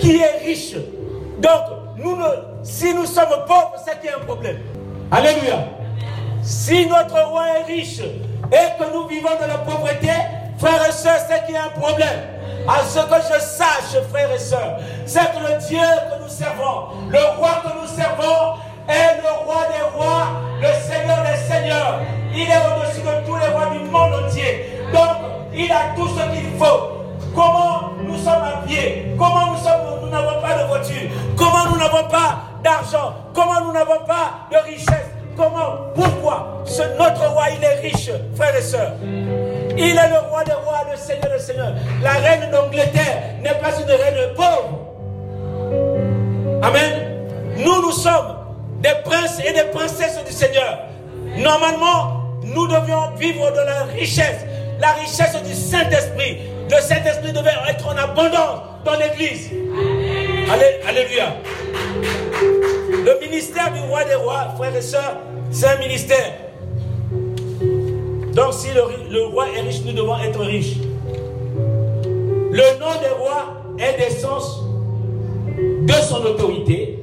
qui 0.00 0.16
est 0.16 0.44
riche. 0.44 0.74
Donc, 1.38 1.62
nous 1.96 2.16
si 2.62 2.94
nous 2.94 3.06
sommes 3.06 3.44
pauvres, 3.46 3.74
c'est 3.84 4.00
qu'il 4.00 4.10
y 4.10 4.12
a 4.12 4.16
un 4.16 4.24
problème. 4.24 4.58
Alléluia. 5.10 5.77
Si 6.48 6.86
notre 6.86 7.20
roi 7.28 7.44
est 7.58 7.64
riche 7.64 8.00
et 8.00 8.82
que 8.82 8.94
nous 8.94 9.06
vivons 9.06 9.28
dans 9.38 9.46
la 9.46 9.58
pauvreté, 9.58 10.08
frères 10.56 10.88
et 10.88 10.92
sœurs, 10.92 11.20
c'est 11.28 11.44
qu'il 11.44 11.54
y 11.54 11.58
a 11.58 11.64
un 11.64 11.78
problème. 11.78 12.20
À 12.66 12.82
ce 12.84 13.00
que 13.00 13.16
je 13.16 13.38
sache, 13.38 14.02
frères 14.10 14.32
et 14.32 14.38
sœurs, 14.38 14.78
c'est 15.04 15.30
que 15.30 15.40
le 15.40 15.58
Dieu 15.68 15.78
que 15.78 16.22
nous 16.22 16.28
servons, 16.30 16.88
le 17.10 17.18
roi 17.36 17.50
que 17.62 17.68
nous 17.78 17.86
servons, 17.86 18.54
est 18.88 19.20
le 19.20 19.44
roi 19.44 19.66
des 19.68 19.94
rois, 19.94 20.28
le 20.62 20.68
Seigneur 20.90 21.18
des 21.20 21.36
seigneurs. 21.36 22.00
Il 22.34 22.48
est 22.48 22.56
au-dessus 22.56 23.02
de 23.02 23.26
tous 23.26 23.36
les 23.36 23.48
rois 23.48 23.66
du 23.66 23.80
monde 23.80 24.14
entier. 24.24 24.80
Donc, 24.90 25.18
il 25.52 25.70
a 25.70 25.94
tout 25.94 26.08
ce 26.08 26.34
qu'il 26.34 26.56
faut. 26.58 27.04
Comment 27.34 27.90
nous 28.02 28.16
sommes 28.16 28.42
habillés? 28.42 29.14
Comment 29.18 29.52
nous 29.52 29.58
sommes, 29.58 30.00
nous 30.00 30.08
n'avons 30.08 30.40
pas 30.40 30.62
de 30.62 30.66
voiture 30.66 31.10
Comment 31.36 31.66
nous 31.70 31.76
n'avons 31.76 32.08
pas 32.08 32.38
d'argent 32.64 33.12
Comment 33.34 33.60
nous 33.66 33.72
n'avons 33.72 34.02
pas 34.06 34.48
de 34.50 34.56
richesse 34.64 35.17
Comment 35.38 35.92
Pourquoi 35.94 36.62
Ce, 36.66 36.82
Notre 36.98 37.24
roi, 37.30 37.44
il 37.56 37.62
est 37.64 37.76
riche, 37.88 38.10
frères 38.34 38.56
et 38.56 38.60
sœurs? 38.60 38.92
Il 39.76 39.96
est 39.96 40.08
le 40.08 40.28
roi 40.28 40.42
des 40.42 40.52
rois, 40.52 40.84
le 40.90 40.96
Seigneur 40.96 41.30
des 41.32 41.38
seigneurs. 41.38 41.74
La 42.02 42.14
reine 42.14 42.50
d'Angleterre 42.50 43.36
n'est 43.40 43.54
pas 43.54 43.70
une 43.80 43.86
reine 43.86 44.34
pauvre. 44.34 44.80
Amen. 46.60 47.22
Nous, 47.56 47.82
nous 47.82 47.92
sommes 47.92 48.34
des 48.80 48.94
princes 49.04 49.38
et 49.38 49.52
des 49.52 49.70
princesses 49.72 50.18
du 50.26 50.32
Seigneur. 50.32 50.80
Normalement, 51.36 52.24
nous 52.42 52.66
devions 52.66 53.12
vivre 53.16 53.48
de 53.52 53.60
la 53.60 53.84
richesse, 53.84 54.44
la 54.80 54.90
richesse 54.94 55.40
du 55.44 55.54
Saint-Esprit. 55.54 56.38
Le 56.68 56.80
Saint-Esprit 56.80 57.32
devait 57.32 57.54
être 57.68 57.86
en 57.86 57.96
abondance 57.96 58.62
dans 58.84 58.96
l'Église. 58.96 59.50
Alléluia. 60.88 61.28
Le 63.08 63.18
ministère 63.20 63.72
du 63.72 63.80
roi 63.88 64.04
des 64.04 64.16
rois, 64.16 64.52
frères 64.54 64.76
et 64.76 64.82
sœurs, 64.82 65.16
c'est 65.50 65.66
un 65.66 65.78
ministère. 65.78 66.34
Donc 68.34 68.52
si 68.52 68.66
le, 68.74 69.24
roi 69.28 69.46
est 69.56 69.62
riche, 69.62 69.80
nous 69.86 69.94
devons 69.94 70.18
être 70.18 70.40
riches. 70.40 70.76
Le 72.04 72.78
nom 72.78 72.92
des 73.00 73.08
rois 73.18 73.62
est 73.78 73.96
d'essence 73.96 74.62
de 75.56 75.92
son 76.06 76.22
autorité. 76.22 76.98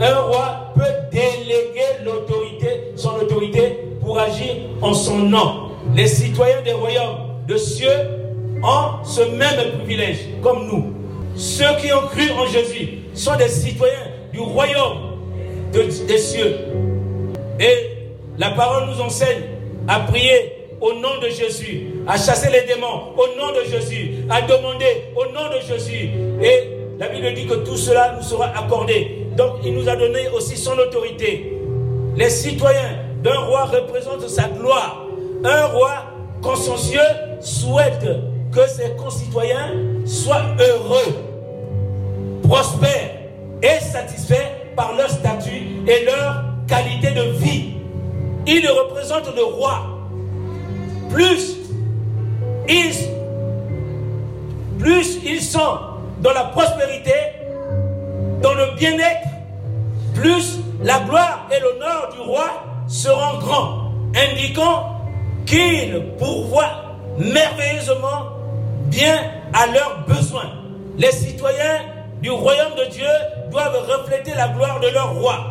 Un 0.00 0.16
roi 0.16 0.72
peut 0.74 0.82
déléguer 1.12 2.02
l'autorité, 2.04 2.90
son 2.96 3.10
autorité 3.10 3.78
pour 4.00 4.18
agir 4.18 4.52
en 4.82 4.94
son 4.94 5.18
nom. 5.18 5.70
Les 5.94 6.08
citoyens 6.08 6.62
des 6.62 6.72
royaumes 6.72 7.18
de 7.46 7.56
cieux 7.56 8.00
ont 8.64 9.04
ce 9.04 9.20
même 9.20 9.78
privilège 9.78 10.26
comme 10.42 10.66
nous. 10.66 10.92
Ceux 11.36 11.76
qui 11.80 11.92
ont 11.92 12.08
cru 12.08 12.32
en 12.32 12.46
Jésus 12.46 12.98
sont 13.14 13.36
des 13.36 13.48
citoyens 13.48 14.10
du 14.32 14.40
royaume 14.40 15.15
des 15.72 16.18
cieux. 16.18 16.56
Et 17.60 17.96
la 18.38 18.50
parole 18.50 18.88
nous 18.90 19.00
enseigne 19.00 19.42
à 19.88 20.00
prier 20.00 20.52
au 20.80 20.92
nom 20.94 21.18
de 21.22 21.28
Jésus, 21.28 21.86
à 22.06 22.16
chasser 22.16 22.50
les 22.50 22.62
démons 22.62 23.14
au 23.16 23.26
nom 23.38 23.52
de 23.52 23.64
Jésus, 23.70 24.16
à 24.28 24.42
demander 24.42 25.04
au 25.16 25.24
nom 25.32 25.48
de 25.54 25.60
Jésus. 25.66 26.10
Et 26.42 26.70
la 26.98 27.08
Bible 27.08 27.32
dit 27.34 27.46
que 27.46 27.54
tout 27.54 27.76
cela 27.76 28.14
nous 28.16 28.22
sera 28.22 28.46
accordé. 28.56 29.26
Donc 29.36 29.56
il 29.64 29.74
nous 29.74 29.88
a 29.88 29.96
donné 29.96 30.28
aussi 30.34 30.56
son 30.56 30.78
autorité. 30.78 31.52
Les 32.16 32.30
citoyens 32.30 32.98
d'un 33.22 33.38
roi 33.40 33.64
représentent 33.64 34.28
sa 34.28 34.48
gloire. 34.48 35.06
Un 35.44 35.66
roi 35.66 36.04
consciencieux 36.42 37.00
souhaite 37.40 38.06
que 38.52 38.66
ses 38.68 38.90
concitoyens 38.96 39.72
soient 40.06 40.44
heureux, 40.58 41.14
prospèrent 42.42 43.10
et 43.62 43.80
satisfaits 43.80 44.65
par 44.76 44.94
leur 44.94 45.10
statut 45.10 45.82
et 45.88 46.04
leur 46.04 46.44
qualité 46.68 47.10
de 47.12 47.22
vie. 47.38 47.72
Il 48.46 48.68
représente 48.68 49.34
le 49.34 49.42
roi. 49.42 49.82
Plus 51.10 51.56
ils, 52.68 52.94
plus 54.78 55.18
ils 55.24 55.40
sont 55.40 55.78
dans 56.20 56.32
la 56.32 56.44
prospérité, 56.44 57.12
dans 58.42 58.54
le 58.54 58.76
bien-être, 58.76 59.28
plus 60.14 60.58
la 60.82 61.00
gloire 61.00 61.48
et 61.50 61.60
l'honneur 61.60 62.10
du 62.12 62.20
roi 62.20 62.46
seront 62.88 63.38
grands, 63.38 63.92
indiquant 64.14 65.00
qu'il 65.46 66.02
pourvoit 66.18 66.96
merveilleusement 67.18 68.30
bien 68.86 69.18
à 69.52 69.66
leurs 69.66 70.04
besoins. 70.06 70.52
Les 70.98 71.12
citoyens 71.12 71.80
du 72.20 72.30
royaume 72.30 72.74
de 72.78 72.90
Dieu 72.90 73.06
doivent 73.56 73.88
refléter 73.88 74.32
la 74.36 74.48
gloire 74.48 74.80
de 74.80 74.88
leur 74.88 75.14
roi 75.14 75.46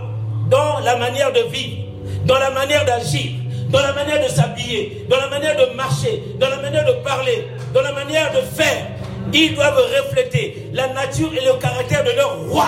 dans 0.47 0.80
la 0.84 0.95
manière 0.95 1.34
de 1.34 1.39
vivre, 1.51 1.86
dans 2.26 2.38
la 2.38 2.51
manière 2.51 2.86
d'agir, 2.86 3.32
dans 3.70 3.82
la 3.82 3.93
manière 3.93 4.24
de 4.24 4.30
s'habiller, 4.30 5.08
dans 5.10 5.18
la 5.18 5.28
manière 5.28 5.56
de 5.56 5.74
marcher, 5.74 6.22
dans 6.39 6.49
la 6.49 6.58
manière 6.58 6.86
de 6.86 6.91
parler, 7.03 7.47
dans 7.74 7.82
la 7.82 7.93
manière 7.93 8.32
de 8.32 8.41
faire. 8.41 8.86
Ils 9.34 9.56
doivent 9.56 9.82
refléter 9.97 10.70
la 10.72 10.89
nature 10.89 11.32
et 11.34 11.43
le 11.43 11.53
caractère 11.60 12.03
de 12.03 12.12
leur 12.12 12.47
roi. 12.47 12.68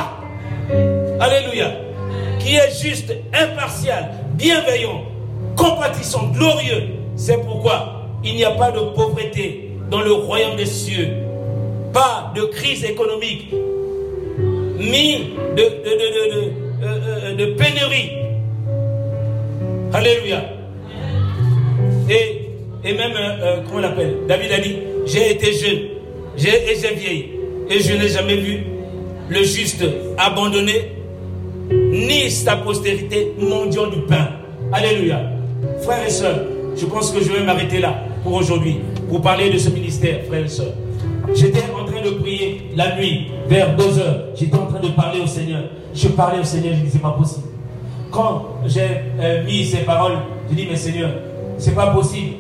Alléluia. 1.19 1.71
Qui 2.39 2.55
est 2.55 2.71
juste, 2.81 3.13
impartial, 3.31 4.09
bienveillant, 4.33 5.03
compatissant, 5.55 6.31
glorieux. 6.33 6.95
C'est 7.15 7.38
pourquoi 7.38 8.07
il 8.23 8.35
n'y 8.35 8.43
a 8.43 8.51
pas 8.51 8.71
de 8.71 8.79
pauvreté 8.79 9.71
dans 9.91 10.01
le 10.01 10.13
royaume 10.13 10.55
des 10.55 10.65
cieux. 10.65 11.09
Pas 11.93 12.31
de 12.35 12.41
crise 12.45 12.83
économique, 12.83 13.53
ni 14.80 15.34
de, 15.55 15.63
de, 15.63 15.63
euh, 16.84 17.36
euh, 17.39 17.55
pénurie. 17.55 18.11
Alléluia. 19.93 20.43
Et, 22.09 22.88
et 22.88 22.93
même, 22.93 23.13
euh, 23.15 23.57
comment 23.67 23.80
l'appelle? 23.80 24.17
David 24.28 24.51
a 24.51 24.59
dit, 24.59 24.75
j'ai 25.05 25.32
été 25.32 25.53
jeune 25.53 25.80
et 26.38 26.75
j'ai 26.75 26.95
vieilli. 26.95 27.25
Et 27.69 27.80
je 27.80 27.93
n'ai 27.93 28.07
jamais 28.07 28.38
vu 28.38 28.63
le 29.30 29.43
juste 29.43 29.84
abandonné, 30.17 30.91
ni 31.69 32.30
sa 32.32 32.55
postérité 32.57 33.34
mendiant 33.39 33.88
du 33.88 33.99
pain. 34.01 34.30
Alléluia. 34.71 35.21
Frères 35.82 36.05
et 36.05 36.09
sœurs, 36.09 36.41
je 36.78 36.86
pense 36.86 37.11
que 37.11 37.21
je 37.21 37.32
vais 37.32 37.43
m'arrêter 37.43 37.80
là 37.80 38.03
pour 38.23 38.34
aujourd'hui, 38.36 38.78
pour 39.09 39.21
parler 39.21 39.49
de 39.49 39.57
ce 39.57 39.69
ministère, 39.69 40.19
frères 40.28 40.45
et 40.45 40.49
sœurs. 40.49 40.73
J'étais 41.36 41.63
en 41.78 41.84
train 41.86 42.01
de 42.01 42.11
prier 42.11 42.56
la 42.78 42.95
nuit, 42.95 43.28
vers 43.47 43.75
2 43.75 43.99
heures. 43.99 44.23
J'étais 44.36 44.55
en 44.55 44.67
train 44.67 44.80
de 44.80 44.89
parler 44.89 45.19
au 45.19 45.28
Seigneur. 45.28 45.63
Je 45.95 46.09
parlais 46.09 46.39
au 46.39 46.43
Seigneur, 46.43 46.75
je 46.75 46.82
dis, 46.82 46.91
c'est 46.91 47.01
pas 47.01 47.11
possible. 47.11 47.47
Quand 48.11 48.45
j'ai 48.65 49.01
euh, 49.19 49.43
mis 49.43 49.65
ces 49.65 49.80
paroles, 49.80 50.19
je 50.49 50.55
dis, 50.55 50.67
mais 50.69 50.75
Seigneur, 50.75 51.09
c'est 51.57 51.73
pas 51.73 51.88
possible. 51.88 52.36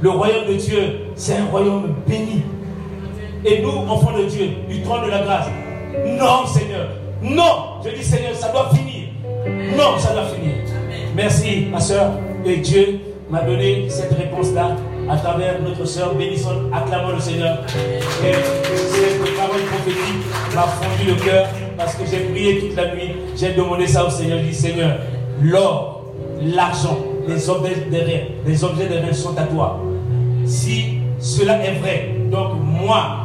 Le 0.00 0.10
royaume 0.10 0.46
de 0.48 0.54
Dieu, 0.54 0.78
c'est 1.16 1.36
un 1.36 1.46
royaume 1.46 1.94
béni. 2.06 2.42
Et 3.44 3.60
nous, 3.60 3.70
enfants 3.70 4.16
de 4.16 4.24
Dieu, 4.24 4.50
du 4.68 4.82
trône 4.82 5.04
de 5.04 5.10
la 5.10 5.22
grâce, 5.22 5.46
non, 6.06 6.46
Seigneur. 6.46 6.88
Non, 7.22 7.82
je 7.84 7.90
dis, 7.90 8.04
Seigneur, 8.04 8.34
ça 8.34 8.50
doit 8.52 8.70
finir. 8.70 9.08
Non, 9.76 9.98
ça 9.98 10.12
doit 10.12 10.26
finir. 10.26 10.54
Merci, 11.16 11.66
ma 11.72 11.80
soeur. 11.80 12.12
Et 12.44 12.58
Dieu 12.58 13.00
m'a 13.28 13.40
donné 13.40 13.86
cette 13.88 14.12
réponse-là 14.12 14.76
à 15.08 15.16
travers 15.16 15.60
notre 15.62 15.84
soeur. 15.84 16.14
Bénissons, 16.14 16.70
acclamons 16.72 17.14
le 17.14 17.20
Seigneur. 17.20 17.58
Et 18.24 18.32
cette 18.32 19.36
parole 19.36 19.60
prophétique 19.62 20.54
m'a 20.54 20.62
fondu 20.62 21.10
le 21.10 21.14
cœur 21.14 21.46
parce 21.76 21.94
que 21.94 22.02
j'ai 22.10 22.20
prié 22.20 22.58
toute 22.60 22.76
la 22.76 22.94
nuit. 22.94 23.16
J'ai 23.36 23.52
demandé 23.52 23.86
ça 23.86 24.06
au 24.06 24.10
Seigneur. 24.10 24.38
J'ai 24.38 24.48
dit, 24.48 24.54
Seigneur, 24.54 24.96
l'or, 25.42 26.04
l'argent, 26.42 26.98
les 27.28 27.48
objets 27.48 27.86
de 27.90 27.96
rien, 27.96 28.20
les 28.46 28.64
objets 28.64 28.86
de 28.86 28.94
rien 28.94 29.12
sont 29.12 29.36
à 29.36 29.42
toi. 29.42 29.80
Si 30.46 30.98
cela 31.18 31.64
est 31.64 31.72
vrai, 31.80 32.10
donc 32.30 32.52
moi 32.62 33.18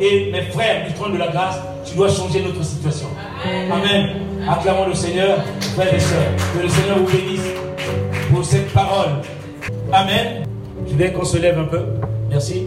et 0.00 0.30
mes 0.32 0.42
frères 0.42 0.86
du 0.86 0.94
trône 0.94 1.14
de 1.14 1.18
la 1.18 1.28
grâce, 1.28 1.58
tu 1.84 1.96
dois 1.96 2.08
changer 2.08 2.42
notre 2.42 2.64
situation. 2.64 3.08
Amen. 3.44 4.10
Acclamons 4.48 4.86
le 4.86 4.94
Seigneur, 4.94 5.38
frères 5.74 5.92
et 5.92 6.00
sœurs. 6.00 6.22
Que 6.54 6.62
le 6.62 6.68
Seigneur 6.68 6.98
vous 6.98 7.06
bénisse 7.06 7.48
pour 8.30 8.44
cette 8.44 8.72
parole. 8.72 9.22
Amen. 9.92 10.47
Je 10.88 10.94
voudrais 10.94 11.12
qu'on 11.12 11.24
se 11.24 11.36
lève 11.36 11.58
un 11.58 11.64
peu? 11.64 11.80
Merci. 12.30 12.66